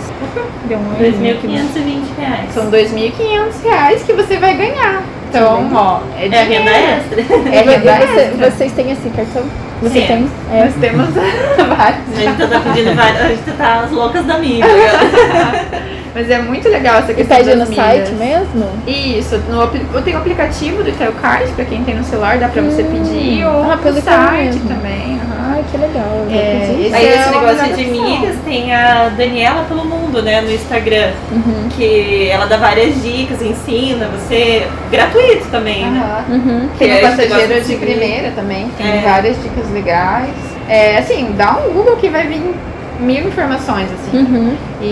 deu 0.65 0.77
um 0.77 0.93
R$ 0.99 1.07
erro 1.07 1.37
aqui, 1.37 1.47
né? 1.47 1.67
2.520 1.73 2.03
reais. 2.19 2.53
São 2.53 2.69
2.500 2.69 3.63
reais 3.63 4.03
que 4.03 4.13
você 4.13 4.37
vai 4.37 4.55
ganhar. 4.55 5.01
Então, 5.29 5.69
ó, 5.73 5.99
é, 6.17 6.27
É 6.27 6.41
a 6.41 6.43
renda 6.45 6.71
extra. 6.71 7.21
É 7.21 7.61
renda 7.61 7.73
E 7.73 7.79
você- 7.79 8.21
extra. 8.21 8.51
vocês 8.51 8.71
têm 8.73 8.91
esse 8.91 9.09
cartão? 9.09 9.43
Você 9.81 10.01
Sim. 10.01 10.07
tem? 10.07 10.27
É. 10.53 10.63
Nós 10.65 10.73
temos 10.75 11.09
vários. 11.13 12.17
A 12.17 12.19
gente 12.21 12.47
tá 12.49 12.59
pedindo 12.61 12.95
várias. 12.95 13.21
A 13.21 13.27
gente 13.27 13.51
tá 13.57 13.79
as 13.85 13.91
loucas 13.91 14.25
da 14.25 14.37
mídia. 14.39 14.65
Mas 16.15 16.31
é 16.31 16.39
muito 16.39 16.67
legal 16.67 16.97
essa 16.99 17.11
E 17.11 17.15
questão 17.15 17.37
pede 17.37 17.49
no 17.55 17.65
milhas. 17.67 17.75
site 17.75 18.11
mesmo? 18.13 18.65
Isso, 18.87 19.37
no, 19.49 19.67
tenho 20.01 20.17
o 20.17 20.19
aplicativo 20.19 20.81
do 20.81 20.89
Itaú 20.89 21.11
Card, 21.21 21.51
pra 21.51 21.63
quem 21.65 21.83
tem 21.83 21.93
no 21.95 22.03
celular, 22.03 22.39
dá 22.39 22.47
pra 22.47 22.61
você 22.63 22.81
Hum. 22.81 22.87
pedir, 22.91 23.45
ou 23.45 23.61
Ah, 23.63 23.75
no 23.75 23.81
pelo 23.83 24.01
site 24.01 24.31
mesmo. 24.55 24.67
também. 24.67 25.19
Ai, 25.51 25.63
que 25.71 25.77
legal. 25.77 26.25
É, 26.31 26.75
esse 26.81 26.95
Aí 26.95 27.05
é 27.05 27.19
esse 27.19 27.29
negócio 27.29 27.75
de 27.75 27.85
milhas 27.85 28.35
tem 28.43 28.73
a 28.73 29.09
Daniela 29.15 29.63
pelo 29.67 29.85
mundo, 29.85 29.96
né, 30.21 30.41
no 30.41 30.51
Instagram. 30.51 31.11
Uhum. 31.31 31.69
Que 31.75 32.29
ela 32.29 32.45
dá 32.45 32.57
várias 32.57 33.01
dicas, 33.01 33.41
ensina 33.41 34.07
você. 34.07 34.65
Gratuito 34.91 35.47
também, 35.49 35.85
né? 35.85 36.23
Aham. 36.29 36.35
Uhum. 36.35 36.69
Tem 36.77 36.97
o 36.97 37.01
gosta 37.01 37.23
passageiro 37.27 37.61
de 37.61 37.67
de 37.67 37.75
primeira 37.75 38.31
também, 38.31 38.69
tem 38.77 38.87
É. 38.87 39.01
várias 39.01 39.41
dicas 39.41 39.69
legais. 39.71 40.29
É, 40.69 40.97
assim, 40.97 41.33
dá 41.37 41.57
um 41.57 41.73
Google 41.73 41.95
que 41.97 42.09
vai 42.09 42.27
vir 42.27 42.53
mil 42.99 43.27
informações, 43.27 43.87
assim. 43.91 44.17
Uhum. 44.17 44.55
E, 44.81 44.85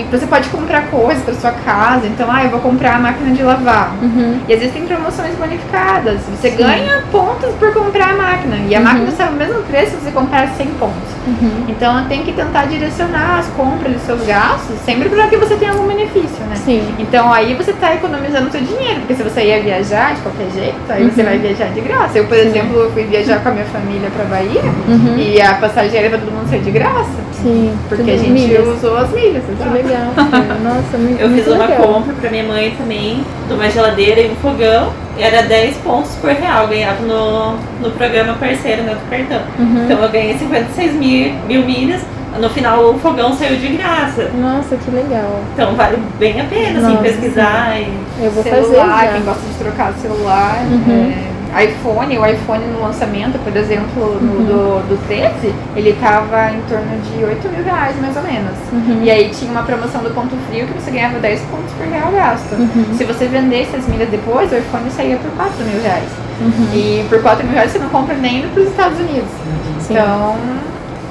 e 0.00 0.06
você 0.10 0.26
pode 0.26 0.48
comprar 0.48 0.86
coisas 0.88 1.22
para 1.22 1.34
sua 1.34 1.52
casa. 1.52 2.06
Então, 2.06 2.28
ah, 2.30 2.44
eu 2.44 2.50
vou 2.50 2.60
comprar 2.60 2.96
a 2.96 2.98
máquina 2.98 3.30
de 3.34 3.42
lavar. 3.42 3.94
Uhum. 4.02 4.40
E 4.48 4.52
existem 4.52 4.84
promoções 4.86 5.34
bonificadas. 5.36 6.20
Você 6.30 6.50
ganha 6.50 7.02
pontos 7.12 7.54
por 7.54 7.72
comprar 7.72 8.10
a 8.10 8.16
máquina. 8.16 8.56
E 8.68 8.74
a 8.74 8.78
Uhum. 8.78 8.84
máquina 8.84 9.10
sai 9.12 9.28
o 9.28 9.32
mesmo 9.32 9.62
preço 9.62 9.90
se 9.92 9.96
você 10.04 10.10
comprar 10.10 10.48
100 10.48 10.66
pontos. 10.78 11.12
Uhum. 11.26 11.64
Então, 11.68 12.04
tem 12.06 12.22
que 12.24 12.32
tentar 12.32 12.66
direcionar 12.66 13.38
as 13.38 13.46
compras 13.48 13.94
e 13.96 13.98
seus 14.00 14.24
gastos 14.26 14.76
sempre 14.84 15.08
para 15.08 15.28
que 15.28 15.36
você 15.36 15.54
tenha 15.56 15.72
algum 15.72 15.86
benefício, 15.86 16.44
né? 16.48 16.56
Sim. 16.56 16.82
Então 16.98 17.32
aí 17.32 17.54
você 17.54 17.72
tá 17.72 17.94
economizando 17.94 18.50
seu 18.50 18.60
dinheiro, 18.60 19.00
porque 19.00 19.14
se 19.14 19.22
você 19.22 19.42
ia 19.44 19.60
viajar 19.62 20.14
de 20.14 20.20
qualquer 20.20 20.48
jeito, 20.52 20.76
aí 20.88 21.04
você 21.08 21.20
Uhum. 21.22 21.28
vai 21.28 21.38
viajar 21.38 21.66
de 21.66 21.80
graça. 21.80 22.18
Eu, 22.18 22.24
por 22.26 22.36
exemplo, 22.36 22.76
eu 22.80 22.90
fui 22.92 23.04
viajar 23.04 23.40
com 23.40 23.48
a 23.48 23.52
minha 23.52 23.64
família 23.66 24.10
pra 24.10 24.24
Bahia 24.24 24.62
Uhum. 24.88 25.16
e 25.16 25.40
a 25.40 25.54
passagem 25.54 25.92
aérea 25.94 26.10
pra 26.10 26.18
todo 26.18 26.32
mundo 26.32 26.48
sair 26.50 26.60
de 26.62 26.70
graça. 26.70 27.10
Sim. 27.42 27.76
Porque 27.88 28.10
a 28.10 28.16
gente 28.16 28.30
milhas. 28.30 28.66
usou 28.66 28.96
as 28.96 29.10
milhas. 29.10 29.42
Que 29.44 29.68
legal. 29.68 30.12
Nossa, 30.62 30.98
muito, 30.98 31.20
Eu 31.20 31.28
fiz 31.30 31.46
muito 31.46 31.52
uma 31.52 31.66
legal. 31.66 31.86
compra 31.86 32.14
pra 32.14 32.30
minha 32.30 32.44
mãe 32.44 32.74
também, 32.78 33.24
de 33.48 33.54
uma 33.54 33.68
geladeira 33.70 34.20
e 34.20 34.30
um 34.30 34.36
fogão. 34.36 34.92
E 35.18 35.22
era 35.22 35.42
10 35.42 35.76
pontos 35.78 36.12
por 36.20 36.30
real, 36.30 36.68
ganhava 36.68 37.02
no, 37.02 37.56
no 37.82 37.90
programa 37.90 38.34
parceiro 38.34 38.82
né, 38.82 38.94
do 38.94 39.10
cartão. 39.10 39.42
Uhum. 39.58 39.84
Então 39.84 39.98
eu 39.98 40.08
ganhei 40.08 40.38
56 40.38 40.94
mil, 40.94 41.34
mil 41.46 41.64
milhas. 41.66 42.00
No 42.40 42.48
final 42.48 42.82
o 42.88 42.98
fogão 42.98 43.36
saiu 43.36 43.56
de 43.56 43.68
graça. 43.76 44.30
Nossa, 44.40 44.74
que 44.76 44.90
legal. 44.90 45.40
Então 45.52 45.74
vale 45.74 45.98
bem 46.18 46.40
a 46.40 46.44
pena, 46.44 46.78
assim, 46.78 46.94
Nossa, 46.94 47.02
pesquisar 47.02 47.78
e. 47.78 47.92
Eu 48.24 48.30
vou 48.30 48.42
celular, 48.42 49.00
fazer 49.00 49.12
quem 49.12 49.22
gosta 49.22 49.42
de 49.46 49.54
trocar 49.58 49.92
celular. 50.00 50.62
Uhum. 50.70 51.12
é, 51.12 51.31
iPhone, 51.60 52.18
o 52.18 52.24
iPhone 52.26 52.64
no 52.72 52.80
lançamento, 52.82 53.38
por 53.44 53.54
exemplo, 53.54 54.18
no 54.20 54.44
do, 54.46 54.88
do 54.88 55.06
13, 55.06 55.52
ele 55.76 55.92
tava 56.00 56.50
em 56.50 56.60
torno 56.62 56.98
de 57.02 57.24
8 57.24 57.48
mil 57.50 57.62
reais 57.64 57.94
mais 58.00 58.16
ou 58.16 58.22
menos. 58.22 58.56
Uhum. 58.72 59.00
E 59.02 59.10
aí 59.10 59.28
tinha 59.30 59.50
uma 59.50 59.62
promoção 59.62 60.02
do 60.02 60.10
ponto 60.14 60.34
frio 60.48 60.66
que 60.66 60.72
você 60.72 60.90
ganhava 60.90 61.18
10 61.18 61.40
pontos 61.42 61.72
por 61.76 61.86
real 61.86 62.10
gasto. 62.10 62.54
Uhum. 62.54 62.86
Se 62.96 63.04
você 63.04 63.26
vendesse 63.26 63.76
as 63.76 63.86
milhas 63.86 64.08
depois, 64.08 64.50
o 64.50 64.56
iPhone 64.56 64.90
saía 64.90 65.16
por 65.18 65.30
4 65.32 65.52
mil 65.64 65.82
reais. 65.82 66.08
Uhum. 66.40 66.68
E 66.74 67.04
por 67.08 67.20
4 67.20 67.44
mil 67.44 67.52
reais 67.54 67.70
você 67.70 67.78
não 67.78 67.88
compra 67.90 68.14
nem 68.16 68.48
para 68.48 68.62
os 68.62 68.68
Estados 68.68 68.98
Unidos. 68.98 69.30
Sim. 69.80 69.92
Então, 69.94 70.36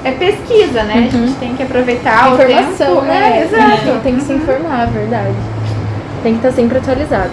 é 0.04 0.10
pesquisa, 0.10 0.82
né? 0.82 0.94
A 0.94 1.16
Uhum. 1.16 1.26
gente 1.26 1.38
tem 1.38 1.54
que 1.54 1.62
aproveitar 1.62 2.32
o 2.32 2.34
Informação, 2.34 2.94
tempo. 2.96 3.00
né? 3.02 3.38
É, 3.38 3.44
exato. 3.44 3.82
Tem, 3.84 4.00
tem 4.00 4.14
que 4.16 4.22
se 4.22 4.32
informar, 4.32 4.86
verdade. 4.88 5.34
Tem 6.24 6.32
que 6.32 6.38
estar 6.38 6.52
sempre 6.52 6.78
atualizado. 6.78 7.30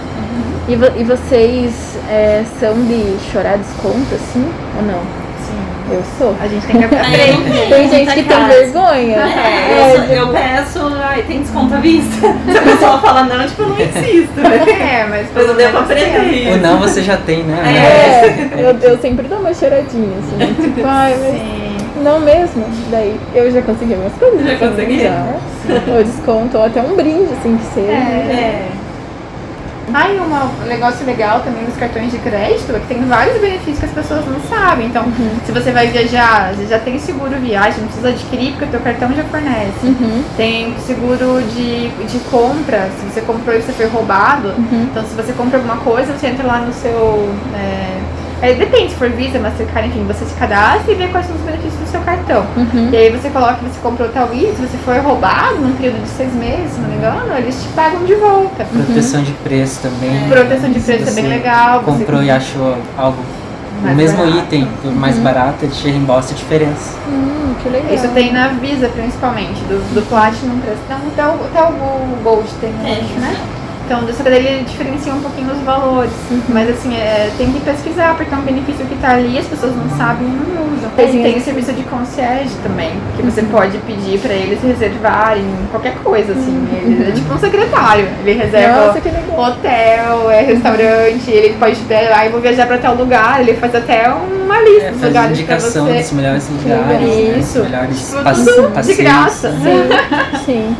E, 0.70 0.76
vo- 0.76 0.92
e 0.98 1.04
vocês 1.04 1.98
é, 2.10 2.44
são 2.60 2.74
de 2.86 3.16
chorar 3.32 3.58
desconto, 3.58 4.14
assim, 4.14 4.48
ou 4.78 4.84
não? 4.84 5.00
Sim. 5.40 5.94
Eu 5.96 6.04
sou. 6.20 6.36
A 6.40 6.48
gente 6.48 6.66
tem 6.68 6.78
que 6.78 6.86
aprender. 6.86 7.36
Tem 7.70 7.90
gente 7.90 8.14
que 8.14 8.24
tem 8.24 8.48
vergonha. 8.48 9.18
É, 9.18 9.72
É, 9.72 9.96
eu, 9.96 9.96
sou- 9.96 10.16
eu 10.16 10.28
peço, 10.28 10.80
ai, 11.04 11.24
tem 11.24 11.42
desconto 11.42 11.74
à 11.74 11.78
vista. 11.80 12.22
Se 12.52 12.58
a 12.58 12.62
pessoa 12.62 13.00
fala 13.00 13.24
não, 13.24 13.48
tipo, 13.48 13.64
eu 13.64 13.70
não 13.70 13.82
insisto. 13.82 14.40
É, 14.40 15.06
mas 15.10 15.28
eu 15.36 15.48
devo 15.48 15.54
menos 15.56 15.82
aprender 15.82 16.48
Ou 16.50 16.54
isso. 16.56 16.58
não, 16.60 16.78
você 16.80 17.02
já 17.02 17.18
tem, 17.18 17.44
né? 17.44 17.64
É, 17.66 18.62
eu, 18.64 18.78
eu 18.92 18.98
sempre 19.00 19.28
dou 19.28 19.40
uma 19.40 19.54
choradinha, 19.54 20.18
assim, 20.20 20.54
tipo, 20.62 20.82
ai, 20.86 21.16
mas 21.20 21.32
Sim. 21.32 21.78
não 22.04 22.20
mesmo. 22.20 22.64
Daí 22.92 23.20
eu 23.34 23.52
já 23.52 23.64
consegui 23.64 23.96
umas 23.96 24.14
coisas. 24.14 24.46
Já 24.46 24.54
assim, 24.54 24.68
consegui? 24.70 25.02
Já. 25.02 25.26
Ou 25.96 26.04
desconto, 26.04 26.58
ou 26.60 26.66
até 26.66 26.80
um 26.82 26.96
brinde, 26.96 27.30
assim, 27.40 27.58
que 27.58 27.74
seja. 27.74 27.92
É. 27.92 28.68
Ah, 29.94 30.10
e 30.10 30.20
um 30.20 30.68
negócio 30.68 31.06
legal 31.06 31.42
também 31.42 31.66
dos 31.66 31.76
cartões 31.76 32.12
de 32.12 32.18
crédito 32.20 32.76
é 32.76 32.80
que 32.80 32.88
tem 32.88 33.06
vários 33.06 33.40
benefícios 33.40 33.80
que 33.80 33.86
as 33.86 33.92
pessoas 33.92 34.26
não 34.26 34.40
sabem. 34.42 34.88
Então, 34.88 35.06
se 35.46 35.52
você 35.52 35.72
vai 35.72 35.88
viajar, 35.88 36.54
você 36.54 36.68
já 36.68 36.80
tem 36.80 36.98
seguro 37.00 37.32
viagem, 37.40 37.82
não 37.82 37.88
precisa 37.88 38.10
adquirir 38.10 38.52
porque 38.52 38.66
o 38.66 38.68
teu 38.70 38.80
cartão 38.80 39.14
já 39.14 39.24
fornece. 39.26 39.86
Uhum. 39.86 40.24
Tem 40.38 40.76
seguro 40.80 41.42
de, 41.54 41.90
de 41.90 42.20
compra, 42.30 42.90
se 43.00 43.06
você 43.06 43.22
comprou 43.22 43.56
e 43.56 43.62
você 43.62 43.72
foi 43.72 43.88
roubado. 43.88 44.50
Uhum. 44.50 44.88
Então, 44.92 45.04
se 45.06 45.16
você 45.16 45.34
compra 45.34 45.58
alguma 45.58 45.78
coisa, 45.78 46.14
você 46.14 46.28
entra 46.28 46.46
lá 46.46 46.60
no 46.60 46.74
seu. 46.74 47.30
É, 47.56 48.00
é, 48.42 48.54
depende, 48.54 48.90
se 48.92 48.96
for 48.96 49.10
Visa, 49.10 49.38
Mastercard, 49.40 49.90
enfim, 49.90 50.06
você 50.08 50.24
se 50.26 50.34
cadastra 50.36 50.92
e 50.92 50.96
vê 50.96 51.08
quais 51.08 51.26
são 51.28 51.36
os 51.36 51.42
benefícios 51.42 51.80
do 51.80 51.88
seu 51.88 52.02
cartão. 52.02 52.46
Uhum. 52.56 52.90
E 52.92 52.98
aí 52.98 53.10
você 53.12 53.30
coloca 53.30 53.56
que 53.56 53.66
você 53.66 53.80
comprou 53.82 54.08
tal 54.10 54.34
item, 54.34 54.56
se 54.56 54.62
você 54.62 54.78
foi 54.86 55.00
roubado 55.00 55.56
num 55.56 55.74
período 55.76 56.02
de 56.04 56.10
seis 56.10 56.34
meses, 56.34 56.72
se 56.74 56.80
não 56.80 56.90
me 56.90 56.96
engano, 56.96 57.34
eles 57.38 57.62
te 57.62 57.68
pagam 57.70 58.04
de 58.06 58.16
volta. 58.16 58.66
Proteção 58.66 59.22
de 59.24 59.32
preço 59.34 59.82
também. 59.82 60.28
Proteção 60.30 60.72
de 60.72 60.80
preço 60.80 61.10
é 61.10 61.12
bem 61.12 61.24
você 61.26 61.30
legal. 61.30 61.82
você- 61.82 62.00
Comprou 62.00 62.24
e 62.24 62.32
achou 62.32 62.78
algo, 62.98 63.18
o 63.80 63.84
Mais 63.84 63.96
mesmo 63.98 64.18
barato. 64.18 64.38
item 64.40 64.68
por 64.82 64.92
mais 64.96 65.18
barato, 65.18 65.56
ele 65.66 65.72
te 65.72 65.90
reembolsa 65.90 66.34
a 66.34 66.38
diferença. 66.38 66.96
Hum, 67.08 67.54
que 67.62 67.70
legal. 67.70 67.94
Isso 67.94 68.08
tem 68.10 68.32
na 68.34 68.48
Visa, 68.50 68.90
principalmente, 68.90 69.60
do, 69.64 69.94
do 69.94 70.02
Platinum 70.08 70.60
preço. 70.60 70.80
Não, 70.90 70.98
até 70.98 71.26
o, 71.26 71.46
até 71.46 71.64
o 71.64 72.22
Gold 72.24 72.48
tem, 72.62 72.70
eu 72.82 72.88
É. 72.88 72.92
acho, 72.94 73.20
né? 73.20 73.36
Então, 73.90 74.02
só 74.16 74.22
que 74.24 74.30
daí 74.30 74.46
ele 74.46 74.64
diferencia 74.66 75.12
um 75.12 75.20
pouquinho 75.20 75.52
os 75.52 75.60
valores. 75.62 76.12
Mas 76.50 76.70
assim, 76.70 76.96
é, 76.96 77.32
tem 77.40 77.52
que 77.52 77.60
pesquisar, 77.62 78.16
porque 78.16 78.32
é 78.32 78.38
um 78.38 78.42
benefício 78.42 78.86
que 78.86 78.94
tá 78.98 79.14
ali, 79.14 79.36
as 79.40 79.48
pessoas 79.48 79.76
não 79.76 79.90
sabem 79.98 80.28
e 80.28 80.32
não 80.32 80.62
usam. 80.78 80.92
E 80.96 81.24
tem 81.24 81.38
o 81.38 81.42
serviço 81.42 81.74
de 81.74 81.82
concierge 81.84 82.52
também, 82.62 82.92
que 83.18 83.24
você 83.24 83.42
pode 83.42 83.80
pedir 83.80 84.20
pra 84.20 84.32
eles 84.32 84.62
reservarem 84.62 85.44
qualquer 85.72 85.96
coisa, 86.04 86.34
assim. 86.34 86.68
Ele 86.72 87.10
é 87.10 87.12
tipo 87.14 87.34
um 87.34 87.40
secretário. 87.40 88.08
Ele 88.24 88.34
reserva 88.38 88.86
Nossa, 88.88 89.02
que 89.02 89.10
legal. 89.10 89.40
hotel, 89.40 90.30
é 90.30 90.42
restaurante, 90.44 91.32
ele 91.32 91.56
pode 91.58 91.76
te 91.78 91.82
dar, 91.86 92.12
ah, 92.16 92.26
eu 92.28 92.32
vou 92.32 92.42
viajar 92.42 92.68
pra 92.68 92.78
tal 92.78 92.94
lugar, 92.94 93.42
ele 93.42 93.54
faz 93.54 93.74
até 93.74 94.08
uma 94.10 94.62
lista 94.62 94.84
É, 94.86 94.92
dos 94.92 95.00
faz 95.02 95.14
lugares 95.14 95.40
indicação 95.40 95.86
pra 95.86 95.94
você. 95.96 96.00
dos 96.02 96.12
melhores 96.12 96.50
lugares, 96.50 97.08
né, 97.08 97.40
Isso. 97.40 97.60
dos 97.60 97.70
melhores 97.72 98.10
Tipo, 98.12 98.24
passe- 98.24 98.46
tudo 98.46 98.68
de 98.68 98.74
passeios. 98.74 99.00
graça. 99.00 99.52
Sim, 99.52 100.46
sim. 100.46 100.76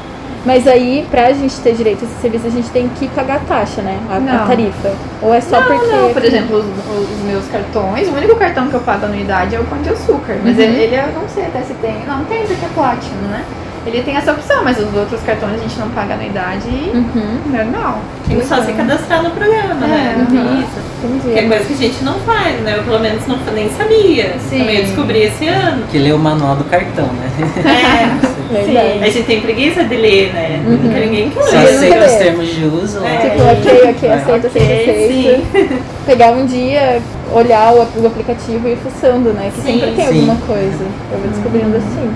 Mas 0.46 0.66
aí, 0.68 1.06
pra 1.12 1.32
gente 1.34 1.60
ter 1.60 1.74
direito 1.74 2.06
a 2.06 2.08
esse 2.08 2.22
serviço, 2.22 2.48
a 2.48 2.50
gente 2.50 2.70
tem 2.70 2.88
que 2.98 3.08
pagar 3.10 3.36
a 3.36 3.40
taxa, 3.40 3.82
né? 3.82 4.00
A, 4.10 4.44
a 4.44 4.48
tarifa. 4.48 4.92
Ou 5.22 5.34
é 5.34 5.42
só 5.42 5.60
Não, 5.60 5.68
porque. 5.68 5.88
não, 5.88 6.14
por 6.14 6.24
exemplo, 6.24 6.58
os, 6.58 6.66
os 6.66 7.24
meus 7.26 7.46
cartões, 7.48 8.08
o 8.08 8.12
único 8.14 8.36
cartão 8.38 8.68
que 8.70 8.74
eu 8.74 8.80
pago 8.80 9.06
anuidade 9.06 9.56
é 9.56 9.60
o 9.60 9.64
Pão 9.66 9.82
de 9.82 9.90
Açúcar. 9.90 10.38
Mas 10.44 10.56
Uhum. 10.58 10.64
ele, 10.64 10.84
ele 10.84 10.96
eu 10.96 11.08
não 11.22 11.28
sei 11.28 11.46
até 11.46 11.62
se 11.62 11.74
tem. 11.76 12.06
Não, 12.08 12.24
tem 12.26 12.46
porque 12.46 12.66
é 12.66 12.70
Platinum, 12.74 13.28
né? 13.30 13.44
Ele 13.86 14.02
tem 14.04 14.16
essa 14.16 14.32
opção, 14.32 14.64
mas 14.64 14.78
os 14.78 14.94
outros 14.94 15.22
cartões 15.22 15.54
a 15.56 15.58
gente 15.58 15.80
não 15.80 15.90
paga 15.90 16.14
anuidade 16.16 16.68
Uhum, 16.70 17.40
normal. 17.52 18.00
Tem 18.28 18.38
que 18.40 18.46
só 18.46 18.62
se 18.64 18.74
cadastrar 18.74 19.24
no 19.24 19.32
programa, 19.32 19.74
né? 19.76 20.16
É, 20.16 20.34
Não 20.34 20.60
Isso. 20.60 20.90
Que 21.02 21.30
é 21.30 21.32
entendi. 21.32 21.48
coisa 21.48 21.64
que 21.66 21.74
a 21.74 21.78
gente 21.78 22.04
não 22.04 22.14
faz, 22.20 22.60
né? 22.62 22.76
Eu 22.78 22.84
pelo 22.84 23.00
menos 23.00 23.26
não, 23.26 23.38
nem 23.54 23.70
sabia. 23.70 24.34
Sim. 24.50 24.60
Também 24.60 24.84
descobri 24.84 25.20
esse 25.24 25.48
ano. 25.48 25.84
Que 25.90 25.98
lê 25.98 26.12
o 26.12 26.20
manual 26.20 26.56
do 26.58 26.64
cartão, 26.66 27.06
né? 27.08 28.30
É, 28.52 28.64
Verdade. 28.64 29.04
a 29.04 29.10
gente 29.12 29.26
tem 29.28 29.42
preguiça 29.42 29.84
de 29.84 29.96
ler, 29.96 30.34
né? 30.34 30.60
Uhum. 30.66 30.78
Porque 30.80 31.00
ninguém 31.02 31.30
quer 31.30 31.44
Só 31.44 31.50
Sim. 31.52 31.56
ler. 31.58 31.70
aceita 31.94 32.06
os 32.08 32.12
É. 32.14 32.18
termos 32.18 32.48
de 32.48 32.66
uso. 32.66 32.98
É. 32.98 33.02
né? 33.02 33.18
Tipo, 33.30 33.44
ok, 33.44 33.90
ok, 33.92 34.12
aceita, 34.12 34.48
aceita, 34.48 34.92
Ok, 34.92 35.44
aceita. 35.62 35.76
Pegar 36.08 36.32
um 36.32 36.46
dia, 36.48 37.00
olhar 37.32 37.72
o, 37.74 37.78
o 38.02 38.08
aplicativo 38.08 38.68
e 38.68 38.72
ir 38.72 38.78
fuçando, 38.78 39.30
né? 39.34 39.52
Que 39.56 39.62
Sim, 39.62 39.80
sempre 39.80 39.92
tem 39.96 40.08
sim. 40.08 40.20
alguma 40.22 40.36
coisa. 40.48 40.84
Eu 41.14 41.20
vou 41.20 41.28
descobrindo 41.30 41.78
assim. 41.78 42.12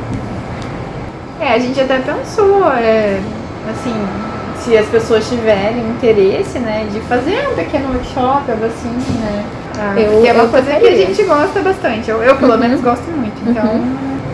É, 1.44 1.54
a 1.56 1.60
gente 1.60 1.80
até 1.80 2.00
pensou, 2.00 2.66
é, 2.72 3.20
assim, 3.70 3.94
se 4.62 4.78
as 4.78 4.86
pessoas 4.88 5.28
tiverem 5.28 5.80
interesse, 5.90 6.58
né, 6.60 6.88
de 6.92 7.00
fazer 7.02 7.48
um 7.52 7.56
pequeno 7.56 7.90
workshop, 7.90 8.50
algo 8.50 8.66
assim, 8.66 8.90
né? 9.20 9.44
Ah, 9.78 10.00
Eu- 10.00 10.26
é 10.26 10.32
uma 10.34 10.48
coisa 10.48 10.72
que 10.76 10.88
a 10.88 10.96
gente 10.96 11.24
gosta 11.24 11.60
bastante. 11.62 12.10
Eu, 12.10 12.22
eu 12.24 12.36
pelo 12.38 12.58
menos 12.58 12.80
gosto 12.80 13.04
muito. 13.12 13.34
Então, 13.46 13.82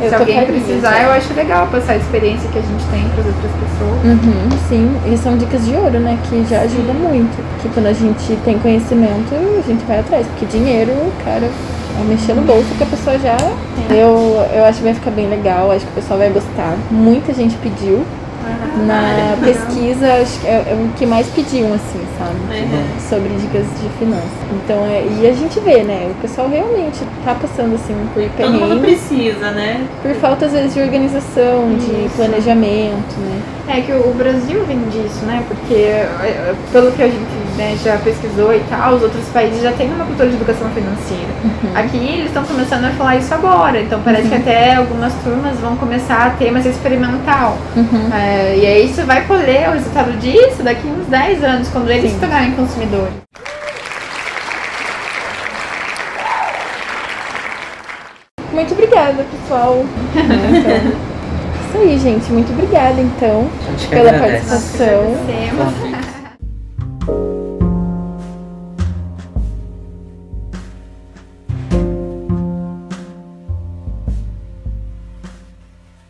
Eu 0.01 0.09
se 0.09 0.15
alguém 0.15 0.45
precisar, 0.45 0.91
já. 0.93 1.03
eu 1.03 1.11
acho 1.13 1.33
legal 1.33 1.67
passar 1.67 1.93
a 1.93 1.97
experiência 1.97 2.47
que 2.51 2.59
a 2.59 2.61
gente 2.61 2.83
tem 2.91 3.03
para 3.09 3.21
as 3.21 3.27
outras 3.27 3.51
pessoas. 3.51 4.05
Uhum, 4.05 4.49
sim, 4.69 4.97
e 5.11 5.17
são 5.17 5.35
dicas 5.37 5.65
de 5.65 5.73
ouro, 5.75 5.99
né? 5.99 6.17
Que 6.29 6.45
já 6.49 6.61
ajuda 6.61 6.93
muito. 6.93 7.35
Que 7.61 7.69
quando 7.69 7.87
a 7.87 7.93
gente 7.93 8.35
tem 8.45 8.59
conhecimento, 8.59 9.33
a 9.33 9.67
gente 9.67 9.83
vai 9.85 9.99
atrás. 9.99 10.27
Porque 10.27 10.45
dinheiro, 10.45 10.93
cara, 11.25 11.49
é 11.99 12.03
mexer 12.03 12.33
no 12.33 12.41
bolso 12.41 12.67
que 12.77 12.83
a 12.83 12.87
pessoa 12.87 13.17
já. 13.19 13.37
Eu, 13.89 14.45
eu 14.53 14.65
acho 14.65 14.79
que 14.79 14.83
vai 14.83 14.93
ficar 14.93 15.11
bem 15.11 15.27
legal, 15.27 15.71
acho 15.71 15.85
que 15.85 15.91
o 15.91 15.95
pessoal 15.95 16.19
vai 16.19 16.29
gostar. 16.29 16.77
Muita 16.91 17.33
gente 17.33 17.55
pediu. 17.57 18.03
Na 18.87 19.35
pesquisa, 19.43 20.13
acho 20.21 20.39
que 20.39 20.47
é, 20.47 20.51
é 20.51 20.73
o 20.73 20.89
que 20.97 21.05
mais 21.05 21.27
pediam, 21.27 21.73
assim, 21.73 21.99
sabe? 22.17 22.35
Uhum. 22.35 22.99
Sobre 23.09 23.29
dicas 23.35 23.65
de 23.79 23.89
finanças. 23.99 24.29
Então, 24.51 24.85
é, 24.85 25.05
e 25.19 25.27
a 25.27 25.33
gente 25.33 25.59
vê, 25.59 25.83
né? 25.83 26.09
O 26.09 26.21
pessoal 26.21 26.47
realmente 26.49 26.99
tá 27.25 27.35
passando, 27.35 27.75
assim, 27.75 27.93
por 28.13 28.23
Todo 28.37 28.53
mundo 28.53 28.79
precisa, 28.81 29.51
né? 29.51 29.85
por 30.01 30.13
falta, 30.15 30.45
às 30.45 30.53
vezes, 30.53 30.73
de 30.73 30.81
organização, 30.81 31.75
de 31.75 32.05
Isso. 32.05 32.15
planejamento, 32.15 33.19
né? 33.19 33.41
É 33.67 33.81
que 33.81 33.91
o 33.91 34.13
Brasil 34.13 34.63
vem 34.65 34.79
disso, 34.89 35.25
né? 35.25 35.43
Porque 35.47 35.73
é, 35.73 36.55
pelo 36.71 36.91
que 36.93 37.03
a 37.03 37.07
gente 37.07 37.38
né, 37.59 37.77
já 37.83 37.97
pesquisou 37.97 38.55
e 38.55 38.61
tal, 38.69 38.93
os 38.95 39.03
outros 39.03 39.25
países 39.33 39.61
já 39.61 39.73
têm 39.73 39.91
uma 39.91 40.05
cultura 40.05 40.29
de 40.29 40.35
educação 40.35 40.69
financeira. 40.69 41.27
Aqui 41.75 41.97
eles 41.97 42.27
estão 42.27 42.45
começando 42.45 42.85
a 42.85 42.91
falar 42.91 43.17
isso 43.17 43.33
agora, 43.33 43.81
então 43.81 44.01
parece 44.01 44.29
que 44.29 44.35
até 44.35 44.75
algumas 44.75 45.13
turmas 45.15 45.59
vão 45.59 45.75
começar 45.75 46.27
a 46.27 46.29
ter 46.29 46.51
mais 46.51 46.65
experimental. 46.65 47.57
Uhum. 47.75 48.09
É, 48.13 48.55
e 48.57 48.65
aí 48.65 48.87
você 48.87 49.03
vai 49.03 49.25
colher 49.25 49.67
o 49.69 49.73
resultado 49.73 50.13
disso 50.19 50.63
daqui 50.63 50.87
uns 50.87 51.07
10 51.07 51.43
anos, 51.43 51.67
quando 51.67 51.89
eles 51.91 52.03
Sim. 52.11 52.15
se 52.15 52.19
tornarem 52.21 52.51
consumidores. 52.53 53.13
Muito 58.53 58.73
obrigada, 58.73 59.25
pessoal. 59.31 59.83
Isso 61.69 61.77
aí, 61.77 61.99
gente. 61.99 62.31
Muito 62.31 62.51
obrigada, 62.51 62.99
então, 62.99 63.47
A 63.67 63.71
gente 63.71 63.87
que 63.87 63.95
pela 63.95 64.09
agradece. 64.09 64.49
participação. 64.49 65.15
Agradecemos. 65.23 65.88